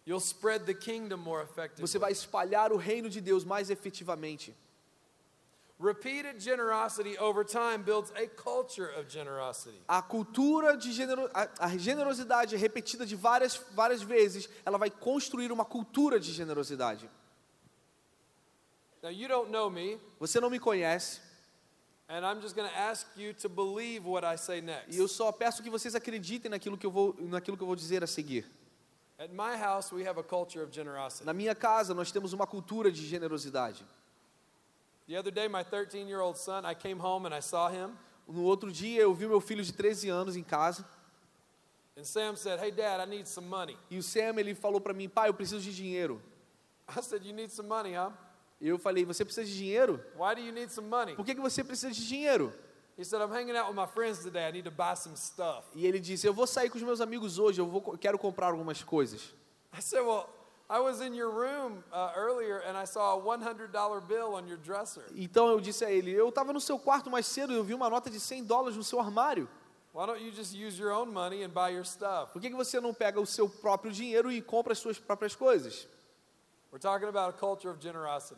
You'll 0.06 0.20
spread 0.20 0.68
the 0.68 0.74
kingdom 0.76 1.18
more 1.18 1.42
effectively. 1.42 1.82
Você 1.82 1.98
vai 1.98 2.12
espalhar 2.12 2.72
o 2.72 2.78
reino 2.78 3.10
de 3.10 3.20
Deus 3.20 3.44
mais 3.44 3.72
efetivamente. 3.72 4.56
Repeated 5.80 6.40
generosity 6.40 7.18
over 7.18 7.44
time 7.44 7.80
builds 7.80 8.12
a 8.12 8.28
culture 8.28 8.92
of 9.00 9.10
generosity. 9.10 9.82
A 9.88 10.00
cultura 10.04 10.78
de 10.78 10.94
genero, 10.94 11.28
a, 11.34 11.50
a 11.66 11.76
generosidade 11.76 12.56
repetida 12.56 13.04
de 13.04 13.16
várias, 13.16 13.60
várias 13.72 14.04
vezes, 14.04 14.48
ela 14.64 14.78
vai 14.78 14.92
construir 14.92 15.52
uma 15.52 15.66
cultura 15.66 16.20
de 16.20 16.32
generosidade. 16.32 17.10
Now, 19.02 19.12
you 19.12 19.28
don't 19.28 19.50
know 19.52 19.72
me, 19.72 20.00
Você 20.20 20.40
não 20.40 20.52
me 20.52 20.60
conhece 20.60 21.20
e 24.88 24.98
eu 24.98 25.08
só 25.08 25.32
peço 25.32 25.64
que 25.64 25.70
vocês 25.70 25.96
acreditem 25.96 26.52
naquilo 26.52 26.78
que 26.78 26.86
eu 26.86 26.92
vou, 26.92 27.16
naquilo 27.20 27.58
que 27.58 27.64
eu 27.64 27.68
vou 27.68 27.76
dizer 27.76 28.04
a 28.04 28.08
seguir. 28.08 28.46
At 29.18 29.32
my 29.32 29.56
house, 29.58 29.92
we 29.94 30.06
have 30.06 30.20
a 30.20 30.24
culture 30.24 30.62
of 30.62 30.74
generosity. 30.74 31.26
Na 31.26 31.34
minha 31.34 31.56
casa 31.56 31.94
nós 31.94 32.12
temos 32.12 32.34
uma 32.34 32.46
cultura 32.46 32.92
de 32.92 33.06
generosidade. 33.08 33.86
The 35.08 35.18
other 35.18 35.32
day, 35.32 35.48
my 35.48 35.64
13 35.64 36.08
year 36.08 36.20
old 36.20 36.38
son, 36.38 36.64
I 36.66 36.76
came 36.76 37.00
home 37.00 37.26
and 37.26 37.34
I 37.36 37.42
saw 37.42 37.70
him, 37.70 37.96
No 38.28 38.44
outro 38.44 38.72
dia 38.72 39.02
eu 39.02 39.14
vi 39.14 39.26
meu 39.28 39.40
filho 39.40 39.64
de 39.64 39.72
13 39.72 40.10
anos 40.10 40.36
em 40.36 40.44
casa 40.44 40.86
and 41.98 42.04
Sam 42.04 42.36
said, 42.36 42.60
Hey, 42.60 42.72
Dad, 42.72 43.00
I 43.00 43.06
need 43.06 43.28
some 43.28 43.48
money. 43.48 43.78
e 43.90 43.98
o 43.98 44.04
Sam 44.04 44.38
ele 44.38 44.54
falou 44.54 44.82
para 44.82 44.94
mim, 44.94 45.08
pai, 45.08 45.30
eu 45.30 45.34
preciso 45.34 45.62
de 45.62 45.74
dinheiro. 45.74 46.22
I 46.90 47.02
said, 47.02 47.26
You 47.26 47.34
need 47.34 47.52
some 47.52 47.70
money, 47.70 47.96
huh? 47.96 48.12
Eu 48.62 48.78
falei, 48.78 49.06
você 49.06 49.24
precisa 49.26 49.46
de 49.46 49.56
dinheiro? 49.56 50.04
Why 50.18 50.36
do 50.36 50.42
you 50.42 50.54
need 50.54 50.72
some 50.72 50.88
money? 50.88 51.16
Por 51.16 51.26
que, 51.26 51.36
que 51.36 51.42
você 51.42 51.64
precisa 51.64 51.92
de 51.92 52.08
dinheiro? 52.08 52.54
He 52.98 53.04
said, 53.04 53.22
I'm 53.22 53.32
hanging 53.32 53.58
out 53.58 53.68
with 53.68 53.76
my 53.76 53.88
friends 53.88 54.24
today. 54.24 54.48
I 54.48 54.52
need 54.52 54.64
to 54.64 54.72
buy 54.72 54.96
some 54.96 55.18
stuff. 55.18 55.68
E 55.76 55.86
ele 55.86 56.00
disse, 56.00 56.26
eu 56.26 56.34
vou 56.34 56.48
sair 56.48 56.70
com 56.70 56.78
os 56.78 56.84
meus 56.84 57.02
amigos 57.02 57.38
hoje, 57.38 57.60
eu 57.60 57.68
vou, 57.68 57.98
quero 57.98 58.18
comprar 58.18 58.48
algumas 58.48 58.82
coisas. 58.82 59.34
I 59.78 59.82
said, 59.82 60.02
Well, 60.02 60.30
I 60.70 60.80
was 60.80 61.02
in 61.02 61.14
your 61.14 61.30
room 61.30 61.84
uh, 61.92 62.12
earlier 62.16 62.36
earlier 62.56 62.64
and 62.68 62.78
I 62.78 62.86
saw 62.86 63.20
a 63.20 63.22
$100 63.22 64.08
bill 64.08 64.34
on 64.34 64.48
your 64.48 64.58
dresser. 64.58 65.04
Então 65.16 65.50
eu 65.50 65.60
disse 65.60 65.84
a 65.84 65.92
ele: 65.92 66.12
Eu 66.12 66.30
estava 66.30 66.54
no 66.54 66.62
seu 66.62 66.80
quarto 66.80 67.10
mais 67.10 67.26
cedo 67.26 67.54
e 67.54 67.56
eu 67.56 67.64
vi 67.64 67.74
uma 67.74 67.90
nota 67.90 68.10
de 68.10 68.20
100 68.20 68.46
dólares 68.46 68.78
no 68.78 68.84
seu 68.84 69.00
armário. 69.00 69.50
Why 69.94 70.06
don't 70.06 70.22
you 70.22 70.32
just 70.32 70.54
use 70.54 70.82
your 70.82 70.92
own 70.92 71.12
money 71.12 71.44
and 71.44 71.50
buy 71.50 71.74
your 71.74 71.86
stuff? 71.86 72.34
Por 72.34 72.42
que, 72.42 72.50
que 72.50 72.56
você 72.56 72.80
não 72.80 72.94
pega 72.94 73.20
o 73.20 73.26
seu 73.26 73.48
próprio 73.48 73.92
dinheiro 73.92 74.32
e 74.32 74.42
compra 74.42 74.74
as 74.74 74.80
suas 74.80 74.98
próprias 74.98 75.36
coisas? 75.36 75.88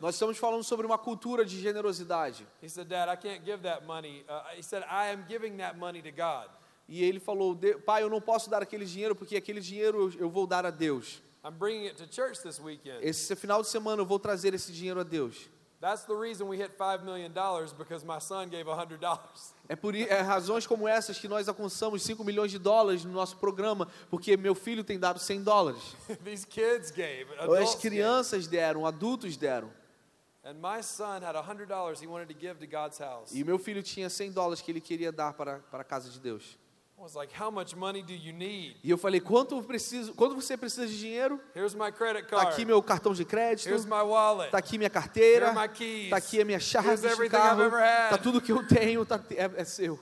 Nós 0.00 0.14
estamos 0.14 0.38
falando 0.38 0.62
sobre 0.64 0.86
uma 0.86 0.98
cultura 0.98 1.44
de 1.44 1.60
generosidade. 1.60 2.46
He 2.62 2.68
said, 2.68 2.86
Dad, 2.88 3.12
I 3.12 3.16
can't 3.16 3.44
give 3.44 3.62
that 3.62 3.84
money. 3.86 4.24
He 4.56 4.62
said, 4.62 4.82
I 4.84 5.12
am 5.12 5.24
giving 5.28 5.56
that 5.58 5.76
money 5.78 6.02
to 6.02 6.10
God. 6.10 6.48
E 6.88 7.02
ele 7.04 7.20
falou: 7.20 7.54
"De- 7.54 7.74
Pai, 7.78 8.02
eu 8.02 8.08
não 8.08 8.20
posso 8.20 8.48
dar 8.48 8.62
aquele 8.62 8.84
dinheiro 8.86 9.14
porque 9.14 9.36
aquele 9.36 9.60
dinheiro 9.60 10.10
eu- 10.18 10.30
vou 10.30 10.46
dar 10.46 10.64
a 10.64 10.70
Deus. 10.70 11.22
I'm 11.44 11.52
bringing 11.52 11.86
it 11.86 11.96
to 11.96 12.06
church 12.12 12.40
this 12.42 12.58
weekend. 12.58 12.98
Esse 13.06 13.34
final 13.36 13.60
de 13.62 13.68
semana 13.68 14.00
eu 14.02 14.06
vou 14.06 14.18
trazer 14.18 14.54
esse 14.54 14.72
dinheiro 14.72 15.00
a 15.00 15.02
Deus. 15.04 15.48
That's 15.80 16.04
the 16.04 16.14
reason 16.14 16.48
we 16.48 16.56
hit 16.56 16.76
$5 16.76 17.04
million 17.04 17.32
because 17.78 18.04
my 18.04 18.18
son 18.18 18.48
gave 18.48 18.66
$100. 18.66 18.98
É 19.68 19.76
por 19.76 19.94
é 19.94 20.20
razões 20.20 20.66
como 20.66 20.88
essas 20.88 21.18
que 21.18 21.28
nós 21.28 21.48
alcançamos 21.48 22.02
5 22.02 22.24
milhões 22.24 22.50
de 22.50 22.58
dólares 22.58 23.04
no 23.04 23.12
nosso 23.12 23.36
programa, 23.36 23.86
porque 24.10 24.36
meu 24.36 24.56
filho 24.56 24.82
tem 24.82 24.98
dado 24.98 25.20
100 25.20 25.42
dólares. 25.44 25.94
These 26.24 26.46
kids 26.46 26.90
gave, 26.90 27.26
As 27.34 27.44
adults 27.44 27.74
gave. 27.74 27.80
crianças 27.80 28.48
deram, 28.48 28.84
adultos 28.84 29.36
deram. 29.36 29.70
And 30.44 30.54
my 30.54 30.82
son 30.82 31.22
had 31.22 31.36
$100 31.36 32.00
he 32.00 32.06
wanted 32.08 32.26
to 32.28 32.34
give 32.34 32.58
to 32.58 32.66
God's 32.66 32.98
house. 32.98 33.32
E 33.32 33.44
meu 33.44 33.58
filho 33.58 33.82
tinha 33.82 34.10
100 34.10 34.32
dólares 34.32 34.60
que 34.60 34.72
ele 34.72 34.80
queria 34.80 35.12
dar 35.12 35.34
para, 35.34 35.60
para 35.70 35.82
a 35.82 35.84
casa 35.84 36.10
de 36.10 36.18
Deus. 36.18 36.58
I 36.98 37.00
was 37.00 37.14
like, 37.14 37.30
how 37.32 37.48
much 37.48 37.76
money 37.76 38.02
do 38.02 38.12
you 38.12 38.32
need? 38.32 38.74
E 38.82 38.90
eu 38.90 38.98
falei: 38.98 39.20
quanto, 39.20 39.62
preciso, 39.62 40.12
quanto 40.14 40.34
você 40.34 40.56
precisa 40.56 40.84
de 40.84 40.98
dinheiro? 40.98 41.40
Here's 41.54 41.72
my 41.72 41.92
credit 41.92 42.24
Está 42.24 42.38
card. 42.38 42.52
aqui 42.52 42.64
meu 42.64 42.82
cartão 42.82 43.14
de 43.14 43.24
crédito, 43.24 43.68
Here's 43.68 43.84
my 43.84 44.02
wallet. 44.02 44.46
está 44.46 44.58
aqui 44.58 44.76
minha 44.76 44.90
carteira, 44.90 45.52
está 45.52 46.16
aqui 46.16 46.40
a 46.40 46.44
minha 46.44 46.58
chave 46.58 46.88
Here's 46.88 47.00
de 47.02 47.06
everything 47.06 47.36
I've 47.36 47.42
carro, 47.42 47.62
ever 47.62 47.80
had. 47.80 48.04
está 48.06 48.18
tudo 48.18 48.40
que 48.40 48.50
eu 48.50 48.66
tenho, 48.66 49.06
tá, 49.06 49.20
é, 49.30 49.60
é 49.60 49.64
seu. 49.64 49.96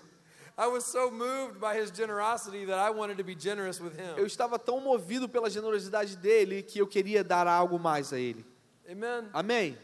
I 0.58 0.68
was 0.68 0.84
so 0.84 1.10
moved 1.10 1.60
by 1.60 1.78
his 1.78 1.90
generosity 1.90 2.64
that 2.64 2.78
I 2.78 2.88
wanted 2.88 3.18
to 3.18 3.24
be 3.24 3.36
generous 3.38 3.78
with 3.78 3.92
him. 3.92 4.14
Eu 4.16 4.24
estava 4.24 4.58
tão 4.58 4.80
movido 4.80 5.28
pela 5.28 5.50
generosidade 5.50 6.16
dele 6.16 6.62
que 6.62 6.78
eu 6.78 6.86
queria 6.86 7.22
dar 7.22 7.46
algo 7.46 7.78
mais 7.78 8.10
a 8.10 8.18
ele. 8.18 8.42
Amen. 8.90 9.28
Amém? 9.34 9.76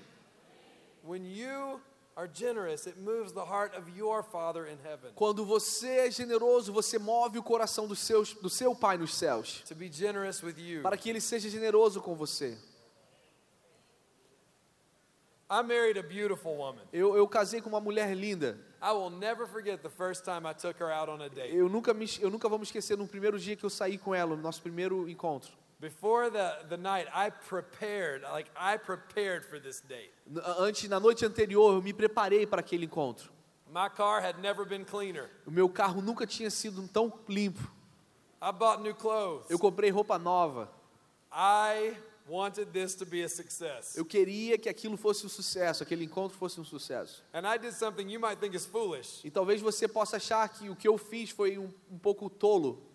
When 1.05 1.27
you 1.27 1.79
are 2.17 2.29
generous, 2.33 2.87
it 2.87 2.99
moves 2.99 3.33
the 3.33 3.45
heart 3.45 3.75
of 3.75 3.89
your 3.97 4.23
Father 4.23 4.67
in 4.67 4.79
heaven 4.85 5.13
Quando 5.15 5.45
você 5.45 6.07
é 6.07 6.11
generoso, 6.11 6.73
você 6.73 6.99
move 6.99 7.39
o 7.39 7.43
coração 7.43 7.87
dos 7.87 7.99
seus, 8.01 8.35
do 8.35 8.51
seu 8.51 8.75
Pai 8.75 8.97
nos 8.97 9.15
céus, 9.15 9.63
to 9.67 9.75
be 9.75 9.91
generous 9.91 10.43
with 10.43 10.59
you. 10.59 10.83
para 10.83 10.97
que 10.97 11.09
ele 11.09 11.21
seja 11.21 11.49
generoso 11.49 12.01
com 12.01 12.15
você. 12.15 12.59
I 15.51 15.63
married 15.63 15.99
a 15.99 16.03
beautiful 16.03 16.57
woman. 16.57 16.81
Eu, 16.93 17.15
eu 17.15 17.29
casei 17.29 17.61
com 17.61 17.69
uma 17.69 17.81
mulher 17.81 18.15
linda. 18.17 18.59
I 18.81 18.91
will 18.93 19.11
never 19.11 19.47
forget 19.47 19.83
the 19.83 19.91
first 19.91 20.25
time 20.25 20.47
I 20.47 20.55
took 20.55 20.81
her 20.83 20.91
out 20.91 21.11
on 21.11 21.21
a 21.21 21.29
date. 21.29 21.55
Eu 21.55 21.69
nunca, 21.69 21.93
me, 21.93 22.07
eu 22.21 22.31
nunca 22.31 22.49
vou 22.49 22.59
me 22.59 22.65
esquecer 22.65 22.97
no 22.97 23.07
primeiro 23.07 23.39
dia 23.39 23.55
que 23.55 23.65
eu 23.65 23.69
saí 23.69 23.99
com 23.99 24.15
ela, 24.15 24.35
no 24.35 24.41
nosso 24.41 24.63
primeiro 24.63 25.09
encontro. 25.09 25.53
Before 25.83 26.31
the, 26.31 26.59
the 26.69 26.77
night, 26.77 27.09
I 27.13 27.31
prepared, 27.31 28.23
like 28.23 28.49
I 28.57 28.77
prepared 28.77 29.45
for 29.45 29.59
this 29.59 29.81
date. 29.81 30.13
Antes, 30.57 30.89
na 30.89 31.01
noite 31.01 31.27
anterior, 31.27 31.75
eu 31.75 31.83
me 31.83 31.93
preparei 31.93 32.47
para 32.47 32.61
aquele 32.61 32.85
encontro. 32.85 33.33
My 33.69 33.89
car 33.89 34.21
had 34.21 34.39
never 34.41 34.65
been 34.65 34.85
cleaner. 34.85 35.29
O 35.45 35.51
meu 35.51 35.69
carro 35.69 36.01
nunca 36.01 36.25
tinha 36.25 36.51
sido 36.51 36.87
tão 36.87 37.13
limpo. 37.29 37.69
I 38.41 38.53
bought 38.53 38.81
new 38.81 38.95
clothes. 38.95 39.51
Eu 39.51 39.59
comprei 39.59 39.91
roupa 39.91 40.21
nova. 40.21 40.71
I 41.33 41.97
wanted 42.29 42.67
this 42.67 42.95
to 42.95 43.05
be 43.05 43.25
a 43.25 43.29
success. 43.29 43.97
Eu 43.97 44.05
queria 44.05 44.57
que 44.57 44.69
aquilo 44.69 44.97
fosse 44.97 45.27
um 45.27 45.29
sucesso, 45.29 45.83
aquele 45.83 46.05
encontro 46.05 46.39
fosse 46.39 46.61
um 46.61 46.65
sucesso. 46.65 47.25
And 47.35 47.41
I 47.41 47.59
did 47.59 47.73
something 47.73 48.09
you 48.09 48.21
might 48.21 48.39
think 48.39 48.55
is 48.55 48.65
foolish. 48.65 49.21
E 49.25 49.33
talvez 49.33 49.61
você 49.61 49.89
possa 49.89 50.19
achar 50.19 50.49
que 50.49 50.71
o 50.71 50.77
que 50.77 50.87
eu 50.87 50.97
fiz 50.97 51.31
foi 51.31 51.59
um, 51.59 51.69
um 51.91 51.99
pouco 51.99 52.31
tolo. 52.31 52.92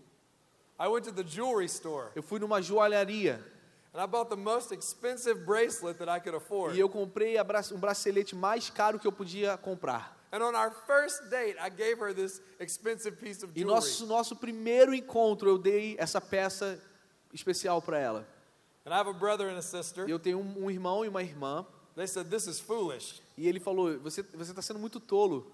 I 0.79 0.87
went 0.87 1.05
to 1.05 1.11
the 1.11 1.23
jewelry 1.23 1.67
store 1.67 2.11
Eu 2.15 2.21
fui 2.23 2.39
numa 2.39 2.61
joalharia 2.61 3.39
and 3.93 4.01
I 4.01 4.05
bought 4.05 4.29
the 4.29 4.35
most 4.35 4.71
expensive 4.73 5.43
bracelet 5.45 5.97
that 5.97 6.09
I 6.09 6.19
could 6.19 6.35
afford. 6.35 6.75
e 6.75 6.79
eu 6.79 6.87
comprei 6.89 7.37
a 7.37 7.43
bra- 7.43 7.61
um 7.73 7.79
bracelete 7.79 8.35
mais 8.35 8.69
caro 8.69 8.99
que 8.99 9.07
eu 9.07 9.11
podia 9.11 9.57
comprar. 9.57 10.15
And 10.31 10.43
on 10.43 10.53
our 10.55 10.71
first 10.85 11.29
date, 11.29 11.57
I 11.57 11.69
gave 11.69 11.99
her 12.01 12.13
this 12.13 12.41
expensive 12.59 13.15
piece 13.17 13.43
of 13.43 13.53
E 13.55 13.61
jewelry. 13.61 13.73
nosso 13.75 14.05
nosso 14.05 14.35
primeiro 14.35 14.93
encontro 14.93 15.49
eu 15.49 15.57
dei 15.57 15.95
essa 15.97 16.19
peça 16.21 16.79
especial 17.33 17.81
para 17.81 17.97
ela. 17.97 18.27
And 18.85 18.91
I 18.93 18.99
have 18.99 19.09
a 19.09 19.13
brother 19.13 19.49
and 19.49 19.57
a 19.57 19.61
sister. 19.61 20.07
E 20.07 20.11
eu 20.11 20.19
tenho 20.19 20.39
um, 20.39 20.65
um 20.65 20.71
irmão 20.71 21.03
e 21.03 21.07
uma 21.07 21.21
irmã 21.23 21.65
They 21.95 22.05
said, 22.07 22.29
This 22.29 22.45
is 22.45 22.59
foolish. 22.59 23.23
e 23.35 23.47
ele 23.47 23.59
falou: 23.59 23.97
"Você 24.01 24.21
você 24.21 24.51
está 24.51 24.61
sendo 24.61 24.77
muito 24.79 24.99
tolo. 24.99 25.51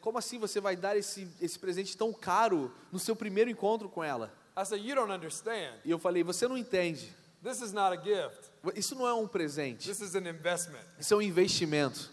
Como 0.00 0.18
assim 0.18 0.38
você 0.38 0.60
vai 0.60 0.76
dar 0.76 0.96
esse 0.96 1.28
esse 1.40 1.58
presente 1.58 1.96
tão 1.96 2.12
caro 2.12 2.72
no 2.90 2.98
seu 2.98 3.16
primeiro 3.16 3.50
encontro 3.50 3.88
com 3.88 4.02
ela?" 4.02 4.32
I 4.56 4.64
said, 4.64 4.84
You 4.84 4.94
don't 4.94 5.10
understand. 5.12 5.74
E 5.84 5.90
eu 5.90 5.98
falei: 5.98 6.22
"Você 6.22 6.46
não 6.46 6.56
entende. 6.56 7.12
This 7.42 7.60
is 7.60 7.72
not 7.72 7.96
a 7.96 8.00
gift, 8.00 8.50
Isso 8.76 8.94
não 8.94 9.06
é 9.08 9.12
um 9.12 9.26
presente. 9.26 9.88
this 9.88 10.00
is 10.00 10.14
an 10.14 10.28
investment. 10.28 10.84
Isso 11.00 11.12
é 11.12 11.16
um 11.16 11.22
investimento. 11.22 12.08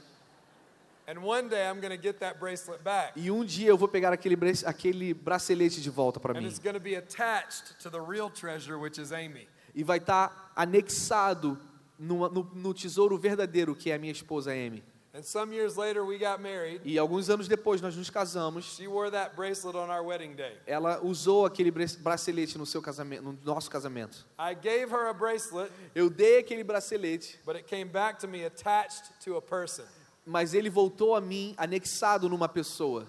And 1.07 1.19
one 1.23 1.49
day 1.49 1.63
I'm 1.67 1.79
going 1.81 1.95
to 1.95 2.01
get 2.01 2.17
that 2.19 2.39
bracelet 2.39 2.81
back. 2.83 3.13
E 3.19 3.29
um 3.31 3.43
dia 3.45 3.69
eu 3.69 3.77
vou 3.77 3.87
pegar 3.87 4.11
aquele 4.13 4.35
aquele 4.65 5.13
bracelete 5.13 5.81
de 5.81 5.89
volta 5.89 6.19
para 6.19 6.33
And 6.37 6.41
mim 6.41 6.47
it's 6.47 6.59
going 6.59 6.73
to 6.73 6.79
be 6.79 6.95
attached 6.95 7.75
to 7.83 7.89
the 7.91 7.99
real 7.99 8.29
treasure, 8.29 8.77
which 8.79 8.99
is 8.99 9.11
Amy. 9.11 9.47
e 9.75 9.83
vai 9.83 9.97
estar 9.99 10.51
anexado 10.55 11.59
no, 11.99 12.29
no, 12.29 12.51
no 12.55 12.73
tesouro 12.73 13.17
verdadeiro 13.17 13.75
que 13.75 13.91
é 13.91 13.95
a 13.95 13.99
minha 13.99 14.11
esposa 14.13 14.51
Amy. 14.51 14.81
And 15.11 15.23
some 15.23 15.51
years 15.51 15.75
later, 15.75 16.05
we 16.05 16.19
got 16.19 16.39
married. 16.39 16.81
E 16.85 16.97
alguns 16.99 17.31
anos 17.31 17.47
depois 17.47 17.81
nós 17.81 17.95
nos 17.95 18.11
casamos. 18.11 18.63
She 18.75 18.87
wore 18.87 19.09
that 19.09 19.35
bracelet 19.35 19.75
on 19.75 19.89
our 19.89 20.03
wedding 20.03 20.35
day. 20.35 20.55
Ela 20.67 20.99
usou 21.03 21.47
aquele 21.47 21.71
bra- 21.71 21.85
bracelete 21.99 22.59
no 22.59 22.65
seu 22.65 22.79
casamento, 22.79 23.23
no 23.23 23.37
nosso 23.43 23.71
casamento. 23.71 24.23
I 24.37 24.53
gave 24.53 24.91
her 24.91 25.07
a 25.09 25.13
bracelet, 25.13 25.71
Eu 25.95 26.11
dei 26.11 26.37
aquele 26.37 26.63
bracelete, 26.63 27.39
but 27.43 27.55
it 27.55 27.65
came 27.67 27.85
back 27.85 28.19
to 28.19 28.27
me 28.27 28.45
attached 28.45 29.09
to 29.25 29.35
a 29.35 29.41
person. 29.41 29.83
mas 30.27 30.53
ele 30.53 30.69
voltou 30.69 31.15
a 31.15 31.19
mim 31.19 31.55
anexado 31.57 32.29
numa 32.29 32.47
pessoa. 32.47 33.07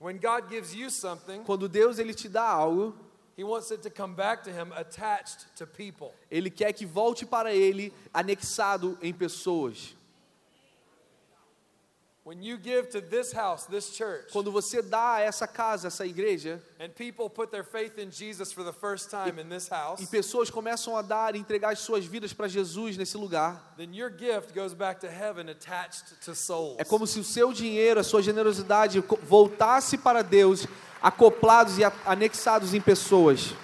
When 0.00 0.16
God 0.16 0.48
gives 0.48 0.72
you 0.72 0.90
something, 0.90 1.42
Quando 1.42 1.68
Deus 1.68 1.98
ele 1.98 2.14
te 2.14 2.28
dá 2.28 2.44
algo, 2.44 2.94
Ele 6.28 6.50
quer 6.50 6.72
que 6.72 6.84
volte 6.84 7.24
para 7.24 7.54
ele 7.54 7.92
anexado 8.12 8.98
em 9.00 9.14
pessoas. 9.14 9.96
When 12.28 12.42
you 12.42 12.58
give 12.58 12.90
to 12.90 13.00
this 13.00 13.32
house, 13.32 13.64
this 13.64 13.96
church, 13.96 14.30
Quando 14.32 14.52
você 14.52 14.82
dá 14.82 15.14
a 15.14 15.20
essa 15.22 15.46
casa, 15.46 15.86
essa 15.88 16.04
igreja, 16.04 16.60
and 16.78 16.90
people 16.90 17.30
put 17.30 17.50
their 17.50 17.64
faith 17.64 17.98
in 17.98 18.10
Jesus 18.10 18.52
for 18.52 18.62
the 18.62 18.72
first 18.72 19.08
time 19.08 19.40
in 19.40 19.48
this 19.48 19.66
house, 19.66 19.98
e 19.98 20.06
pessoas 20.06 20.50
começam 20.50 20.94
a 20.94 21.00
dar 21.00 21.34
e 21.34 21.38
entregar 21.38 21.72
as 21.72 21.78
suas 21.78 22.04
vidas 22.04 22.34
para 22.34 22.46
Jesus 22.46 22.98
nesse 22.98 23.16
lugar, 23.16 23.72
then 23.78 23.94
your 23.94 24.10
gift 24.10 24.52
goes 24.52 24.74
back 24.74 25.00
to 25.00 25.06
heaven 25.06 25.48
attached 25.48 26.20
to 26.22 26.34
souls. 26.34 26.76
é 26.78 26.84
como 26.84 27.06
se 27.06 27.18
o 27.18 27.24
seu 27.24 27.50
dinheiro, 27.50 27.98
a 27.98 28.04
sua 28.04 28.20
generosidade 28.20 29.02
voltasse 29.22 29.96
para 29.96 30.20
Deus, 30.20 30.66
acoplados 31.00 31.78
e 31.78 31.82
anexados 32.04 32.74
em 32.74 32.80
pessoas. 32.82 33.54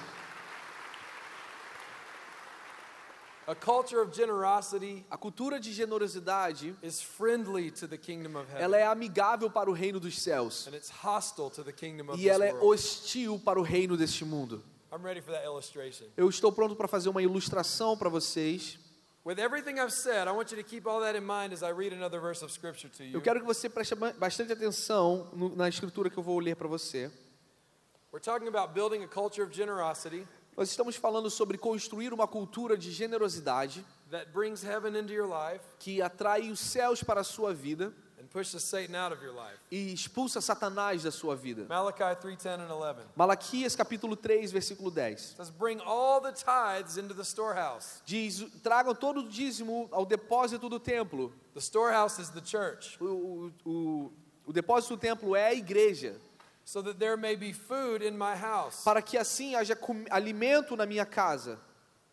A 3.47 3.55
culture 3.55 3.99
of 4.01 4.15
generosity 4.17 5.05
A 5.11 5.19
cultura 5.19 5.61
de 5.61 5.73
generosidade, 5.73 6.75
is 6.83 7.01
friendly 7.03 7.71
to 7.71 7.87
the 7.87 7.99
kingdom 7.99 8.37
of 8.37 8.47
heaven, 8.51 8.63
ela 8.63 8.77
é 8.79 8.87
amigável 8.87 9.51
para 9.51 9.69
o 9.71 9.73
reino 9.75 10.01
dos 10.01 10.19
céus 10.19 10.67
and 10.67 10.75
it's 10.75 10.91
hostile 10.91 11.51
to 11.51 11.63
the 11.63 11.73
kingdom 11.73 12.11
of 12.11 12.19
e 12.21 12.29
ela 12.29 12.45
é 12.47 12.55
hostil 12.55 13.39
para 13.39 13.59
o 13.61 13.63
reino 13.63 13.97
deste 13.97 14.25
mundo. 14.25 14.63
I'm 14.93 15.03
ready 15.03 15.21
for 15.21 15.33
that 15.33 15.45
illustration. 15.45 16.07
Eu 16.17 16.29
estou 16.29 16.53
pronto 16.53 16.77
para 16.77 16.87
fazer 16.87 17.09
uma 17.09 17.21
ilustração 17.21 17.97
para 17.99 18.09
vocês. 18.09 18.79
Eu 23.13 23.21
quero 23.23 23.41
que 23.41 23.47
você 23.47 23.69
preste 23.69 23.95
ba- 23.95 24.13
bastante 24.13 24.53
atenção 24.53 25.31
na 25.57 25.69
escritura 25.69 26.11
que 26.11 26.17
eu 26.19 26.23
vou 26.23 26.39
ler 26.39 26.55
para 26.57 26.69
você. 26.69 27.11
We're 28.13 28.23
talking 28.23 28.47
about 28.47 28.73
building 28.75 29.03
a 29.03 29.09
culture 29.09 29.43
of 29.45 29.53
generosity 29.53 30.27
Nós 30.57 30.71
estamos 30.71 30.95
falando 30.97 31.29
sobre 31.31 31.59
construir 31.59 32.13
uma 32.13 32.27
cultura 32.29 32.77
de 32.77 32.93
generosidade 32.93 33.85
that 34.11 34.31
brings 34.33 34.63
heaven 34.63 34.97
into 34.99 35.13
your 35.13 35.29
life 35.29 35.65
que 35.81 36.01
atrai 36.01 36.51
os 36.51 36.61
céus 36.61 37.03
para 37.03 37.21
a 37.23 37.25
sua 37.25 37.53
vida 37.53 37.93
and 38.21 38.27
pushes 38.31 38.63
Satan 38.63 38.95
out 38.97 39.13
of 39.13 39.25
your 39.25 39.35
life. 39.35 39.59
e 39.71 39.93
expulsa 39.93 40.41
Satanás 40.41 41.03
da 41.03 41.11
sua 41.11 41.35
vida. 41.35 41.67
Malachi 41.69 41.99
3:10 42.21 42.61
and 42.61 42.73
11 42.73 43.01
Malaquias 43.17 43.75
capítulo 43.75 44.15
3, 44.17 44.53
versículo 44.53 44.93
10. 44.93 45.35
says, 45.37 45.51
"Bring 45.51 45.81
all 45.85 46.21
the 46.21 46.33
tithes 46.33 46.97
into 46.97 47.15
the 47.15 47.25
storehouse." 47.25 48.01
Diz: 48.07 48.45
tragam 48.63 48.95
todo 48.95 49.21
o 49.21 49.29
dízimo 49.29 49.89
ao 49.91 50.07
depósito 50.07 50.69
do 50.69 50.79
templo. 50.79 51.33
The 51.55 51.61
storehouse 51.61 52.21
is 52.21 52.31
the 52.31 52.41
church, 52.41 52.97
O, 53.01 53.07
o, 53.07 53.53
o, 53.65 54.13
o 54.47 54.53
depósito 54.53 54.95
do 54.97 55.01
templo 55.01 55.35
é 55.35 55.49
a 55.49 55.55
igreja, 55.55 56.15
so 56.65 56.81
that 56.83 56.99
there 56.99 57.17
may 57.17 57.37
be 57.37 57.53
food 57.53 58.03
in 58.03 58.17
my 58.17 58.35
house. 58.35 58.83
para 58.85 59.03
que 59.03 59.19
assim 59.19 59.55
haja 59.55 59.77
alimento 60.11 60.77
na 60.77 60.87
minha 60.87 61.05
casa. 61.07 61.59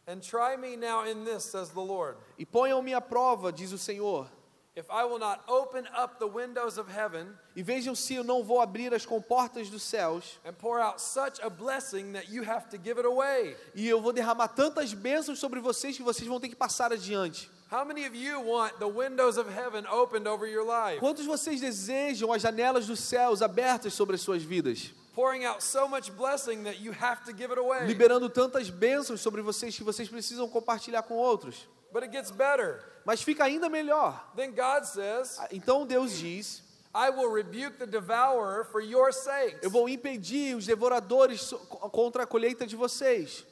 And 0.08 0.20
try 0.20 0.58
me 0.58 0.76
now 0.76 1.06
in 1.06 1.24
this, 1.24 1.46
says 1.46 1.70
the 1.70 1.80
Lord. 1.80 2.18
E 2.38 2.46
ponham-me 2.46 2.94
à 2.94 3.00
prova, 3.02 3.52
diz 3.52 3.72
o 3.72 3.78
Senhor, 3.78 4.28
If 4.74 4.90
I 4.90 5.04
will 5.04 5.20
not 5.20 5.42
open 5.50 5.86
up 5.94 6.18
the 6.18 6.28
windows 6.28 6.78
of 6.78 6.90
heaven 6.90 7.28
e 7.56 7.62
vejam 7.62 7.94
se 7.94 8.16
eu 8.16 8.24
não 8.24 8.42
vou 8.42 8.62
abrir 8.62 8.94
as 8.94 9.06
comportas 9.06 9.70
dos 9.70 9.84
céus, 9.84 10.40
and 10.46 10.54
pour 10.54 10.80
out 10.80 11.02
such 11.02 11.42
a 11.42 11.50
blessing 11.50 12.14
that 12.14 12.32
you 12.32 12.44
have 12.44 12.70
to 12.70 12.78
give 12.78 12.98
it 12.98 13.06
away. 13.06 13.56
e 13.76 13.88
eu 13.88 14.02
vou 14.02 14.14
derramar 14.14 14.48
tantas 14.48 14.94
bênçãos 14.94 15.40
sobre 15.40 15.60
vocês 15.60 15.98
que 15.98 16.04
vocês 16.04 16.28
vão 16.28 16.40
ter 16.40 16.48
que 16.50 16.56
passar 16.56 16.92
adiante. 16.94 17.50
How 17.72 17.86
many 17.86 18.06
of 18.06 18.14
you 18.14 18.42
want 18.42 18.80
the 18.80 18.88
windows 18.88 19.38
of 19.38 19.48
heaven 19.48 19.86
opened 19.90 20.28
over 20.28 20.46
your 20.46 20.66
life? 20.66 21.00
Quantos 21.00 21.26
vocês 21.26 21.62
desejam 21.62 22.34
as 22.34 22.42
janelas 22.42 22.86
dos 22.86 23.00
céus 23.00 23.42
abertas 23.42 23.94
sobre 23.94 24.16
as 24.16 24.22
suas 24.22 24.44
vidas? 24.44 24.92
Pouring 25.16 25.46
out 25.46 25.64
so 25.64 25.88
much 25.88 26.12
blessing 26.12 26.64
that 26.64 26.82
you 26.82 26.92
have 26.92 27.24
to 27.24 27.32
give 27.32 27.50
it 27.50 27.58
away. 27.58 27.88
Liberando 27.88 28.30
tantas 28.30 28.70
bênçãos 28.70 29.22
sobre 29.22 29.42
vocês 29.42 29.74
que 29.74 29.86
vocês 29.86 30.10
precisam 30.10 30.50
compartilhar 30.50 31.02
com 31.04 31.14
outros. 31.14 31.66
But 31.94 32.04
it 32.04 32.12
gets 32.12 32.30
better. 32.30 32.84
Mas 33.06 33.22
fica 33.22 33.46
ainda 33.46 33.70
melhor. 33.70 34.22
Then 34.36 34.52
God 34.52 34.84
says, 34.84 35.40
Então 35.50 35.86
Deus 35.86 36.12
diz: 36.12 36.62
I 36.94 37.10
will 37.10 37.32
rebuke 37.34 37.78
the 37.78 37.86
devourer 37.86 38.66
for 38.66 38.82
your 38.82 39.14
sakes. 39.14 39.64
Eu 39.64 39.70
vou 39.70 39.88
impedir 39.88 40.58
os 40.58 40.66
devoradores 40.66 41.54
contra 41.90 42.24
a 42.24 42.28
colheita 42.28 42.68
de 42.68 42.76
vocês. 42.76 43.46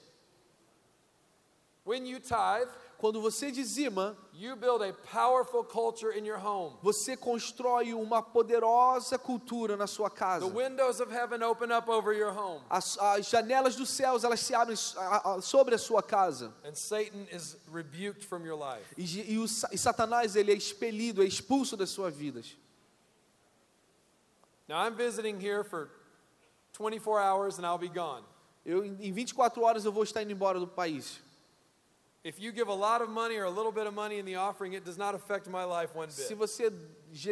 When 1.85 2.05
you 2.05 2.19
tithe, 2.19 2.69
Quando 2.99 3.21
você 3.21 3.49
dizima, 3.49 4.17
you 4.33 4.57
build 4.57 4.83
a 4.83 4.91
powerful 5.09 5.63
culture 5.63 6.11
in 6.19 6.25
your 6.27 6.37
home. 6.37 6.75
você 6.83 7.15
constrói 7.15 7.93
uma 7.93 8.21
poderosa 8.21 9.17
cultura 9.17 9.77
na 9.77 9.87
sua 9.87 10.09
The 10.09 10.15
casa. 10.17 10.45
windows 10.47 10.99
of 10.99 11.09
heaven 11.09 11.41
open 11.41 11.71
up 11.71 11.89
over 11.89 12.13
your 12.13 12.37
home, 12.37 12.61
As, 12.69 12.97
as 12.97 13.25
janelas 13.29 13.77
dos 13.77 13.89
céus 13.89 14.25
elas 14.25 14.41
se 14.41 14.53
abrem 14.53 14.75
sobre 15.41 15.75
a 15.75 15.77
sua 15.77 16.03
casa. 16.03 16.53
and 16.65 16.75
Satan 16.75 17.25
is 17.31 17.55
rebuked 17.71 18.25
from 18.25 18.45
your 18.45 18.57
life. 18.59 18.93
E, 18.97 19.31
e 19.33 19.37
o 19.39 19.45
e 19.45 19.77
Satanás 19.77 20.35
ele 20.35 20.51
é 20.51 20.55
expelido, 20.55 21.23
é 21.23 21.25
expulso 21.25 21.77
das 21.77 21.89
suas 21.89 22.13
vidas. 22.13 22.57
Now, 24.67 24.85
I'm 24.85 24.95
visiting 24.95 25.39
here 25.39 25.63
for 25.63 25.89
24 26.73 27.17
hours 27.17 27.57
and 27.59 27.65
I'll 27.65 27.77
be 27.79 27.87
gone. 27.87 28.23
Eu, 28.65 28.83
em 28.85 29.11
24 29.13 29.63
horas 29.63 29.85
eu 29.85 29.91
vou 29.91 30.03
estar 30.03 30.21
indo 30.21 30.31
embora 30.33 30.59
do 30.59 30.67
país. 30.67 31.21
Se 32.21 32.31
bit. 36.27 36.35
você 36.35 36.73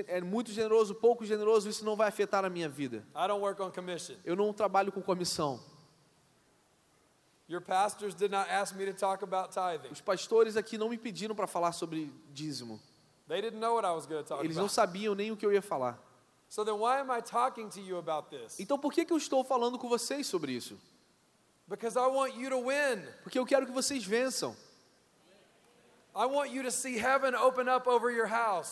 é 0.07 0.21
muito 0.21 0.51
generoso, 0.51 0.95
pouco 0.95 1.25
generoso, 1.25 1.69
isso 1.69 1.83
não 1.83 1.95
vai 1.95 2.07
afetar 2.07 2.45
a 2.45 2.49
minha 2.49 2.69
vida. 2.69 3.05
I 3.13 3.27
don't 3.27 3.41
work 3.41 3.61
on 3.61 3.69
commission. 3.69 4.15
Eu 4.23 4.35
não 4.35 4.53
trabalho 4.53 4.91
com 4.91 5.01
comissão. 5.01 5.59
Your 7.49 7.61
pastors 7.61 8.13
did 8.13 8.31
not 8.31 8.49
ask 8.49 8.75
me 8.75 8.85
to 8.85 8.93
talk 8.93 9.23
about 9.23 9.53
tithing. 9.53 9.91
Os 9.91 10.01
pastores 10.01 10.57
aqui 10.57 10.77
não 10.77 10.89
me 10.89 10.97
pediram 10.97 11.33
para 11.35 11.47
falar 11.47 11.71
sobre 11.71 12.11
dízimo. 12.33 12.79
They 13.27 13.41
didn't 13.41 13.59
know 13.59 13.75
what 13.75 13.85
I 13.85 13.91
was 13.91 14.05
going 14.05 14.23
to 14.23 14.27
talk 14.27 14.43
Eles 14.43 14.55
não 14.55 14.65
about. 14.65 14.73
sabiam 14.73 15.15
nem 15.15 15.31
o 15.31 15.37
que 15.37 15.45
eu 15.45 15.51
ia 15.51 15.61
falar. 15.61 16.01
So 16.49 16.63
then 16.63 16.75
why 16.75 16.99
am 16.99 17.11
I 17.11 17.21
talking 17.21 17.67
to 17.69 17.79
you 17.81 17.97
about 17.97 18.29
this? 18.29 18.57
Então 18.59 18.79
por 18.79 18.93
que, 18.93 19.03
que 19.03 19.11
eu 19.11 19.17
estou 19.17 19.43
falando 19.43 19.77
com 19.77 19.89
vocês 19.89 20.27
sobre 20.27 20.53
isso? 20.53 20.77
Because 21.67 21.97
I 21.97 22.07
want 22.07 22.35
you 22.35 22.49
to 22.49 22.61
win. 22.61 23.05
Porque 23.23 23.37
eu 23.37 23.45
quero 23.45 23.65
que 23.65 23.71
vocês 23.71 24.05
vençam. 24.05 24.55
I 24.55 24.55
want 24.55 24.55
you 24.55 24.55
to 24.55 24.55
see 24.55 24.65
heaven 24.65 24.65
open 24.65 25.35
up 25.35 25.35
over 25.35 25.85
your 25.85 26.06
house. 26.06 26.06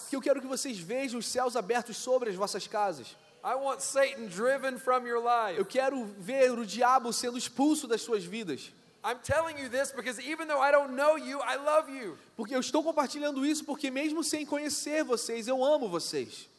Porque 0.02 0.16
eu 0.16 0.22
quero 0.22 0.42
que 0.42 0.48
vocês 0.48 0.80
vejam 0.80 1.20
os 1.20 1.28
céus 1.28 1.56
abertos 1.56 1.98
sobre 1.98 2.30
as 2.30 2.36
vossas 2.36 2.68
casas. 2.68 3.16
I 3.44 3.54
want 3.54 3.82
Satan 3.82 4.26
driven 4.26 4.80
from 4.80 5.06
your 5.06 5.22
life. 5.22 5.60
Eu 5.60 5.66
quero 5.66 6.04
ver 6.18 6.52
o 6.52 6.66
diabo 6.66 7.14
sendo 7.14 7.38
expulso 7.38 7.88
das 7.88 8.02
suas 8.02 8.24
vidas. 8.24 8.72
I'm 9.04 9.20
telling 9.20 9.60
you 9.60 9.70
this 9.70 9.92
because 9.92 10.20
even 10.20 10.48
though 10.48 10.60
I 10.60 10.72
don't 10.72 10.96
know 10.96 11.16
you, 11.16 11.40
I 11.40 11.58
love 11.58 11.92
you. 11.92 12.18
Porque 12.36 12.56
eu 12.56 12.60
estou 12.60 12.82
compartilhando 12.82 13.46
isso 13.46 13.64
porque 13.64 13.92
mesmo 13.92 14.24
sem 14.24 14.48
conhecer 14.48 15.04
vocês, 15.04 15.48
eu 15.48 15.64
amo 15.64 15.88
vocês. 15.88 16.50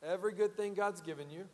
Every 0.00 0.32
good 0.32 0.54
thing 0.54 0.72
God's 0.72 1.00
given 1.00 1.32
you, 1.32 1.48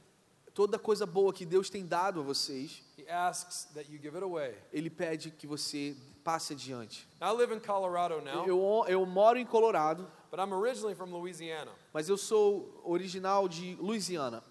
Toda 0.52 0.78
coisa 0.78 1.06
boa 1.06 1.32
que 1.32 1.46
Deus 1.46 1.70
tem 1.70 1.86
dado 1.86 2.20
a 2.20 2.22
vocês, 2.22 2.82
He 2.98 3.08
asks 3.08 3.68
that 3.74 3.90
you 3.90 3.98
give 3.98 4.16
it 4.16 4.24
away. 4.24 4.54
Ele 4.72 4.90
pede 4.90 5.30
que 5.30 5.46
você 5.46 5.96
passe 6.24 6.52
adiante. 6.52 7.08
Now, 7.20 7.28
I 7.34 7.36
live 7.36 7.52
in 7.54 7.60
Colorado 7.60 8.20
now, 8.20 8.46
Eu, 8.46 8.84
eu 8.88 9.06
moro 9.06 9.38
em 9.38 9.46
Colorado, 9.46 10.06
but 10.30 10.38
I'm 10.40 10.52
originally 10.52 10.94
from 10.94 11.06
Louisiana, 11.10 11.70
mas 11.92 12.08
eu 12.08 12.16
sou 12.16 12.80
original 12.84 13.48
de 13.48 13.74
Louisiana. 13.80 14.42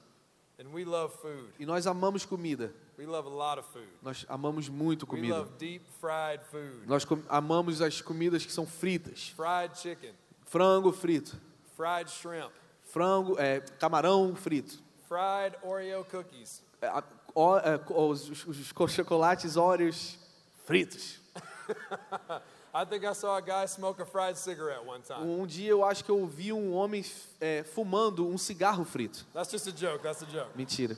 and 0.59 0.73
we 0.73 0.83
love 0.83 1.13
food. 1.21 1.53
E 1.59 1.65
nós 1.67 1.85
amamos 1.85 2.25
comida. 2.25 2.73
We 2.97 3.05
love 3.05 3.27
a 3.27 3.31
lot 3.31 3.59
of 3.59 3.67
food. 3.71 3.87
Nós 4.01 4.25
amamos 4.27 4.67
muito 4.69 5.03
We 5.03 5.09
comida. 5.17 5.37
love 5.37 5.51
deep 5.59 5.85
fried 6.01 6.43
food, 6.49 6.87
Nós 6.87 7.05
amamos 7.29 7.79
as 7.79 8.01
comidas 8.01 8.43
que 8.43 8.51
são 8.51 8.65
fritas. 8.65 9.29
fried 9.35 9.77
chicken, 9.77 10.13
Frango 10.45 10.91
frito. 10.91 11.37
fried 11.75 12.09
shrimp, 12.09 12.51
Frango, 12.85 13.35
é, 13.37 13.59
camarão 13.77 14.35
frito. 14.35 14.79
fried 15.07 15.55
Oreo 15.61 16.03
cookies. 16.05 16.63
É, 16.81 16.89
ó- 17.35 17.59
é, 17.59 17.79
os, 17.93 18.27
os- 18.47 18.73
os 18.75 18.91
chocolates 18.91 19.55
Oreos 19.57 20.17
fritos. 20.65 21.19
I 22.73 22.85
think 22.85 23.05
I 23.05 23.13
saw 23.13 23.37
a 23.37 23.41
guy 23.41 23.65
smoke 23.65 23.99
a 24.01 24.05
fried 24.05 24.37
cigarette 24.37 24.85
one 24.85 25.01
time. 25.01 25.23
Um 25.23 25.45
dia 25.47 25.69
eu 25.71 25.83
acho 25.83 26.03
que 26.03 26.11
eu 26.11 26.25
vi 26.27 26.53
um 26.53 26.73
homem 26.73 27.03
é, 27.41 27.63
fumando 27.63 28.27
um 28.27 28.37
cigarro 28.37 28.83
frito. 28.85 29.25
That's 29.33 29.51
just 29.51 29.67
a 29.67 29.71
joke. 29.71 30.03
That's 30.03 30.21
a 30.21 30.25
joke. 30.25 30.49
Mentira. 30.55 30.97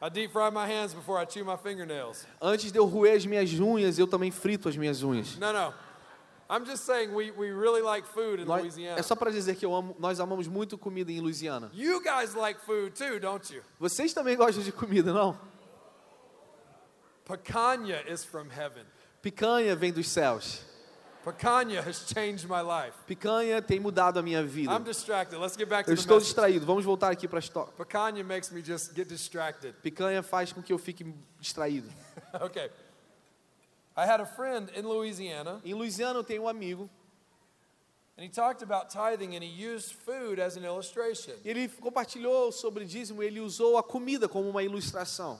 I 0.00 0.08
deep 0.08 0.32
fry 0.32 0.50
my 0.50 0.64
hands 0.66 0.94
before 0.94 1.18
I 1.20 1.26
chew 1.26 1.44
my 1.44 1.56
fingernails. 1.56 2.24
Antes 2.40 2.70
de 2.70 2.78
eu 2.78 2.84
roer 2.86 3.16
as 3.16 3.26
minhas 3.26 3.50
unhas, 3.58 3.98
eu 3.98 4.06
também 4.06 4.30
frito 4.30 4.68
as 4.68 4.76
minhas 4.76 5.02
unhas. 5.02 5.36
No, 5.38 5.52
no. 5.52 5.74
I'm 6.50 6.64
just 6.64 6.84
saying 6.84 7.12
we, 7.12 7.30
we 7.32 7.50
really 7.50 7.82
like 7.82 8.06
food 8.06 8.40
in 8.40 8.46
Nós- 8.46 8.60
Louisiana. 8.62 8.98
é 8.98 9.02
só 9.02 9.14
para 9.16 9.30
dizer 9.30 9.56
que 9.56 9.66
amo, 9.66 9.94
nós 9.98 10.18
amamos 10.20 10.46
muito 10.46 10.78
comida 10.78 11.10
em 11.12 11.20
Louisiana. 11.20 11.68
You 11.74 12.00
guys 12.00 12.34
like 12.34 12.58
food 12.64 12.92
too, 12.92 13.18
don't 13.20 13.52
you? 13.52 13.62
Vocês 13.78 14.14
também 14.14 14.36
gostam 14.36 14.62
de 14.62 14.72
comida, 14.72 15.12
não? 15.12 15.36
Picanha 17.26 18.00
is 18.10 18.24
from 18.24 18.46
heaven. 18.50 18.84
Picanha 19.30 19.76
vem 19.76 19.92
dos 19.92 20.08
céus. 20.08 20.60
Picanha 21.22 21.82
has 21.82 22.06
changed 22.06 22.48
my 22.48 22.62
life. 22.62 22.96
Picanha 23.06 23.60
tem 23.60 23.78
mudado 23.78 24.18
a 24.18 24.22
minha 24.22 24.42
vida. 24.42 24.72
I'm 24.72 24.82
distracted. 24.82 25.38
Let's 25.38 25.54
get 25.54 25.68
back 25.68 25.84
to 25.84 25.90
Eu 25.92 25.96
the 25.96 26.00
estou 26.00 26.16
message. 26.16 26.28
distraído. 26.34 26.64
Vamos 26.64 26.82
voltar 26.82 27.10
aqui 27.12 27.28
para 27.28 27.38
a 27.38 27.40
história. 27.40 27.70
Picanha 27.76 28.24
makes 28.24 28.50
me 28.50 28.62
just 28.64 28.94
get 28.94 29.06
distracted. 29.06 29.74
Picanha 29.82 30.22
faz 30.22 30.50
com 30.50 30.62
que 30.62 30.72
eu 30.72 30.78
fique 30.78 31.04
distraído. 31.38 31.90
okay. 32.40 32.70
I 33.94 34.06
had 34.06 34.20
a 34.20 34.26
friend 34.26 34.70
in 34.74 34.86
Louisiana, 34.86 35.60
Em 35.62 35.74
Louisiana 35.74 36.20
eu 36.20 36.24
tenho 36.24 36.44
um 36.44 36.48
amigo 36.48 36.88
and 38.16 38.22
he 38.24 38.28
talked 38.30 38.62
about 38.62 38.88
tithing, 38.90 39.36
and 39.36 39.42
he 39.44 39.48
used 39.48 39.92
food 39.92 40.40
as 40.40 40.56
an 40.56 40.64
illustration. 40.64 41.34
ele 41.44 41.68
compartilhou 41.68 42.50
sobre 42.50 42.84
dízimo. 42.86 43.22
e 43.22 43.26
Ele 43.26 43.40
usou 43.40 43.76
a 43.76 43.82
comida 43.82 44.26
como 44.28 44.48
uma 44.48 44.62
ilustração. 44.62 45.38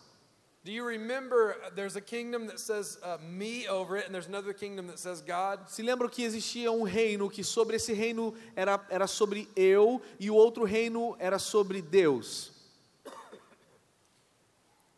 Do 0.65 0.73
you 0.73 0.85
remember 0.85 1.57
uh, 1.65 1.71
there's 1.75 1.97
a 1.97 2.01
kingdom 2.01 2.47
that 2.49 2.59
says 2.59 2.99
uh, 3.03 3.17
me 3.23 3.67
over 3.69 3.97
it, 3.97 4.07
and 4.07 4.15
there's 4.15 4.27
another 4.27 4.53
kingdom 4.53 4.87
that 4.89 4.99
says 4.99 5.23
God? 5.23 5.61
Se 5.69 5.83
lembram 5.83 6.11
que 6.11 6.25
existia 6.25 6.71
um 6.71 6.83
reino 6.83 7.31
que 7.31 7.43
sobre 7.43 7.77
esse 7.77 7.93
reino 7.93 8.35
era, 8.57 8.81
era 8.91 9.07
sobre 9.07 9.49
eu 9.57 10.03
e 10.19 10.31
o 10.31 10.35
outro 10.35 10.65
reino 10.65 11.17
era 11.19 11.39
sobre 11.39 11.81
Deus. 11.81 12.51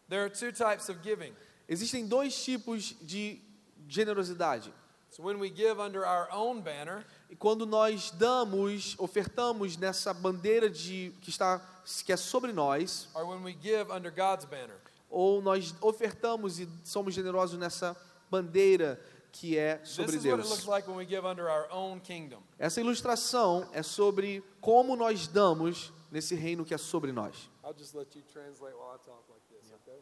There 0.09 0.25
are 0.25 0.31
two 0.31 0.51
types 0.51 0.89
of 0.89 1.03
giving. 1.03 1.33
Existem 1.69 2.09
dois 2.09 2.35
tipos 2.45 2.97
de 3.01 3.41
generosidade. 3.89 4.73
So 5.11 5.23
when 5.23 5.39
we 5.39 5.51
give 5.51 5.79
under 5.81 6.05
our 6.05 6.29
own 6.33 6.63
banner, 6.63 7.05
E 7.31 7.37
quando 7.37 7.65
nós 7.65 8.11
damos, 8.11 8.97
ofertamos 8.99 9.77
nessa 9.77 10.13
bandeira 10.13 10.69
de 10.69 11.13
que 11.21 11.31
está 11.31 11.61
que 12.05 12.13
é 12.13 12.17
sobre 12.17 12.53
nós, 12.53 13.09
or 13.15 13.25
when 13.25 13.45
we 13.45 13.53
give 13.53 13.93
under 13.93 14.11
God's 14.11 14.45
banner. 14.45 14.77
Ou 15.11 15.43
nós 15.43 15.75
ofertamos 15.81 16.61
e 16.61 16.69
somos 16.85 17.13
generosos 17.13 17.59
nessa 17.59 17.97
bandeira 18.31 19.01
que 19.33 19.59
é 19.59 19.77
This 19.79 19.91
sobre 19.91 20.17
is 20.17 20.25
what 20.25 20.41
it 20.41 20.49
looks 20.49 20.65
Deus. 20.65 20.67
like 20.67 20.89
when 20.89 20.97
we 20.97 21.05
give 21.05 21.27
under 21.27 21.49
our 21.49 21.69
own 21.71 22.01
kingdom. 22.01 22.43
Essa 22.59 22.81
ilustração 22.81 23.69
é 23.73 23.83
sobre 23.83 24.43
como 24.61 24.97
nós 24.97 25.27
damos 25.27 25.93
nesse 26.11 26.35
reino 26.35 26.65
que 26.65 26.75
é 26.75 26.79
sobre 26.79 27.13
nós. 27.13 27.49
I'll 27.65 27.75
just 27.77 27.95
let 27.95 28.17
you 28.17 28.23
translate 28.33 28.75
while 28.75 28.95
I 28.95 28.99
talk 29.05 29.23
like 29.29 29.43
this, 29.49 29.73
okay? 29.73 30.01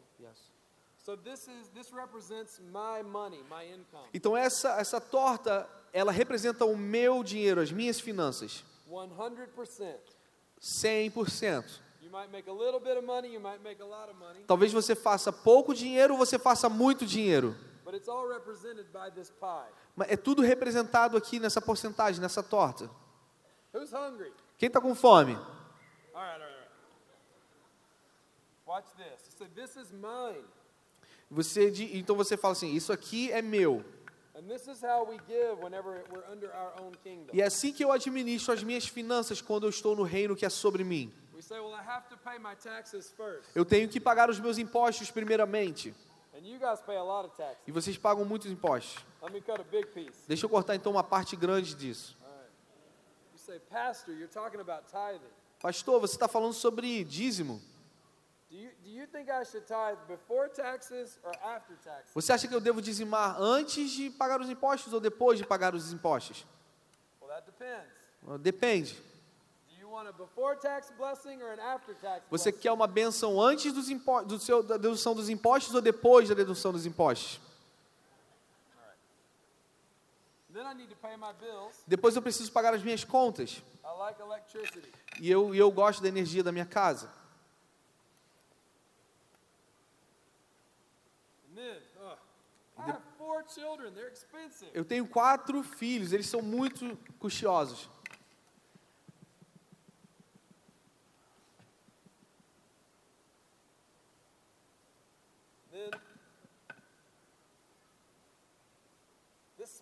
So 0.97 1.15
this 1.15 1.47
is 1.47 1.69
this 1.73 1.91
represents 1.91 2.59
my 2.59 3.01
money, 3.03 3.41
my 3.49 3.65
income. 3.65 4.07
Então 4.13 4.37
essa 4.37 4.79
essa 4.79 5.01
torta, 5.01 5.67
ela 5.91 6.11
representa 6.11 6.65
o 6.65 6.77
meu 6.77 7.23
dinheiro, 7.23 7.61
as 7.61 7.71
minhas 7.71 7.99
finanças, 7.99 8.63
100%. 8.87 9.97
100%. 10.61 11.79
Talvez 14.47 14.73
você 14.73 14.95
faça 14.95 15.31
pouco 15.31 15.73
dinheiro 15.73 16.13
ou 16.13 16.19
você 16.19 16.39
faça 16.39 16.67
muito 16.69 17.05
dinheiro, 17.05 17.55
but 17.85 17.93
it's 17.93 18.07
all 18.07 18.27
represented 18.27 18.87
by 18.91 19.11
this 19.13 19.29
pie. 19.29 19.71
mas 19.95 20.09
é 20.09 20.17
tudo 20.17 20.41
representado 20.41 21.15
aqui 21.17 21.39
nessa 21.39 21.61
porcentagem, 21.61 22.21
nessa 22.21 22.41
torta. 22.41 22.89
Quem 24.57 24.67
está 24.67 24.81
com 24.81 24.95
fome? 24.95 25.37
Você 31.29 31.71
então 31.93 32.15
você 32.15 32.35
fala 32.35 32.53
assim: 32.53 32.73
isso 32.73 32.91
aqui 32.91 33.31
é 33.31 33.41
meu. 33.41 33.83
E 37.33 37.41
é 37.41 37.45
assim 37.45 37.73
que 37.73 37.83
eu 37.83 37.91
administro 37.91 38.53
as 38.53 38.63
minhas 38.63 38.87
finanças 38.87 39.41
quando 39.41 39.65
eu 39.65 39.69
estou 39.69 39.95
no 39.95 40.03
reino 40.03 40.35
que 40.35 40.45
é 40.45 40.49
sobre 40.49 40.83
mim. 40.83 41.13
We 41.39 41.43
say, 41.43 41.57
well, 41.61 41.73
I 41.73 41.81
have 41.81 42.09
to 42.09 42.17
pay 42.17 42.37
my 42.37 42.53
taxes 42.53 43.13
first. 43.15 43.47
Eu 43.55 43.63
tenho 43.63 43.87
que 43.87 43.97
pagar 43.97 44.29
os 44.29 44.37
meus 44.41 44.57
impostos 44.57 45.09
primeiramente. 45.09 45.95
And 46.35 46.45
you 46.45 46.59
guys 46.59 46.81
pay 46.81 46.97
a 46.97 47.01
lot 47.01 47.25
of 47.25 47.33
taxes. 47.37 47.63
E 47.65 47.71
vocês 47.71 47.97
pagam 47.97 48.25
muitos 48.25 48.51
impostos. 48.51 49.01
Let 49.21 49.31
me 49.31 49.39
cut 49.39 49.57
a 49.57 49.63
big 49.63 49.87
piece. 49.87 50.27
Deixa 50.27 50.45
eu 50.45 50.49
cortar 50.49 50.75
então 50.75 50.91
uma 50.91 51.03
parte 51.03 51.37
grande 51.37 51.73
disso. 51.75 52.17
Pastor, 53.69 54.13
you're 54.15 54.27
talking 54.27 54.59
about 54.59 54.83
tithing. 54.91 55.31
Pastor, 55.61 56.01
você 56.01 56.15
está 56.15 56.27
falando 56.27 56.51
sobre 56.51 57.05
dízimo. 57.05 57.61
Do 58.49 58.57
you, 58.57 58.71
do 58.83 58.89
you 58.89 59.07
think 59.07 59.29
I 59.31 59.45
should 59.45 59.65
tithe 59.65 59.97
before 60.09 60.49
taxes 60.49 61.17
or 61.23 61.31
after 61.41 61.77
taxes? 61.77 62.13
Você 62.13 62.33
acha 62.33 62.49
que 62.49 62.53
eu 62.53 62.59
devo 62.59 62.81
dizimar 62.81 63.41
antes 63.41 63.91
de 63.91 64.09
pagar 64.09 64.41
os 64.41 64.49
impostos 64.49 64.91
ou 64.91 64.99
depois 64.99 65.39
de 65.39 65.45
pagar 65.45 65.73
os 65.73 65.93
impostos? 65.93 66.45
Well, 67.21 67.29
that 67.29 67.45
depends. 67.45 68.41
Depende. 68.41 69.08
Você 72.29 72.51
quer 72.51 72.71
uma 72.71 72.87
benção 72.87 73.41
antes 73.41 73.73
dos 73.73 73.87
do 74.25 74.39
seu, 74.39 74.61
da 74.63 74.77
dedução 74.77 75.15
dos 75.15 75.29
impostos 75.29 75.73
ou 75.73 75.81
depois 75.81 76.29
da 76.29 76.35
dedução 76.35 76.71
dos 76.71 76.85
impostos? 76.85 77.39
Depois 81.87 82.15
eu 82.15 82.21
preciso 82.21 82.51
pagar 82.51 82.73
as 82.73 82.83
minhas 82.83 83.03
contas. 83.03 83.61
E 85.19 85.29
eu, 85.29 85.53
eu 85.53 85.71
gosto 85.71 86.01
da 86.01 86.07
energia 86.07 86.43
da 86.43 86.51
minha 86.51 86.65
casa. 86.65 87.09
Eu 94.73 94.85
tenho 94.85 95.07
quatro 95.07 95.61
filhos, 95.63 96.13
eles 96.13 96.27
são 96.27 96.41
muito 96.41 96.97
custosos. 97.19 97.89
Then, 105.71 105.91
this 109.57 109.69
smells 109.69 109.77
so 109.77 109.77
good. 109.77 109.78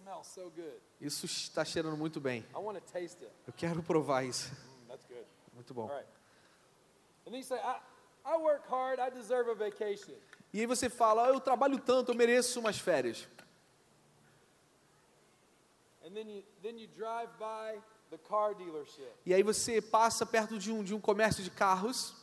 Isso 0.99 1.26
está 1.26 1.64
cheirando 1.66 1.97
muito 1.97 2.20
bem. 2.20 2.45
I 2.53 2.58
want 2.58 2.78
to 2.78 2.91
taste 2.91 3.24
it. 3.24 3.32
Eu 3.45 3.53
quero 3.53 3.84
provar 3.84 4.24
isso. 4.24 4.51
Mm, 4.51 4.88
that's 4.88 5.05
good. 5.05 5.26
Muito 5.53 5.74
bom. 5.74 5.89
All 5.89 5.95
right. 5.97 6.08
And 7.26 7.32
then 7.32 7.39
you 7.39 7.43
say, 7.45 7.58
I, 7.58 7.80
I 8.26 8.38
work 8.38 8.68
hard. 8.70 8.99
I 8.99 9.10
deserve 9.10 9.49
a 9.49 9.53
vacation. 9.53 10.16
E 10.53 10.60
aí 10.62 10.66
você 10.66 10.89
fala, 10.89 11.26
"Ah, 11.28 11.30
eu 11.30 11.39
trabalho 11.39 11.78
tanto, 11.80 12.12
eu 12.12 12.16
mereço 12.16 12.60
umas 12.60 12.80
férias. 12.80 13.28
And 16.05 16.14
then 16.14 16.30
you, 16.30 16.43
then 16.62 16.80
you 16.80 16.88
drive 16.88 17.30
by 17.38 17.82
the 18.10 18.18
car 18.18 18.55
dealership. 18.55 19.12
E 19.26 19.34
aí 19.34 19.43
você 19.43 19.82
passa 19.82 20.26
perto 20.26 20.58
de 20.58 20.72
um, 20.72 20.84
de 20.84 20.93
um 20.95 21.01
comércio 21.01 21.43
de 21.43 21.51
carros 21.51 22.14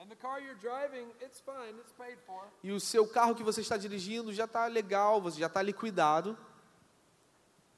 And 0.00 0.06
the 0.08 0.14
car 0.16 0.40
you're 0.40 0.54
driving, 0.54 1.08
it's 1.20 1.40
fine. 1.40 1.76
It's 1.80 1.92
paid 1.92 2.16
for. 2.24 2.44
e 2.62 2.70
o 2.70 2.78
seu 2.80 3.06
carro 3.06 3.34
que 3.34 3.42
você 3.42 3.60
está 3.60 3.76
dirigindo 3.76 4.32
já 4.32 4.44
está 4.44 4.66
legal, 4.66 5.20
você 5.20 5.40
já 5.40 5.46
está 5.48 5.60
liquidado, 5.60 6.30
But 6.32 6.34
you 6.34 6.36
work 6.36 7.77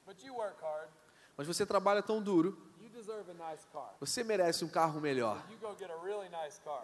Mas 1.37 1.47
você 1.47 1.65
trabalha 1.65 2.01
tão 2.01 2.21
duro, 2.21 2.57
você 3.99 4.23
merece 4.23 4.63
um 4.63 4.69
carro 4.69 4.99
melhor. 4.99 5.41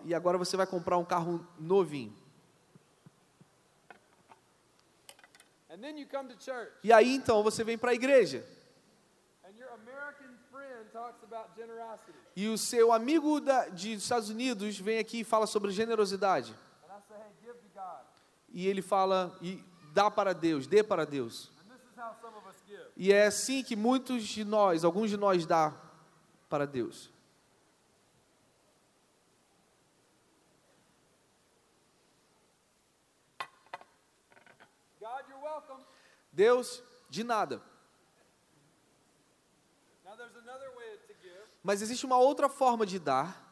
E 0.03 0.15
agora 0.15 0.37
você 0.37 0.57
vai 0.57 0.65
comprar 0.65 0.97
um 0.97 1.05
carro 1.05 1.45
novinho. 1.59 2.15
And 5.69 5.79
then 5.79 5.99
you 5.99 6.07
come 6.07 6.33
to 6.33 6.43
church. 6.43 6.71
E 6.83 6.91
aí 6.91 7.13
então 7.13 7.43
você 7.43 7.63
vem 7.63 7.77
para 7.77 7.91
a 7.91 7.93
igreja. 7.93 8.43
And 9.45 9.55
your 9.59 9.69
American 9.73 10.33
friend 10.49 10.89
talks 10.91 11.23
about 11.23 11.49
generosity. 11.55 12.17
E 12.35 12.47
o 12.47 12.57
seu 12.57 12.91
amigo 12.91 13.39
da, 13.39 13.67
de 13.67 13.93
Estados 13.93 14.29
Unidos 14.29 14.79
vem 14.79 14.97
aqui 14.97 15.19
e 15.19 15.23
fala 15.23 15.45
sobre 15.45 15.71
generosidade. 15.71 16.55
E 18.49 18.67
ele 18.67 18.81
fala 18.81 19.37
e 19.41 19.63
dá 19.93 20.09
para 20.09 20.33
Deus, 20.33 20.65
dê 20.65 20.81
para 20.81 21.05
Deus. 21.05 21.51
E 22.95 23.13
é 23.13 23.27
assim 23.27 23.63
que 23.63 23.75
muitos 23.75 24.23
de 24.23 24.43
nós, 24.43 24.83
alguns 24.83 25.09
de 25.09 25.17
nós 25.17 25.45
dá 25.45 25.73
para 26.49 26.65
Deus. 26.65 27.11
Deus, 36.37 36.83
de 37.09 37.23
nada. 37.23 37.59
Mas 41.63 41.81
existe 41.81 42.05
uma 42.05 42.17
outra 42.17 42.47
forma 42.47 42.85
de 42.85 42.99
dar, 42.99 43.43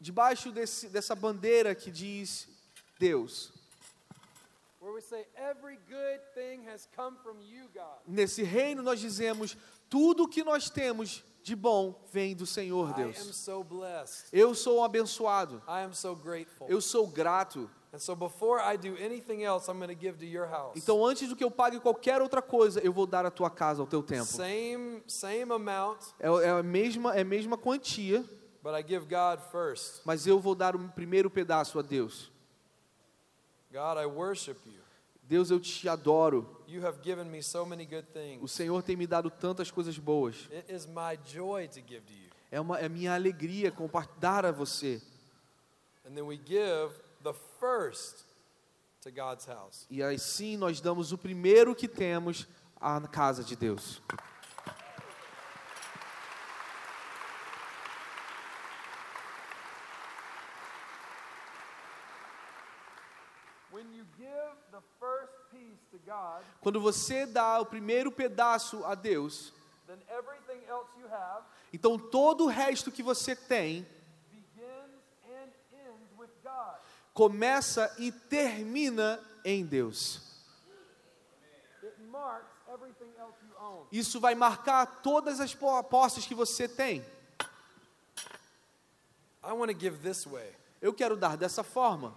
debaixo 0.00 0.50
desse, 0.50 0.88
dessa 0.88 1.14
bandeira 1.14 1.74
que 1.74 1.90
diz 1.90 2.48
Deus. 2.98 3.61
Nesse 8.06 8.42
reino 8.42 8.82
nós 8.82 9.00
dizemos: 9.00 9.56
tudo 9.88 10.28
que 10.28 10.42
nós 10.42 10.68
temos 10.68 11.24
de 11.42 11.56
bom 11.56 12.00
vem 12.12 12.34
do 12.34 12.46
Senhor, 12.46 12.92
Deus. 12.94 13.16
Eu 14.32 14.54
sou 14.54 14.78
um 14.78 14.84
abençoado. 14.84 15.62
Eu 16.68 16.80
sou 16.80 17.06
grato. 17.06 17.70
And 17.94 17.98
so 17.98 18.16
before 18.16 18.58
I 18.58 18.78
do 18.78 18.96
anything 18.96 19.42
else, 19.42 19.68
I'm 19.70 19.76
going 19.78 19.94
to 19.94 20.00
give 20.00 20.16
to 20.18 20.24
your 20.24 20.46
house. 20.48 20.72
Então, 20.76 21.04
antes 21.04 21.28
do 21.28 21.36
que 21.36 21.44
eu 21.44 21.50
pague 21.50 21.78
qualquer 21.78 22.22
outra 22.22 22.40
coisa, 22.40 22.80
eu 22.80 22.90
vou 22.90 23.06
dar 23.06 23.26
a 23.26 23.30
tua 23.30 23.50
casa, 23.50 23.82
ao 23.82 23.86
teu 23.86 24.02
tempo. 24.02 24.24
Same 24.24 25.02
same 25.06 25.52
amount, 25.52 26.00
É, 26.18 26.26
é 26.26 26.50
a 26.50 26.62
mesma, 26.62 27.14
é 27.14 27.20
a 27.20 27.24
mesma 27.24 27.58
quantia, 27.58 28.24
but 28.62 28.72
I 28.72 28.82
give 28.82 29.04
God 29.04 29.40
first. 29.50 30.00
mas 30.06 30.26
eu 30.26 30.40
vou 30.40 30.54
dar 30.54 30.74
o 30.74 30.88
primeiro 30.88 31.28
pedaço 31.28 31.78
a 31.78 31.82
Deus. 31.82 32.32
God, 33.72 33.96
I 33.96 34.06
worship 34.06 34.58
you. 34.66 34.82
Deus, 35.26 35.50
eu 35.50 35.58
te 35.58 35.88
adoro. 35.88 36.46
You 36.68 36.84
have 36.84 37.00
given 37.02 37.30
me 37.30 37.42
so 37.42 37.64
many 37.64 37.86
good 37.86 38.06
O. 38.42 38.46
Senhor 38.46 38.82
tem 38.82 38.96
me 38.96 39.06
dado 39.06 39.30
tantas 39.30 39.70
coisas 39.70 39.96
boas. 39.96 40.46
It 40.52 40.70
is 40.70 40.86
my 40.86 41.18
joy 41.24 41.68
to 41.68 41.80
give 41.80 42.02
to 42.02 42.12
you. 42.12 42.30
É, 42.50 42.60
uma, 42.60 42.78
é 42.78 42.86
minha 42.86 43.14
alegria 43.14 43.72
compartilhar 43.72 44.44
a 44.44 44.52
você. 44.52 45.00
And 46.04 46.14
then 46.14 46.26
we 46.26 46.36
give 46.36 46.92
the 47.22 47.32
first 47.58 48.26
to 49.00 49.10
God's 49.10 49.46
house. 49.46 49.86
E 49.88 50.02
assim 50.02 50.58
nós 50.58 50.78
damos 50.78 51.10
o 51.10 51.16
primeiro 51.16 51.74
que 51.74 51.88
temos 51.88 52.46
à 52.78 53.00
casa 53.08 53.42
de 53.42 53.56
Deus. 53.56 54.02
When 63.70 63.71
you 63.71 63.71
give 63.71 63.71
the 63.71 63.71
first 63.71 63.71
piece 63.71 63.71
to 63.71 63.71
God, 63.71 63.71
Quando 66.60 66.80
você 66.80 67.26
dá 67.26 67.60
o 67.60 67.66
primeiro 67.66 68.10
pedaço 68.12 68.84
a 68.84 68.94
Deus, 68.94 69.52
then 69.86 69.98
everything 70.08 70.64
else 70.68 70.88
you 70.98 71.06
have 71.12 71.44
então 71.72 71.98
todo 71.98 72.44
o 72.44 72.48
resto 72.48 72.90
que 72.92 73.02
você 73.02 73.34
tem 73.34 73.86
begins 74.30 75.00
and 75.26 75.50
ends 75.72 76.18
with 76.18 76.30
God. 76.42 76.76
começa 77.14 77.94
e 77.98 78.12
termina 78.12 79.20
em 79.44 79.64
Deus. 79.64 80.20
It 81.82 82.00
marks 82.10 82.48
everything 82.72 83.12
else 83.18 83.34
you 83.42 83.56
own. 83.58 83.86
Isso 83.90 84.20
vai 84.20 84.34
marcar 84.34 84.86
todas 85.02 85.40
as 85.40 85.54
po- 85.54 85.82
posses 85.84 86.26
que 86.26 86.34
você 86.34 86.68
tem. 86.68 87.04
I 89.44 89.52
want 89.52 89.72
to 89.72 89.78
give 89.78 89.98
this 89.98 90.24
way. 90.26 90.54
Eu 90.80 90.94
quero 90.94 91.16
dar 91.16 91.36
dessa 91.36 91.62
forma. 91.64 92.16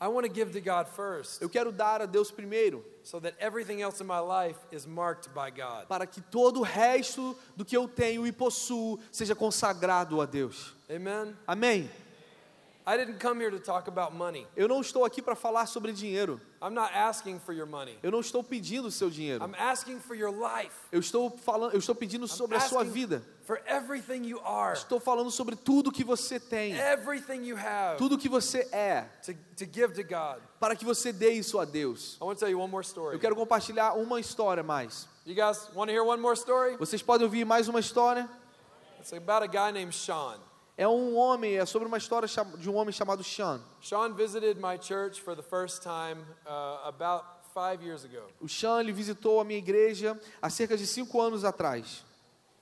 I 0.00 0.08
want 0.08 0.26
to 0.26 0.32
give 0.32 0.52
to 0.52 0.60
God 0.60 0.88
first 0.88 1.40
Eu 1.40 1.48
quero 1.48 1.70
dar 1.70 2.02
a 2.02 2.06
Deus 2.06 2.30
primeiro, 2.30 2.84
so 3.02 3.20
that 3.20 3.34
everything 3.38 3.80
else 3.80 4.00
in 4.00 4.06
my 4.06 4.18
life 4.18 4.58
is 4.72 4.86
marked 4.86 5.28
by 5.34 5.50
God. 5.50 5.86
para 5.88 6.06
que 6.06 6.20
todo 6.20 6.60
o 6.60 6.62
resto 6.62 7.36
do 7.56 7.64
que 7.64 7.76
eu 7.76 7.86
tenho 7.88 8.26
e 8.26 8.32
possuo 8.32 8.98
seja 9.12 9.34
consagrado 9.34 10.20
a 10.20 10.26
Deus. 10.26 10.74
Amen. 10.90 11.36
Amém? 11.46 11.90
I 12.86 12.98
didn't 12.98 13.18
come 13.18 13.40
here 13.40 13.50
to 13.50 13.58
talk 13.58 13.88
about 13.88 14.14
money. 14.14 14.46
Eu 14.54 14.68
não 14.68 14.80
estou 14.80 15.06
aqui 15.06 15.22
para 15.22 15.34
falar 15.34 15.66
sobre 15.66 15.90
dinheiro. 15.92 16.38
I'm 16.64 16.72
not 16.72 16.94
asking 16.94 17.40
for 17.40 17.52
your 17.52 17.66
money. 17.66 17.98
Eu 18.02 18.10
não 18.10 18.20
estou 18.20 18.42
pedindo 18.42 18.88
o 18.88 18.90
seu 18.90 19.10
dinheiro. 19.10 19.44
I'm 19.44 19.54
asking 19.54 20.00
for 20.00 20.16
your 20.16 20.30
life. 20.30 20.74
Eu 20.90 20.98
estou 20.98 21.28
falando, 21.28 21.74
eu 21.74 21.78
estou 21.78 21.94
pedindo 21.94 22.26
sobre 22.26 22.56
a 22.56 22.60
sua 22.60 22.82
vida. 22.82 23.22
For 23.42 23.60
everything 23.66 24.24
you 24.24 24.40
are, 24.42 24.72
Estou 24.72 24.98
falando 24.98 25.30
sobre 25.30 25.56
tudo 25.56 25.92
que 25.92 26.02
você 26.02 26.40
tem, 26.40 26.74
everything 26.74 27.44
you 27.44 27.58
have 27.58 27.98
tudo 27.98 28.16
que 28.16 28.30
você 28.30 28.66
é, 28.72 29.02
to, 29.22 29.34
to 29.34 29.70
give 29.70 29.92
to 29.92 30.02
God. 30.02 30.40
para 30.58 30.74
que 30.74 30.86
você 30.86 31.12
dê 31.12 31.32
isso 31.32 31.58
a 31.58 31.66
Deus. 31.66 32.16
I 32.18 32.24
want 32.24 32.38
to 32.38 32.46
tell 32.46 32.50
you 32.50 32.58
one 32.58 32.70
more 32.70 32.82
story. 32.82 33.14
Eu 33.14 33.20
quero 33.20 33.36
compartilhar 33.36 33.92
uma 33.92 34.18
história 34.18 34.62
mais. 34.62 35.06
You 35.26 35.34
guys 35.34 35.68
want 35.74 35.88
to 35.88 35.92
hear 35.92 36.02
one 36.02 36.22
more 36.22 36.34
story? 36.34 36.78
Vocês 36.78 37.02
podem 37.02 37.26
ouvir 37.26 37.44
mais 37.44 37.68
uma 37.68 37.80
história? 37.80 38.26
It's 38.98 39.12
about 39.12 39.42
a 39.42 39.46
guy 39.46 39.70
named 39.70 39.94
Sean. 39.94 40.38
É 40.76 40.88
um 40.88 41.16
homem, 41.16 41.56
é 41.56 41.64
sobre 41.64 41.86
uma 41.86 41.98
história 41.98 42.28
de 42.58 42.68
um 42.68 42.74
homem 42.74 42.92
chamado 42.92 43.22
Sean. 43.22 43.60
Sean 43.80 44.12
visited 44.14 44.60
my 44.60 44.78
church 44.80 45.20
for 45.20 45.36
the 45.36 45.42
first 45.42 45.82
time 45.82 46.20
uh, 46.46 46.88
about 46.88 47.24
five 47.54 47.82
years 47.84 48.04
ago. 48.04 48.22
O 48.40 48.48
Sean 48.48 48.80
ele 48.80 48.92
visitou 48.92 49.40
a 49.40 49.44
minha 49.44 49.58
igreja 49.58 50.18
há 50.42 50.50
cerca 50.50 50.76
de 50.76 50.86
cinco 50.86 51.20
anos 51.20 51.44
atrás. 51.44 52.04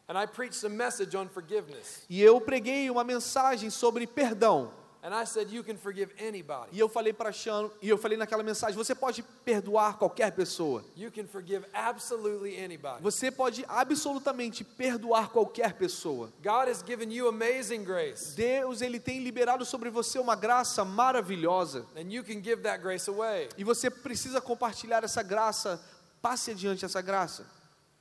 And 0.09 0.23
I 0.23 0.27
preached 0.27 0.65
a 0.67 0.69
message 0.69 1.17
on 1.17 1.29
forgiveness. 1.29 2.05
E 2.11 2.21
eu 2.21 2.41
preguei 2.41 2.91
uma 2.91 3.03
mensagem 3.03 3.71
sobre 3.71 4.07
perdão. 4.07 4.71
And 5.05 5.13
I 5.13 5.25
said, 5.25 5.51
You 5.51 5.65
can 5.65 5.77
forgive 5.77 6.13
anybody. 6.17 6.69
E 6.71 6.79
eu 6.79 6.89
falei 6.89 7.13
para 7.13 7.33
Sean, 7.33 7.69
e 7.83 7.89
eu 7.89 7.99
falei 7.99 8.17
naquela 8.17 8.45
mensagem: 8.45 8.77
você 8.77 8.95
pode 8.95 9.21
perdoar 9.45 9.99
qualquer 9.99 10.31
pessoa. 10.31 10.85
You 10.97 11.11
can 11.11 11.27
forgive 11.27 11.67
absolutely 11.75 12.57
anybody. 12.57 13.03
Você 13.03 13.29
pode 13.29 13.65
absolutamente 13.67 14.63
perdoar 14.63 15.31
qualquer 15.31 15.73
pessoa. 15.75 16.33
God 16.41 16.69
has 16.69 16.85
given 16.87 17.13
you 17.13 17.27
amazing 17.27 17.83
grace, 17.83 18.37
Deus 18.37 18.81
ele 18.81 19.01
tem 19.01 19.19
liberado 19.25 19.65
sobre 19.65 19.91
você 19.91 20.21
uma 20.21 20.37
graça 20.37 20.85
maravilhosa 20.85 21.85
and 21.97 22.13
you 22.13 22.23
can 22.23 22.41
give 22.41 22.63
that 22.63 22.81
grace 22.81 23.11
away. 23.11 23.49
e 23.59 23.65
você 23.65 23.91
precisa 23.91 24.41
compartilhar 24.41 25.03
essa 25.03 25.23
graça. 25.23 25.83
Passe 26.21 26.53
adiante 26.53 26.85
essa 26.85 27.03
graça. 27.03 27.45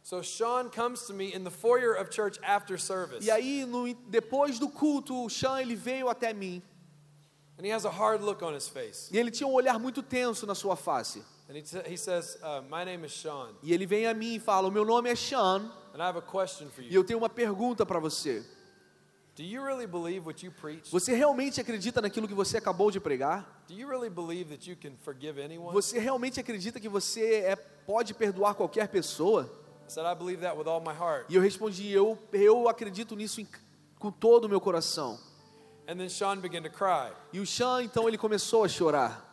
So 0.04 0.22
Sean 0.24 0.70
comes 0.70 1.08
to 1.08 1.14
me 1.14 1.34
in 1.36 1.44
the 1.44 1.52
foyer 1.52 2.00
of 2.00 2.12
church 2.12 2.40
after 2.44 2.80
service, 2.80 3.26
E 3.26 3.32
aí 3.32 3.66
no, 3.66 3.92
depois 4.08 4.60
do 4.60 4.70
culto, 4.70 5.26
o 5.26 5.30
Sean 5.30 5.60
ele 5.60 5.76
veio 5.76 6.08
até 6.10 6.34
mim 6.34 6.62
e 9.12 9.18
ele 9.18 9.32
tinha 9.32 9.48
um 9.48 9.54
olhar 9.54 9.78
muito 9.80 10.02
tenso 10.02 10.46
na 10.46 10.56
sua 10.56 10.76
face. 10.76 11.24
And 11.50 11.58
he, 11.58 11.62
t- 11.62 11.84
he 11.94 11.98
says, 11.98 12.38
My 12.70 12.86
name 12.86 13.06
is 13.06 13.12
Sean, 13.12 13.50
E 13.62 13.74
ele 13.74 13.86
vem 13.86 14.08
a 14.08 14.14
mim 14.14 14.36
e 14.36 14.40
fala: 14.40 14.68
"O 14.68 14.72
meu 14.72 14.86
nome 14.86 15.10
é 15.10 15.16
Sean 15.16 15.70
and 15.94 15.98
I 15.98 16.04
have 16.04 16.18
a 16.18 16.22
question 16.22 16.70
for 16.70 16.82
e 16.82 16.94
eu 16.96 17.04
tenho 17.04 17.20
uma 17.20 17.30
pergunta 17.30 17.86
para 17.86 18.00
você. 18.00 18.44
Do 19.36 19.44
you 19.44 19.64
really 19.64 19.88
believe 19.88 20.26
what 20.26 20.46
you 20.46 20.52
preach? 20.52 20.90
Você 20.92 21.14
realmente 21.14 21.60
acredita 21.60 22.02
naquilo 22.02 22.28
que 22.28 22.34
você 22.34 22.58
acabou 22.58 22.90
de 22.92 23.00
pregar? 23.00 23.64
Do 23.68 23.74
you 23.74 23.88
really 23.88 24.10
believe 24.10 24.46
that 24.56 24.70
you 24.70 24.78
can 24.78 24.92
forgive 25.04 25.42
anyone? 25.42 25.74
Você 25.74 26.00
realmente 26.00 26.40
acredita 26.40 26.80
que 26.80 26.88
você 26.90 27.36
é, 27.42 27.56
pode 27.56 28.14
perdoar 28.14 28.56
qualquer 28.56 28.88
pessoa?" 28.88 29.50
I 29.88 29.92
said, 29.94 30.06
I 30.06 30.16
believe 30.16 30.42
that 30.42 30.58
with 30.58 30.68
all 30.68 30.80
my 30.80 30.94
heart. 30.98 31.26
E 31.30 31.36
eu 31.36 31.42
respondi: 31.42 31.92
"Eu 31.92 32.18
eu 32.32 32.70
acredito 32.70 33.14
nisso 33.16 33.42
em- 33.42 33.48
com 34.00 34.10
todo 34.12 34.46
o 34.46 34.50
meu 34.50 34.62
coração." 34.62 35.20
And 35.88 35.98
then 35.98 36.10
Sean 36.10 36.40
began 36.40 36.62
to 36.64 36.70
cry. 36.70 37.12
E 37.34 37.40
o 37.40 37.46
Sean 37.46 37.82
então 37.84 38.08
ele 38.08 38.18
começou 38.18 38.64
a 38.64 38.68
chorar. 38.68 39.28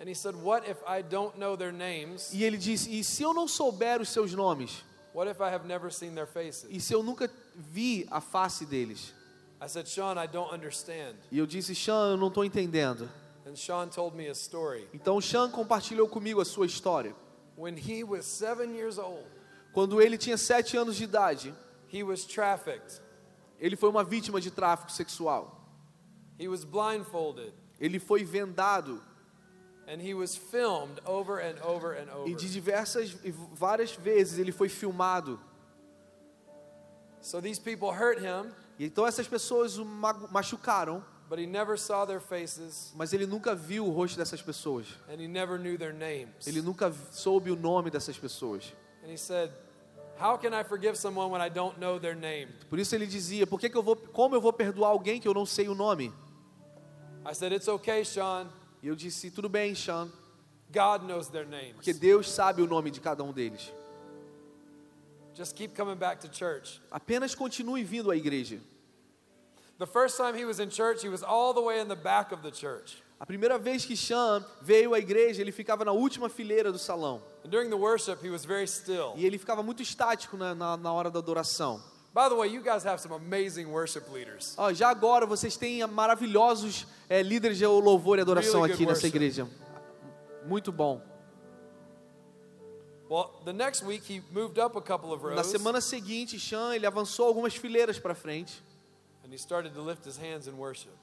And 0.00 0.08
he 0.08 0.14
said, 0.14 0.34
What 0.34 0.68
if 0.68 0.78
I 0.86 1.02
don't 1.02 1.38
know 1.38 1.56
their 1.56 1.72
names? 1.72 2.32
E 2.32 2.42
ele 2.42 2.56
disse: 2.56 2.90
"E 2.90 3.04
se 3.04 3.22
eu 3.22 3.34
não 3.34 3.46
souber 3.46 4.00
os 4.00 4.08
seus 4.08 4.32
nomes? 4.32 4.82
What 5.12 5.30
if 5.30 5.40
I 5.40 5.52
have 5.52 5.66
never 5.66 5.92
seen 5.92 6.14
their 6.14 6.26
faces? 6.26 6.66
E 6.70 6.80
se 6.80 6.94
eu 6.94 7.02
nunca 7.02 7.30
vi 7.54 8.06
a 8.10 8.20
face 8.20 8.64
deles?" 8.64 9.12
I 9.62 9.68
said, 9.68 9.86
Sean, 9.86 10.16
I 10.16 10.26
don't 10.26 10.54
understand. 10.54 11.16
E 11.30 11.38
eu 11.38 11.46
disse: 11.46 11.74
"Sean, 11.74 12.12
eu 12.12 12.16
não 12.16 12.28
estou 12.28 12.44
entendendo." 12.44 13.08
And 13.46 13.56
Sean 13.56 13.88
told 13.88 14.16
me 14.16 14.28
a 14.28 14.32
story. 14.32 14.88
Então 14.94 15.20
Sean 15.20 15.50
compartilhou 15.50 16.08
comigo 16.08 16.40
a 16.40 16.44
sua 16.44 16.66
história. 16.66 17.14
When 17.56 17.76
he 17.76 18.02
was 18.02 18.24
seven 18.24 18.74
years 18.74 18.96
old, 18.96 19.26
Quando 19.72 20.00
ele 20.00 20.16
tinha 20.16 20.38
sete 20.38 20.76
anos 20.76 20.96
de 20.96 21.04
idade, 21.04 21.54
he 21.92 22.02
was 22.02 22.24
trafficked. 22.24 23.00
Ele 23.60 23.76
foi 23.76 23.88
uma 23.90 24.02
vítima 24.02 24.40
de 24.40 24.50
tráfico 24.50 24.90
sexual. 24.90 25.60
He 26.38 26.48
was 26.48 26.64
blindfolded. 26.64 27.52
Ele 27.78 27.98
foi 28.00 28.24
vendado 28.24 29.02
And 29.86 30.00
he 30.00 30.14
was 30.14 30.36
filmed 30.36 31.00
over 31.04 31.38
and 31.40 31.60
over 31.64 31.92
and 31.98 32.06
e 32.06 32.14
over. 32.14 32.34
de 32.36 32.48
diversas 32.50 33.16
e 33.24 33.30
várias 33.52 33.92
vezes 33.92 34.38
ele 34.38 34.52
foi 34.52 34.68
filmado. 34.68 35.38
So 37.20 37.40
these 37.40 37.60
people 37.60 37.90
hurt 37.92 38.18
him, 38.20 38.50
E 38.78 38.86
então 38.86 39.06
essas 39.06 39.28
pessoas 39.28 39.76
o 39.78 39.84
machucaram, 39.84 41.04
but 41.28 41.38
he 41.38 41.46
never 41.46 41.76
saw 41.78 42.06
their 42.06 42.20
faces 42.20 42.92
mas 42.96 43.12
ele 43.12 43.26
nunca 43.26 43.54
viu 43.54 43.86
o 43.86 43.90
rosto 43.90 44.16
dessas 44.16 44.40
pessoas. 44.40 44.86
and 45.08 45.20
he 45.20 45.28
never 45.28 45.58
knew 45.58 45.76
their 45.76 45.92
names. 45.92 46.46
Ele 46.46 46.62
nunca 46.62 46.92
soube 47.10 47.50
o 47.50 47.56
nome 47.56 47.90
dessas 47.90 48.16
pessoas. 48.18 48.72
And 49.04 49.10
he 49.10 49.18
said, 49.18 49.50
How 50.20 50.36
can 50.36 50.52
I 50.52 50.62
forgive 50.62 50.96
someone 50.98 51.30
when 51.30 51.40
I 51.40 51.48
don't 51.48 51.78
know 51.78 51.98
their 51.98 52.14
name? 52.14 52.48
Por 52.68 52.78
isso 52.78 52.94
ele 52.94 53.06
dizia: 53.06 53.46
"Por 53.46 53.58
que, 53.58 53.70
que 53.70 53.76
eu 53.76 53.82
vou, 53.82 53.96
como 53.96 54.34
eu 54.34 54.40
vou 54.40 54.52
perdoar 54.52 54.90
alguém 54.90 55.18
que 55.18 55.26
eu 55.26 55.32
não 55.32 55.46
sei 55.46 55.66
o 55.68 55.74
nome?" 55.74 56.12
I 57.24 57.34
said, 57.34 57.52
It's 57.52 57.68
okay, 57.68 58.04
Sean. 58.04 58.48
E 58.82 58.88
eu 58.88 58.94
disse: 58.94 59.30
"Tudo 59.30 59.48
bem, 59.48 59.74
Sean, 59.74 60.10
God 60.70 61.04
knows 61.06 61.28
their 61.28 61.46
names. 61.46 61.76
porque 61.76 61.94
Deus 61.94 62.30
sabe 62.30 62.60
o 62.60 62.66
nome 62.66 62.90
de 62.90 63.00
cada 63.00 63.24
um 63.24 63.32
deles. 63.32 63.72
Just 65.34 65.54
keep 65.54 65.74
coming 65.74 65.96
back 65.96 66.20
to 66.20 66.28
church. 66.28 66.82
Apenas 66.90 67.34
continue 67.34 67.82
vindo 67.82 68.10
à 68.10 68.16
igreja." 68.16 68.60
The 69.78 69.86
first 69.86 70.18
time 70.18 70.34
he 70.36 70.44
was 70.44 70.60
in 70.60 70.68
church, 70.68 71.02
he 71.02 71.08
was 71.08 71.22
all 71.22 71.54
the 71.54 71.62
way 71.62 71.80
in 71.80 71.88
the 71.88 71.96
back 71.96 72.32
of 72.32 72.42
the 72.42 72.50
church. 72.50 73.02
A 73.20 73.26
primeira 73.26 73.58
vez 73.58 73.84
que 73.84 73.94
Sean 73.94 74.42
veio 74.62 74.94
à 74.94 74.98
igreja, 74.98 75.42
ele 75.42 75.52
ficava 75.52 75.84
na 75.84 75.92
última 75.92 76.30
fileira 76.30 76.72
do 76.72 76.78
salão. 76.78 77.20
And 77.44 77.50
during 77.50 77.68
the 77.68 77.76
worship, 77.76 78.24
he 78.24 78.30
was 78.30 78.46
very 78.46 78.66
still. 78.66 79.12
E 79.14 79.26
ele 79.26 79.36
ficava 79.36 79.62
muito 79.62 79.82
estático 79.82 80.38
na, 80.38 80.54
na, 80.54 80.74
na 80.78 80.90
hora 80.90 81.10
da 81.10 81.18
adoração. 81.18 81.82
By 82.14 82.30
the 82.30 82.34
way, 82.34 82.48
you 82.48 82.62
guys 82.62 82.82
have 82.86 82.98
some 82.98 83.14
amazing 83.14 83.66
worship 83.66 84.10
leaders. 84.10 84.54
Ó, 84.56 84.72
já 84.72 84.88
agora 84.88 85.26
vocês 85.26 85.54
têm 85.58 85.86
maravilhosos 85.86 86.86
é, 87.10 87.22
líderes 87.22 87.58
de 87.58 87.66
louvor 87.66 88.18
e 88.18 88.22
adoração 88.22 88.62
Really 88.62 88.72
aqui 88.72 88.86
nessa 88.86 89.02
worship. 89.02 89.16
igreja. 89.16 89.48
Muito 90.46 90.72
bom. 90.72 91.02
Well, 93.10 93.30
the 93.44 93.52
next 93.52 93.84
week, 93.84 94.10
he 94.10 94.22
moved 94.32 94.58
up 94.58 94.78
a 94.78 94.80
couple 94.80 95.12
of 95.12 95.22
Na 95.22 95.42
rows 95.42 95.46
semana 95.48 95.82
seguinte, 95.82 96.40
Sean 96.40 96.74
ele 96.74 96.86
avançou 96.86 97.26
algumas 97.26 97.54
fileiras 97.54 97.98
para 97.98 98.14
frente 98.14 98.62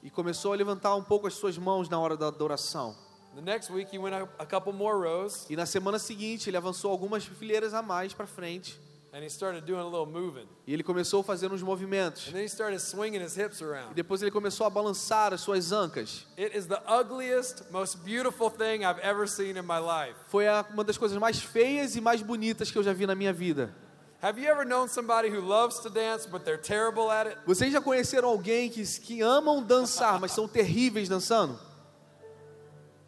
e 0.04 0.10
começou 0.10 0.54
a 0.54 0.56
levantar 0.56 0.96
um 0.96 1.04
pouco 1.04 1.28
as 1.28 1.34
suas 1.34 1.58
mãos 1.58 1.88
na 1.90 2.00
hora 2.00 2.18
da 2.18 2.28
adoração. 2.28 2.96
The 3.36 3.42
next 3.42 3.72
week, 3.72 3.94
he 3.96 4.00
went 4.00 4.16
up 4.16 4.32
a 4.40 4.46
couple 4.46 4.74
more 4.74 4.98
rows 4.98 5.46
E 5.50 5.56
na 5.56 5.66
semana 5.68 6.00
seguinte, 6.00 6.50
ele 6.50 6.58
avançou 6.58 6.90
algumas 6.92 7.24
fileiras 7.24 7.74
a 7.74 7.82
mais 7.84 8.12
para 8.14 8.26
frente 8.26 8.80
and 9.14 9.24
he 9.24 9.30
started 9.30 9.66
doing 9.66 9.80
a 9.80 9.84
little 9.84 10.06
moving. 10.06 10.48
e 10.66 10.74
ele 10.74 10.84
começou 10.84 11.22
a 11.22 11.24
fazer 11.24 11.52
uns 11.52 11.62
movimentos. 11.64 12.28
And 12.28 12.34
then 12.34 12.44
he 12.44 12.50
started 12.50 12.80
swinging 12.80 13.22
his 13.24 13.36
hips 13.38 13.62
E 13.62 13.64
around. 13.64 13.94
depois 13.96 14.22
ele 14.22 14.32
começou 14.32 14.66
a 14.68 14.70
balançar 14.70 15.34
as 15.34 15.42
suas 15.42 15.72
ancas. 15.72 16.26
It 16.38 16.56
is 16.58 16.66
the 16.68 16.82
ugliest, 16.88 17.64
most 17.72 17.98
beautiful 18.04 18.50
thing 18.50 18.84
I've 18.84 19.00
ever 19.02 19.28
seen 19.28 19.52
in 19.58 19.62
my 19.64 19.80
life. 19.80 20.16
Foi 20.28 20.46
uma 20.72 20.84
das 20.84 20.98
coisas 20.98 21.18
mais 21.18 21.40
feias 21.40 21.96
e 21.96 22.02
mais 22.02 22.22
bonitas 22.22 22.70
que 22.70 22.78
eu 22.78 22.84
já 22.84 22.92
vi 22.94 23.06
na 23.08 23.16
minha 23.16 23.32
vida. 23.34 23.74
Have 24.22 24.40
you 24.40 24.50
ever 24.50 24.66
known 24.66 24.88
somebody 24.88 25.30
who 25.30 25.42
loves 25.42 25.80
to 25.82 25.90
dance, 25.90 26.26
but 26.26 26.44
they're 26.44 26.58
terrible 26.58 27.12
at 27.12 27.28
it? 27.28 27.38
Vocês 27.46 27.72
já 27.72 27.80
conheceram 27.80 28.30
alguém 28.30 28.70
que, 28.70 28.84
que 29.00 29.22
amam 29.22 29.62
dançar, 29.62 30.20
mas 30.20 30.32
são 30.32 30.48
terríveis 30.48 31.08
dançando? 31.08 31.60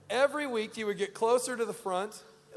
Every 0.07 0.45
week, 0.47 0.75
he 0.79 0.83
would 0.83 0.99
get 0.99 1.13
closer 1.13 1.55
to 1.57 1.65
the 1.65 1.73
front 1.73 2.13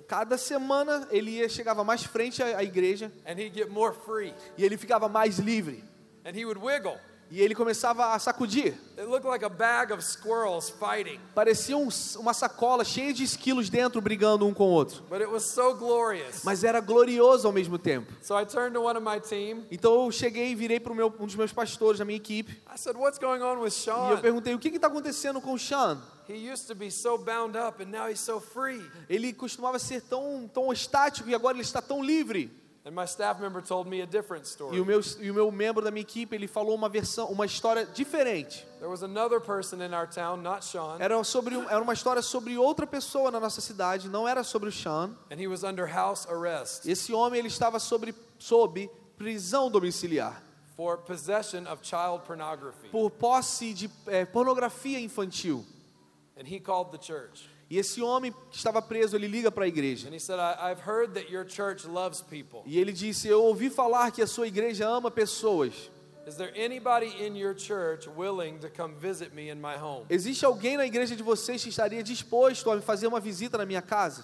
Cada 0.09 0.37
semana 0.39 1.07
ele 1.11 1.33
ia, 1.33 1.49
chegava 1.49 1.85
mais 1.85 2.03
frente 2.03 2.43
à, 2.43 2.59
à 2.59 2.65
igreja 2.65 3.13
and 3.27 3.39
he'd 3.39 3.55
get 3.55 3.69
more 3.71 3.95
free 3.95 4.35
e 4.57 4.65
ele 4.65 4.77
ficava 4.77 5.09
mais 5.09 5.39
livre. 5.39 5.83
and 6.25 6.35
he 6.35 6.45
would 6.45 6.59
wiggle. 6.61 6.99
E 7.35 7.41
ele 7.41 7.55
começava 7.55 8.13
a 8.13 8.19
sacudir. 8.19 8.75
It 8.99 9.07
looked 9.09 9.27
like 9.27 9.43
a 9.43 9.49
bag 9.49 9.91
of 9.91 10.05
squirrels 10.05 10.69
fighting, 10.69 11.19
Parecia 11.35 11.75
um- 11.79 11.89
uma 12.17 12.35
sacola 12.35 12.85
cheia 12.85 13.11
de 13.11 13.25
esquilos 13.25 13.71
dentro 13.71 14.03
brigando 14.03 14.47
um 14.47 14.53
com 14.53 14.65
o 14.65 14.71
outro. 14.71 15.03
but 15.09 15.23
it 15.23 15.31
was 15.33 15.43
so 15.43 15.75
glorious. 15.75 16.43
Mas 16.45 16.63
era 16.63 16.79
glorioso 16.79 17.47
ao 17.47 17.53
mesmo 17.53 17.79
tempo. 17.79 18.13
So 18.23 18.39
I 18.39 18.45
turned 18.45 18.75
to 18.75 18.83
one 18.83 18.99
of 18.99 19.03
my 19.09 19.19
team. 19.19 19.65
Então 19.71 20.05
eu 20.05 20.13
cheguei 20.13 20.51
e 20.51 20.55
virei 20.55 20.79
para 20.79 20.93
um 20.93 21.09
dos 21.27 21.35
meus 21.35 21.55
pastores 21.55 21.99
da 21.99 22.05
minha 22.05 22.19
equipe 22.19 22.53
I 22.71 22.77
said, 22.77 22.97
What's 22.99 23.19
going 23.19 23.41
on 23.41 23.61
with 23.61 23.63
e 23.63 23.67
eu 23.67 23.71
Sean? 23.71 24.17
perguntei 24.21 24.55
o 24.55 24.59
que 24.59 24.69
está 24.69 24.89
acontecendo 24.89 25.41
com 25.41 25.55
o 25.55 25.59
Sean. 25.59 25.99
He 26.29 26.53
used 26.53 26.67
to 26.67 26.75
be 26.75 26.91
so 26.91 27.17
bound 27.17 27.57
up 27.57 27.83
and 27.83 27.87
now 27.87 28.11
he's 28.11 28.21
so 28.21 28.41
free. 28.41 28.81
Ele 29.09 29.33
costumava 29.33 29.79
ser 29.79 30.03
tão, 30.03 30.49
tão 30.53 30.71
estático 30.71 31.31
e 31.31 31.35
agora 31.35 31.57
ele 31.57 31.63
está 31.65 31.81
tão 31.81 32.03
livre. 32.05 32.53
And 32.85 32.91
my 32.97 33.07
staff 33.07 33.41
member 33.41 33.63
told 33.63 33.89
me 33.89 34.03
a 34.03 34.07
different 34.07 34.45
E 34.45 34.49
story. 34.49 34.81
o 34.81 34.85
meu, 34.85 35.01
e 35.21 35.31
o 35.31 35.35
meu 35.35 35.53
membro 35.53 35.85
da 35.85 35.91
minha 35.93 36.03
equipe 36.03 36.35
ele 36.35 36.49
falou 36.49 36.75
uma 36.75 36.89
versão, 36.89 37.29
uma 37.31 37.47
história 37.47 37.87
diferente. 37.87 38.67
There 38.81 38.91
was 38.91 39.05
another 39.05 39.41
person 39.41 39.81
in 39.81 39.95
our 39.95 40.09
town, 40.09 40.39
not 40.43 40.65
Sean, 40.65 40.97
Era 40.99 41.23
sobre 41.23 41.55
era 41.55 41.81
uma 41.81 41.93
história 41.93 42.21
sobre 42.23 42.59
outra 42.59 42.85
pessoa 42.85 43.31
na 43.31 43.39
nossa 43.39 43.61
cidade, 43.61 44.09
não 44.09 44.27
era 44.27 44.43
sobre 44.43 44.69
o 44.69 44.73
Sean. 44.73 45.11
and 45.31 45.37
he 45.41 45.47
was 45.47 45.63
under 45.63 45.87
house 45.87 46.27
arrest 46.29 46.85
Esse 46.87 47.13
homem 47.13 47.39
ele 47.39 47.47
estava 47.49 47.79
sobre 47.79 48.13
sob 48.37 48.91
prisão 49.17 49.71
domiciliar 49.71 50.43
for 50.77 50.99
possession 50.99 51.65
of 51.71 51.87
child 51.87 52.25
pornography. 52.27 52.89
por 52.91 53.11
posse 53.13 53.73
de 53.73 53.89
eh, 54.09 54.25
pornografia 54.25 54.99
infantil. 54.99 55.65
And 56.37 56.49
he 56.49 56.59
called 56.59 56.91
the 56.91 56.99
church. 56.99 57.49
E 57.73 57.79
esse 57.79 58.03
homem 58.03 58.35
que 58.51 58.57
estava 58.59 58.83
preso, 58.83 59.17
ele 59.17 59.27
liga 59.27 59.51
para 59.51 59.65
a 59.65 59.67
igreja. 59.67 60.11
E 62.67 62.79
ele 62.79 62.93
disse: 62.93 63.29
"Eu 63.29 63.43
ouvi 63.45 63.71
falar 63.71 64.11
que 64.11 64.21
a 64.21 64.27
sua 64.27 64.47
igreja 64.47 64.87
ama 64.87 65.11
pessoas. 65.11 65.91
Existe 70.11 70.45
alguém 70.45 70.77
na 70.77 70.85
igreja 70.85 71.17
de 71.17 71.23
vocês 71.23 71.63
que 71.63 71.71
estaria 71.71 72.03
disposto 72.03 72.71
a 72.71 72.79
fazer 72.83 73.07
uma 73.07 73.21
visita 73.21 73.57
na 73.57 73.65
minha 73.65 73.81
casa?" 73.81 74.23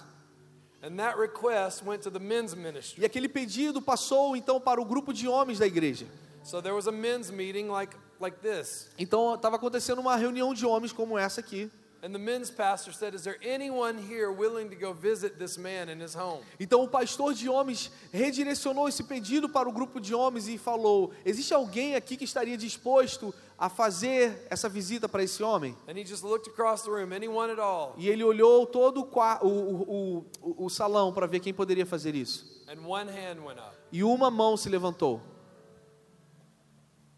E 2.99 3.05
aquele 3.07 3.30
pedido 3.30 3.80
passou 3.80 4.36
então 4.36 4.61
para 4.61 4.78
o 4.78 4.84
grupo 4.84 5.11
de 5.11 5.26
homens 5.26 5.59
da 5.59 5.66
igreja. 5.66 6.07
So 6.44 6.61
there 6.61 6.74
was 6.74 6.86
a 6.86 6.92
men's 6.92 7.30
meeting 7.30 7.68
like 7.68 7.96
like 8.20 8.40
this. 8.40 8.90
Então 8.99 9.34
estava 9.34 9.57
acontecendo 9.57 10.01
uma 10.01 10.16
reunião 10.16 10.53
de 10.53 10.66
homens 10.66 10.92
como 10.92 11.16
essa 11.16 11.40
aqui. 11.40 11.70
And 12.01 12.12
the 12.12 12.18
men's 12.18 12.49
pastor 12.49 12.92
said, 12.92 13.12
Is 13.12 13.24
there 13.24 13.38
anyone 13.42 13.99
here 13.99 14.30
willing 14.30 14.70
to 14.70 14.76
go 14.76 14.92
visit 14.92 15.36
this 15.36 15.59
man 15.59 15.88
in 15.88 16.01
his 16.01 16.14
home? 16.14 16.44
Então 16.61 16.84
o 16.84 16.88
pastor 16.88 17.34
de 17.34 17.49
homens 17.49 17.90
redirecionou 18.12 18.88
esse 18.88 19.03
pedido 19.03 19.49
para 19.49 19.68
o 19.68 19.72
grupo 19.72 20.01
de 20.01 20.14
homens 20.14 20.46
e 20.46 20.57
falou: 20.57 21.12
Existe 21.24 21.53
alguém 21.53 21.96
aqui 21.96 22.16
que 22.16 22.24
estaria 22.24 22.57
disposto 22.57 23.34
a 23.59 23.68
fazer 23.68 24.46
essa 24.49 24.68
visita 24.68 25.09
para 25.09 25.24
esse 25.24 25.42
homem? 25.42 25.76
And 25.88 25.99
he 25.99 26.05
just 26.05 26.22
looked 26.22 26.49
across 26.49 26.82
the 26.82 26.90
room, 26.90 27.12
anyone 27.12 27.51
at 27.51 27.59
all. 27.59 27.94
E 27.96 28.09
ele 28.09 28.22
olhou 28.22 28.64
todo 28.64 29.01
o, 29.01 29.46
o, 29.49 30.24
o, 30.40 30.66
o, 30.66 30.70
salão 30.70 31.12
para 31.12 31.26
ver 31.26 31.40
quem 31.40 31.53
poderia 31.53 31.84
fazer 31.84 32.14
isso. 32.14 32.62
And 32.68 32.86
one 32.86 33.11
hand 33.11 33.44
went 33.44 33.59
up. 33.59 33.76
E 33.90 34.05
uma 34.05 34.30
mão 34.30 34.57
se 34.57 34.68
levantou. 34.68 35.20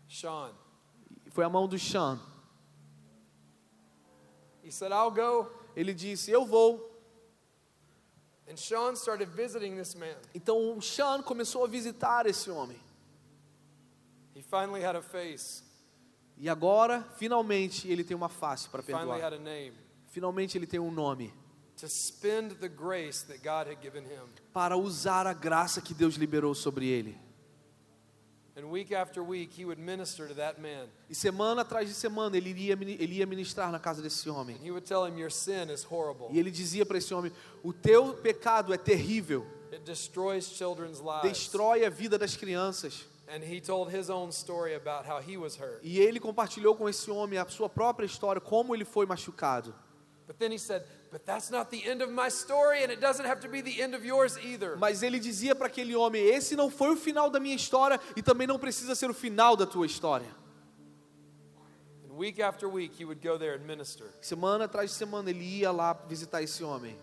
Sean. 0.08 0.52
Foi 1.28 1.44
a 1.44 1.50
mão 1.50 1.68
do 1.68 1.78
Sean. 1.78 2.18
He 4.70 4.72
said, 4.72 4.92
I'll 4.92 5.10
go. 5.10 5.50
Ele 5.74 5.92
disse: 5.92 6.30
Eu 6.30 6.46
vou. 6.46 6.88
And 8.48 8.56
Sean 8.56 8.94
started 8.94 9.28
visiting 9.34 9.76
this 9.76 9.96
man. 9.96 10.14
Então 10.32 10.76
o 10.78 10.80
Sean 10.80 11.22
começou 11.24 11.64
a 11.64 11.66
visitar 11.66 12.24
esse 12.26 12.48
homem. 12.48 12.78
He 14.32 14.42
finally 14.42 14.80
had 14.84 14.94
a 14.94 15.02
face, 15.02 15.64
E 16.38 16.48
agora, 16.48 17.02
finalmente, 17.16 17.88
ele 17.88 18.04
tem 18.04 18.16
uma 18.16 18.28
face 18.28 18.68
para 18.68 18.80
finally 18.80 19.20
had 19.20 19.32
perdoar. 19.32 19.34
a 19.34 19.38
name 19.38 19.72
Finalmente 20.06 20.56
ele 20.56 20.68
tem 20.68 20.78
um 20.78 20.92
nome 20.92 21.34
to 21.76 21.88
spend 21.88 22.54
the 22.60 22.68
grace 22.68 23.24
that 23.26 23.40
God 23.42 23.66
had 23.66 23.82
given 23.82 24.04
him. 24.04 24.28
para 24.52 24.76
usar 24.76 25.26
a 25.26 25.32
graça 25.32 25.80
que 25.80 25.92
Deus 25.92 26.14
liberou 26.14 26.54
sobre 26.54 26.86
ele. 26.86 27.18
E 31.08 31.14
semana 31.14 31.62
atrás 31.62 31.88
de 31.88 31.94
semana 31.94 32.36
ele 32.36 32.50
iria, 32.50 32.72
ele 32.72 33.14
ia 33.14 33.26
ministrar 33.26 33.70
na 33.70 33.78
casa 33.78 34.02
desse 34.02 34.28
homem. 34.28 34.56
And 34.56 34.64
he 34.64 34.70
would 34.70 34.86
tell 34.86 35.06
him, 35.06 35.18
Your 35.18 35.30
sin 35.30 35.70
is 35.72 35.84
horrible. 35.84 36.28
E 36.30 36.38
ele 36.38 36.50
dizia 36.50 36.84
para 36.84 36.98
esse 36.98 37.12
homem: 37.12 37.32
O 37.62 37.72
teu 37.72 38.14
pecado 38.14 38.72
é 38.72 38.78
terrível, 38.78 39.46
It 39.72 39.84
destroys 39.84 40.46
children's 40.48 40.98
lives. 41.00 41.22
destrói 41.38 41.84
a 41.84 41.90
vida 41.90 42.18
das 42.18 42.36
crianças. 42.36 43.06
And 43.28 43.44
he 43.44 43.60
told 43.60 43.96
his 43.96 44.10
own 44.10 44.30
story 44.30 44.74
about 44.74 45.08
how 45.08 45.20
he 45.20 45.36
was 45.36 45.56
hurt. 45.56 45.78
E 45.82 46.00
ele 46.00 46.18
compartilhou 46.18 46.74
com 46.74 46.88
esse 46.88 47.10
homem 47.10 47.38
a 47.38 47.46
sua 47.48 47.68
própria 47.68 48.04
história, 48.04 48.40
como 48.40 48.74
ele 48.74 48.84
foi 48.84 49.06
machucado. 49.06 49.72
But 50.26 50.36
then 50.38 50.52
he 50.52 50.58
said, 50.58 50.82
But 51.12 51.24
that's 51.26 51.50
not 51.50 51.70
the 51.70 51.84
end 51.88 52.02
of 52.02 52.12
my 52.12 52.28
story, 52.30 52.84
and 52.84 52.92
it 52.92 53.00
doesn't 53.00 53.26
have 53.26 53.40
to 53.40 53.48
be 53.48 53.60
the 53.60 53.82
end 53.82 53.96
of 53.96 54.04
yours 54.06 54.36
either. 54.38 54.76
Mas 54.78 55.02
ele 55.02 55.18
dizia 55.18 55.54
para 55.56 55.66
aquele 55.66 55.96
homem: 55.96 56.24
Esse 56.24 56.54
não 56.54 56.70
foi 56.70 56.90
o 56.90 56.96
final 56.96 57.28
da 57.28 57.40
minha 57.40 57.56
história 57.56 57.98
e 58.16 58.22
também 58.22 58.46
não 58.46 58.58
precisa 58.60 58.94
ser 58.94 59.10
o 59.10 59.14
final 59.14 59.56
da 59.56 59.66
tua 59.66 59.86
história. 59.86 60.28
And 62.08 62.14
week 62.16 62.40
after 62.40 62.68
week, 62.68 62.94
he 62.96 63.04
would 63.04 63.20
go 63.26 63.36
there 63.38 63.54
and 63.56 63.66
minister. 63.66 64.06
Semana 64.20 64.66
atrás 64.66 64.90
de 64.90 64.96
semana 64.96 65.30
ele 65.30 65.44
ia 65.44 65.72
lá 65.72 65.92
visitar 66.08 66.42
esse 66.42 66.62
homem. 66.62 66.96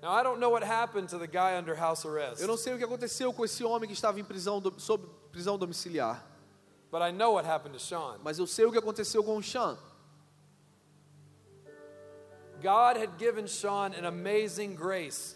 Now, 0.00 0.12
I 0.12 0.22
don't 0.22 0.38
know 0.38 0.50
what 0.52 0.62
happened 0.64 1.08
to 1.10 1.18
the 1.18 1.26
guy 1.26 1.56
under 1.58 1.74
house 1.74 2.06
arrest, 2.06 2.40
Eu 2.40 2.46
não 2.46 2.56
sei 2.56 2.72
o 2.74 2.78
que 2.78 2.84
aconteceu 2.84 3.32
com 3.32 3.44
esse 3.44 3.64
homem 3.64 3.88
que 3.88 3.94
estava 3.94 4.20
em 4.20 4.24
prisão, 4.24 4.60
do- 4.60 4.78
sob 4.78 5.04
prisão 5.32 5.58
domiciliar, 5.58 6.24
but 6.92 7.02
I 7.02 7.10
know 7.10 7.34
what 7.34 7.48
happened 7.48 7.76
to 7.76 7.82
Sean. 7.84 8.16
mas 8.22 8.38
eu 8.38 8.46
sei 8.46 8.64
o 8.64 8.70
que 8.70 8.78
aconteceu 8.78 9.24
com 9.24 9.36
o 9.36 9.42
Sean. 9.42 9.76
God 12.62 12.96
had 12.96 13.10
given 13.18 13.46
Sean 13.46 13.92
an 13.94 14.04
amazing 14.04 14.74
grace, 14.74 15.34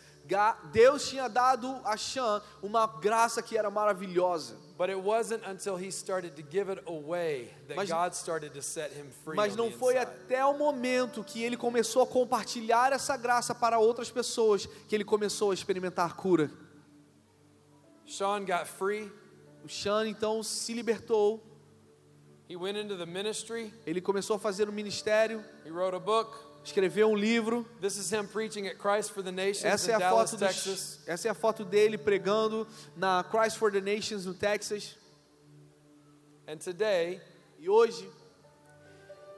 Deus 0.73 1.09
tinha 1.11 1.29
dado 1.29 1.81
a 1.85 1.97
Sean 1.97 2.41
uma 2.63 2.87
graça 2.87 3.43
que 3.43 3.57
era 3.59 3.71
maravilhosa, 3.71 4.57
but 4.79 4.89
it 4.89 4.99
wasn't 4.99 5.43
until 5.47 5.77
he 5.77 5.91
started 5.91 6.35
to 6.37 6.43
give 6.43 6.71
it 6.71 6.83
away 6.87 7.51
that 7.69 7.77
Mas- 7.77 7.91
God 7.91 8.15
started 8.15 8.55
to 8.55 8.63
set 8.63 8.93
him 8.93 9.11
free. 9.25 9.37
mas 9.37 9.53
on 9.55 9.57
não 9.65 9.71
foi 9.71 9.99
até 9.99 10.45
o 10.45 10.57
momento 10.57 11.23
que 11.23 11.43
ele 11.43 11.57
começou 11.57 12.03
a 12.03 12.07
compartilhar 12.07 12.93
essa 12.93 13.17
graça 13.17 13.55
para 13.55 13.79
outras 13.79 14.11
pessoas 14.11 14.67
que 14.89 14.95
ele 14.95 15.05
começou 15.05 15.51
a 15.51 15.55
experimentar 15.55 16.15
cura. 16.17 16.51
Sean 18.07 18.45
got 18.45 18.67
free. 18.67 19.11
O 19.65 19.69
Sean 19.69 20.07
então 20.09 20.43
se 20.43 20.73
libertou, 20.73 21.41
He 22.49 22.57
went 22.57 22.77
into 22.77 22.97
the 22.97 23.07
ministry. 23.07 23.73
ele 23.87 24.01
começou 24.01 24.37
a 24.37 24.39
fazer 24.39 24.69
um 24.69 24.73
ministério, 24.73 25.45
He 25.65 25.71
wrote 25.71 25.95
a 25.97 26.01
book. 26.01 26.37
Escreveu 26.65 27.09
um 27.11 27.17
livro. 27.17 27.65
This 27.81 27.97
is 27.97 28.11
him 28.13 28.27
preaching 28.27 28.67
at 28.69 28.77
Christ 28.79 29.13
for 29.13 29.23
the 29.23 29.33
Nations 29.33 29.65
Essa 29.65 29.91
é 29.91 29.95
in 29.95 29.97
a 29.97 29.99
Dallas, 29.99 30.31
foto, 30.31 30.41
dos- 30.41 30.49
Texas. 30.49 31.01
essa 31.07 31.29
é 31.29 31.31
a 31.31 31.35
foto 31.35 31.65
dele 31.65 31.99
pregando 31.99 32.67
na 32.97 33.25
Christ 33.25 33.59
for 33.59 33.73
the 33.73 33.81
Nations 33.81 34.25
no 34.27 34.35
Texas. 34.35 34.97
And 36.47 36.57
today, 36.59 37.21
E 37.59 37.69
hoje 37.69 38.09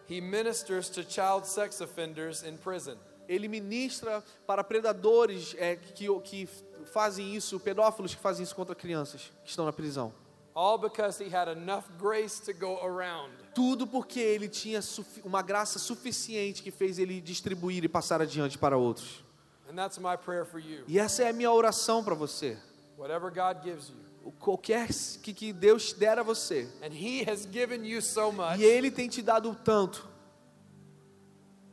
he 0.09 0.21
ministers 0.21 0.89
to 0.91 1.03
child 1.03 1.47
sex 1.47 1.81
offenders 1.81 2.43
in 2.43 2.57
prison. 2.57 2.97
ele 3.29 3.49
ministra 3.49 4.23
para 4.47 4.63
predadores 4.65 5.55
é, 5.59 5.77
que, 5.77 6.07
que 6.21 6.49
fazem 6.93 7.35
isso, 7.35 7.59
pedófilos 7.61 8.15
que 8.15 8.21
fazem 8.21 8.43
isso 8.45 8.55
contra 8.55 8.75
crianças 8.75 9.31
que 9.43 9.49
estão 9.51 9.65
na 9.65 9.73
prisão. 9.73 10.13
All 10.55 10.79
because 10.79 11.19
he 11.23 11.29
had 11.35 11.49
enough 11.49 11.85
grace 11.99 12.39
to 12.41 12.53
go 12.53 12.79
around. 12.85 13.33
Tudo 13.55 13.87
porque 13.87 14.21
ele 14.21 14.49
tinha 14.49 14.81
uma 15.25 15.43
graça 15.43 15.79
suficiente 15.81 16.63
que 16.63 16.71
fez 16.71 16.99
ele 16.99 17.21
distribuir 17.21 17.83
e 17.85 17.89
passar 17.89 18.21
adiante 18.23 18.57
para 18.57 18.77
outros. 18.77 19.25
And 19.69 19.75
that's 19.75 19.99
my 19.99 20.17
prayer 20.17 20.45
for 20.45 20.61
you. 20.61 20.85
E 20.87 20.99
essa 20.99 21.25
é 21.25 21.31
a 21.31 21.33
minha 21.33 21.51
oração 21.51 22.05
para 22.05 22.15
você. 22.15 22.57
Whatever 22.97 23.31
God 23.33 23.65
gives 23.65 23.89
you. 23.89 23.97
O 24.25 24.31
qualquer 24.33 24.89
que, 25.23 25.35
que 25.35 25.53
Deus 25.53 25.93
der 25.93 26.19
a 26.19 26.23
você. 26.23 26.69
And 26.83 26.93
he 26.93 27.25
has 27.29 27.45
given 27.51 27.85
you 27.85 28.01
so 28.01 28.31
much 28.31 28.59
E 28.61 28.65
Ele 28.65 28.91
tem 28.91 29.09
te 29.09 29.21
dado 29.23 29.55
tanto. 29.65 30.09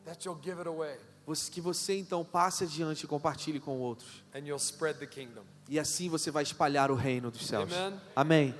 that 0.05 0.25
you'll 0.25 0.39
give 0.41 0.57
it 0.59 0.67
away 0.67 0.97
você- 1.25 1.51
Que 1.51 1.61
você 1.61 1.97
então 1.97 2.25
passe 2.25 2.63
adiante 2.63 3.03
e 3.03 3.07
compartilhe 3.07 3.59
com 3.59 3.79
outros. 3.79 4.23
and 4.33 4.39
you'll 4.39 4.57
spread 4.59 4.97
the 4.99 5.05
kingdom. 5.05 5.43
E 5.69 5.79
assim 5.79 6.09
você 6.09 6.29
vai 6.31 6.43
espalhar 6.43 6.89
o 6.91 6.95
reino 6.95 7.29
dos 7.31 7.45
céus. 7.45 7.71
Amen. 7.71 7.99
Amém. 8.15 8.55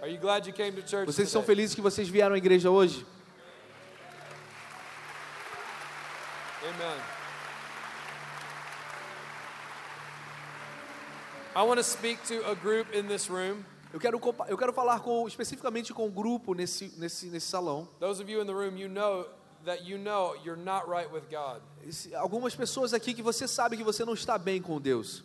Are 0.00 0.08
you 0.08 0.18
glad 0.18 0.46
you 0.46 0.52
came 0.52 0.72
to 0.72 0.82
church 0.82 1.06
Vocês 1.06 1.30
today? 1.32 1.46
felizes 1.46 1.74
que 1.74 1.80
vocês 1.80 2.08
vieram 2.08 2.34
à 2.34 2.38
igreja 2.38 2.70
hoje? 2.70 3.04
Amen. 6.62 7.00
I 11.54 11.62
want 11.62 11.78
to 11.78 11.84
speak 11.84 12.22
to 12.28 12.46
a 12.50 12.54
group 12.54 12.94
in 12.94 13.06
this 13.08 13.28
room. 13.28 13.64
Eu 13.92 13.98
quero, 14.00 14.20
eu 14.48 14.58
quero 14.58 14.72
falar 14.74 15.00
com, 15.00 15.26
especificamente 15.26 15.94
com 15.94 16.06
o 16.06 16.10
grupo 16.10 16.52
nesse, 16.52 16.92
nesse, 16.98 17.26
nesse 17.28 17.46
salão. 17.46 17.88
Those 17.98 18.20
of 18.20 18.30
you 18.30 18.42
in 18.42 18.46
the 18.46 18.52
room, 18.52 18.76
you 18.76 18.88
know 18.88 19.26
that 19.64 19.82
you 19.84 19.96
know 19.96 20.34
you're 20.44 20.60
not 20.62 20.86
right 20.86 21.10
with 21.10 21.22
God. 21.30 21.62
Algumas 22.16 22.54
pessoas 22.54 22.92
aqui 22.92 23.14
que 23.14 23.22
você 23.22 23.48
sabe 23.48 23.76
que 23.78 23.84
você 23.84 24.04
não 24.04 24.12
está 24.12 24.36
bem 24.36 24.60
com 24.60 24.78
Deus. 24.78 25.24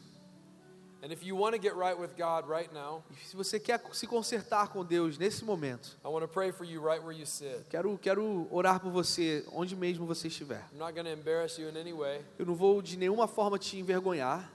And 1.04 1.12
if 1.12 1.24
you 1.26 1.36
want 1.36 1.56
to 1.56 1.60
get 1.60 1.76
right 1.76 1.98
with 2.00 2.12
God 2.16 2.48
right 2.48 2.72
now, 2.72 3.04
E 3.10 3.28
se 3.28 3.36
você 3.36 3.60
quer 3.60 3.82
se 3.92 4.06
consertar 4.06 4.68
com 4.70 4.86
Deus 4.86 5.18
nesse 5.18 5.44
momento, 5.44 5.98
I 6.06 6.08
want 6.08 6.22
to 6.22 6.28
pray 6.28 6.52
for 6.52 6.64
you 6.64 6.80
right 6.80 7.04
where 7.04 7.12
you 7.18 7.26
sit. 7.26 7.66
quero, 7.70 7.98
quero 7.98 8.48
orar 8.52 8.80
por 8.80 8.92
você 8.92 9.44
onde 9.52 9.76
mesmo 9.76 10.06
você 10.06 10.28
estiver. 10.28 10.64
I'm 10.72 10.78
not 10.78 10.94
going 10.94 11.06
to 11.06 11.12
embarrass 11.12 11.58
you 11.58 11.68
in 11.70 11.76
any 11.78 11.92
way, 11.92 12.24
Eu 12.38 12.46
não 12.46 12.54
vou 12.54 12.82
de 12.84 12.98
nenhuma 12.98 13.28
forma 13.28 13.58
te 13.58 13.80
envergonhar, 13.80 14.48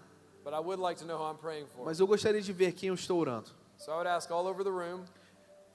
but 0.45 0.53
I 0.55 0.61
would 0.61 0.81
like 0.81 1.01
to 1.01 1.05
know 1.05 1.19
who 1.19 1.29
I'm 1.29 1.37
praying 1.37 1.67
for. 1.75 1.85
mas 1.85 1.99
eu 1.99 2.07
gostaria 2.07 2.41
de 2.41 2.53
ver 2.53 2.73
quem 2.75 2.91
eu 2.91 2.95
estou 2.95 3.19
orando. 3.19 3.51
So 3.79 3.91
I 3.91 3.95
would 3.95 4.09
ask 4.09 4.31
all 4.31 4.47
over 4.47 4.63
the 4.63 4.71
room, 4.71 5.05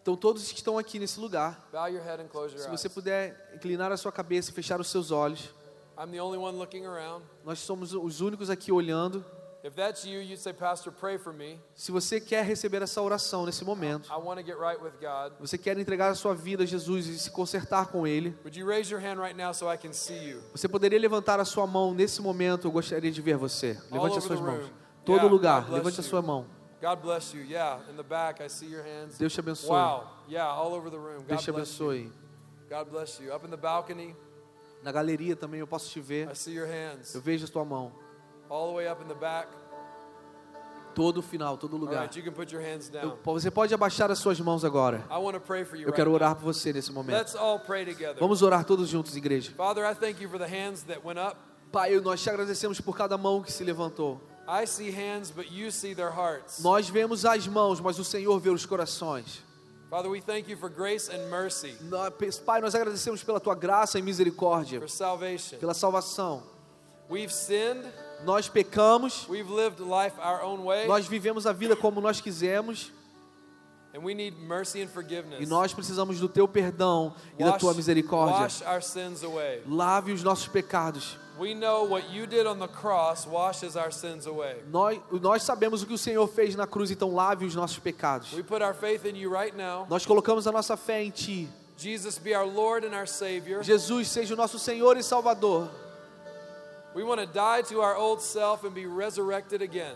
Então, 0.01 0.15
todos 0.15 0.49
que 0.51 0.57
estão 0.57 0.77
aqui 0.79 0.97
nesse 0.97 1.19
lugar, 1.19 1.67
bow 1.71 1.87
your 1.87 2.01
head 2.01 2.23
and 2.23 2.27
close 2.27 2.55
your 2.55 2.63
se 2.63 2.69
eyes. 2.69 2.79
você 2.81 2.87
puder 2.89 3.51
inclinar 3.53 3.91
a 3.91 3.97
sua 3.97 4.11
cabeça 4.11 4.49
e 4.49 4.53
fechar 4.53 4.79
os 4.79 4.87
seus 4.87 5.11
olhos, 5.11 5.53
I'm 5.99 6.09
the 6.11 6.19
only 6.21 6.37
one 6.39 6.57
looking 6.57 6.85
around. 6.85 7.23
nós 7.43 7.59
somos 7.59 7.93
os 7.93 8.21
únicos 8.21 8.49
aqui 8.49 8.71
olhando. 8.71 9.23
If 9.63 9.75
that's 9.75 10.03
you, 10.05 10.19
you'd 10.21 10.39
say, 10.39 10.53
Pastor, 10.53 10.91
pray 10.91 11.19
for 11.19 11.31
me. 11.31 11.59
Se 11.75 11.91
você 11.91 12.19
quer 12.19 12.43
receber 12.43 12.81
essa 12.81 12.99
oração 13.01 13.45
nesse 13.45 13.63
momento, 13.63 14.09
I 14.11 14.17
want 14.17 14.39
to 14.39 14.43
get 14.45 14.57
right 14.57 14.81
with 14.81 14.93
God. 14.99 15.33
você 15.39 15.55
quer 15.57 15.77
entregar 15.77 16.09
a 16.09 16.15
sua 16.15 16.33
vida 16.33 16.63
a 16.63 16.65
Jesus 16.65 17.05
e 17.07 17.19
se 17.19 17.29
consertar 17.29 17.85
com 17.87 18.07
Ele, 18.07 18.35
Would 18.43 18.57
you 18.59 18.65
raise 18.67 18.91
your 18.91 18.99
hand 18.99 19.17
right 19.19 19.37
now 19.37 19.53
so 19.53 19.71
I 19.71 19.77
can 19.77 19.93
see 19.93 20.29
you? 20.29 20.41
você 20.51 20.67
poderia 20.67 20.97
levantar 20.99 21.39
a 21.39 21.45
sua 21.45 21.67
mão 21.67 21.93
nesse 21.93 22.21
momento, 22.23 22.67
eu 22.67 22.71
gostaria 22.71 23.11
de 23.11 23.21
ver 23.21 23.37
você. 23.37 23.79
Levante 23.91 24.17
as 24.17 24.23
suas 24.23 24.39
mãos. 24.39 24.63
room. 24.63 24.69
Todo 25.05 25.17
Yeah, 25.17 25.31
lugar, 25.31 25.59
God 25.61 25.67
bless 25.69 25.77
levante 25.77 25.99
a 25.99 26.03
you. 26.03 26.09
sua 26.09 26.21
mão. 26.23 26.45
God 26.81 26.99
bless 27.03 27.35
you. 27.37 27.43
Yeah, 27.43 27.79
in 27.91 27.95
the 27.97 28.03
back, 28.03 28.41
I 28.43 28.49
see 28.49 28.65
your 28.67 28.83
hands. 28.83 29.15
Deus 29.19 29.31
te 29.31 29.39
abençoe. 29.39 29.69
Wow. 29.69 30.07
Yeah, 30.27 30.47
all 30.47 30.73
over 30.73 30.89
the 30.89 30.97
room. 30.97 31.19
God 31.19 31.27
Deus 31.27 31.43
te 31.43 31.51
bless 31.51 31.79
you. 31.79 31.85
abençoe. 31.91 32.11
God 32.67 32.89
bless 32.89 33.19
you. 33.21 33.31
Up 33.31 33.45
in 33.45 33.51
the 33.51 33.57
balcony, 33.57 34.15
Na 34.83 34.91
galeria 34.91 35.35
também 35.35 35.59
eu 35.59 35.67
posso 35.67 35.87
te 35.91 35.99
ver. 35.99 36.27
I 36.31 36.35
see 36.35 36.55
your 36.55 36.65
hands. 36.67 37.13
Eu 37.13 37.21
vejo 37.21 37.45
a 37.45 37.47
tua 37.47 37.63
mão. 37.63 37.91
All 38.51 38.67
the 38.67 38.75
way 38.75 38.87
up 38.87 39.01
in 39.01 39.07
the 39.07 39.15
back. 39.15 39.47
Todo 40.93 41.19
o 41.19 41.21
final, 41.21 41.57
todo 41.57 41.77
lugar. 41.77 42.01
right, 42.01 42.13
you 42.17 42.21
can 42.21 42.33
put 42.33 42.51
your 42.53 42.61
hands 42.61 42.91
Eu- 42.93 43.01
down. 43.01 43.17
você 43.23 43.49
pode 43.49 43.73
abaixar 43.73 44.11
as 44.11 44.19
suas 44.19 44.37
mãos 44.41 44.65
agora. 44.65 45.05
I 45.09 45.17
want 45.17 45.35
to 45.35 45.39
pray 45.39 45.63
for 45.63 45.77
you 45.77 45.87
Eu 45.87 45.93
quero 45.93 46.11
orar 46.11 46.35
por 46.35 46.43
você 46.43 46.73
nesse 46.73 46.91
momento. 46.91 47.17
Let's 47.17 47.33
all 47.33 47.59
pray 47.59 47.85
together. 47.85 48.17
Vamos 48.19 48.41
orar 48.41 48.65
todos 48.65 48.89
juntos, 48.89 49.15
igreja. 49.15 49.53
Father, 49.55 49.85
I 49.89 49.95
thank 49.95 50.21
you 50.21 50.29
for 50.29 50.37
the 50.37 50.45
hands 50.45 50.83
that 50.83 50.99
went 51.05 51.17
up. 51.17 51.37
Pai, 51.71 51.97
nós 52.01 52.21
te 52.21 52.29
agradecemos 52.29 52.81
por 52.81 52.97
cada 52.97 53.17
mão 53.17 53.41
que 53.41 53.53
se 53.53 53.63
levantou. 53.63 54.19
I 54.45 54.67
see 54.67 54.91
hands, 54.91 55.31
but 55.31 55.49
you 55.49 55.71
see 55.71 55.95
their 55.95 56.11
hearts. 56.11 56.61
Nós 56.61 56.89
vemos 56.89 57.23
as 57.23 57.47
mãos, 57.47 57.79
mas 57.79 57.97
o 57.97 58.03
Senhor 58.03 58.37
vê 58.41 58.49
os 58.49 58.65
corações. 58.65 59.41
Father, 59.89 60.09
we 60.11 60.19
thank 60.19 60.51
you 60.51 60.57
for 60.57 60.69
grace 60.69 61.09
and 61.09 61.29
mercy, 61.29 61.73
Pai, 62.45 62.59
nós 62.59 62.75
agradecemos 62.75 63.23
pela 63.23 63.39
tua 63.39 63.55
graça 63.55 63.97
e 63.97 64.01
misericórdia, 64.01 64.79
for 64.81 64.89
salvation. 64.89 65.57
pela 65.57 65.73
salvação. 65.73 66.43
We've 67.09 67.31
sinned, 67.31 67.85
Nós 68.23 68.47
pecamos, 68.49 69.27
we've 69.29 69.51
lived 69.51 69.81
life 69.81 70.15
our 70.19 70.43
own 70.43 70.65
way, 70.65 70.87
nós 70.87 71.07
vivemos 71.07 71.45
a 71.45 71.53
vida 71.53 71.75
como 71.75 72.01
nós 72.01 72.21
quisemos 72.21 72.91
and 73.93 74.03
we 74.03 74.13
need 74.13 74.39
mercy 74.39 74.81
and 74.81 74.87
forgiveness. 74.87 75.41
e 75.41 75.45
nós 75.45 75.73
precisamos 75.73 76.19
do 76.19 76.29
teu 76.29 76.47
perdão 76.47 77.13
e 77.37 77.43
da 77.43 77.53
tua 77.53 77.73
misericórdia. 77.73 78.47
Lave 79.67 80.11
os 80.13 80.23
nossos 80.23 80.47
pecados. 80.47 81.17
We 81.39 81.55
know 81.55 81.87
what 81.87 82.13
you 82.13 82.27
did 82.27 82.45
on 82.45 82.59
the 82.59 82.67
cross 82.67 83.25
washes 83.25 83.75
our 83.75 83.91
sins 83.91 84.27
away. 84.27 84.63
Nós, 84.69 84.99
nós 85.21 85.43
sabemos 85.43 85.81
o 85.81 85.87
que 85.87 85.93
o 85.93 85.97
Senhor 85.97 86.27
fez 86.27 86.55
na 86.55 86.67
cruz, 86.67 86.91
então 86.91 87.13
lave 87.13 87.45
os 87.45 87.55
nossos 87.55 87.79
pecados. 87.79 88.31
We 88.33 88.43
put 88.43 88.61
our 88.63 88.75
faith 88.75 89.05
in 89.05 89.17
you 89.17 89.31
right 89.31 89.55
now. 89.55 89.87
Nós 89.89 90.05
colocamos 90.05 90.45
a 90.45 90.51
nossa 90.51 90.77
fé 90.77 91.03
em 91.03 91.09
Ti. 91.09 91.49
Jesus 91.77 92.19
be 92.19 92.35
our 92.35 92.45
Lord 92.45 92.85
and 92.85 92.95
our 92.95 93.07
Savior. 93.07 93.63
Jesus 93.63 94.07
seja 94.09 94.35
o 94.35 94.37
nosso 94.37 94.59
Senhor 94.59 94.97
e 94.97 95.03
Salvador. 95.03 95.67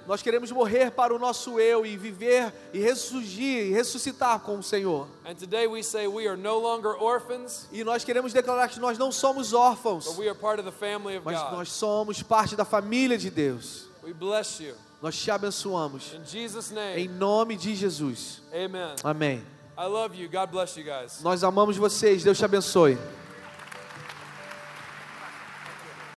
Nós 0.08 0.22
queremos 0.22 0.52
morrer 0.52 0.92
para 0.92 1.14
o 1.14 1.20
nosso 1.20 1.60
eu 1.60 1.86
e 1.86 1.98
viver 1.98 2.54
e 2.74 2.80
ressurgir 2.80 3.66
e 3.68 3.72
ressuscitar 3.72 4.40
com 4.40 4.60
o 4.60 4.64
Senhor. 4.64 5.08
And 5.26 5.36
today 5.36 5.68
we 5.68 5.84
say 5.84 6.08
we 6.08 6.28
are 6.28 6.38
no 6.38 6.58
longer 6.60 6.96
orphans, 7.02 7.68
E 7.72 7.84
nós 7.84 8.04
queremos 8.04 8.32
declarar 8.32 8.70
que 8.70 8.80
nós 8.80 8.98
não 8.98 9.12
somos 9.12 9.54
órfãos, 9.54 10.06
but 10.06 10.18
we 10.18 10.28
are 10.30 10.38
part 10.38 10.60
of 10.62 10.70
the 10.70 10.76
family 10.76 11.18
of 11.18 11.26
mas 11.26 11.42
God. 11.42 11.52
nós 11.52 11.70
somos 11.72 12.22
parte 12.24 12.56
da 12.56 12.64
família 12.66 13.18
de 13.18 13.30
Deus. 13.30 13.88
We 14.04 14.14
bless 14.14 14.62
you. 14.64 14.76
Nós 15.02 15.18
te 15.18 15.30
abençoamos. 15.30 16.14
In 16.14 16.24
Jesus' 16.26 16.72
Em 16.72 16.76
name, 16.76 17.08
nome 17.10 17.56
de 17.58 17.76
Jesus. 17.76 18.42
amen. 18.54 18.96
Amém. 19.04 19.44
I 19.78 19.88
love 19.88 20.16
you. 20.16 20.30
God 20.30 20.50
bless 20.52 20.80
you 20.80 20.86
guys. 20.86 21.22
Nós 21.22 21.44
amamos 21.44 21.76
vocês. 21.76 22.24
Deus 22.24 22.38
te 22.38 22.46
abençoe. 22.46 22.98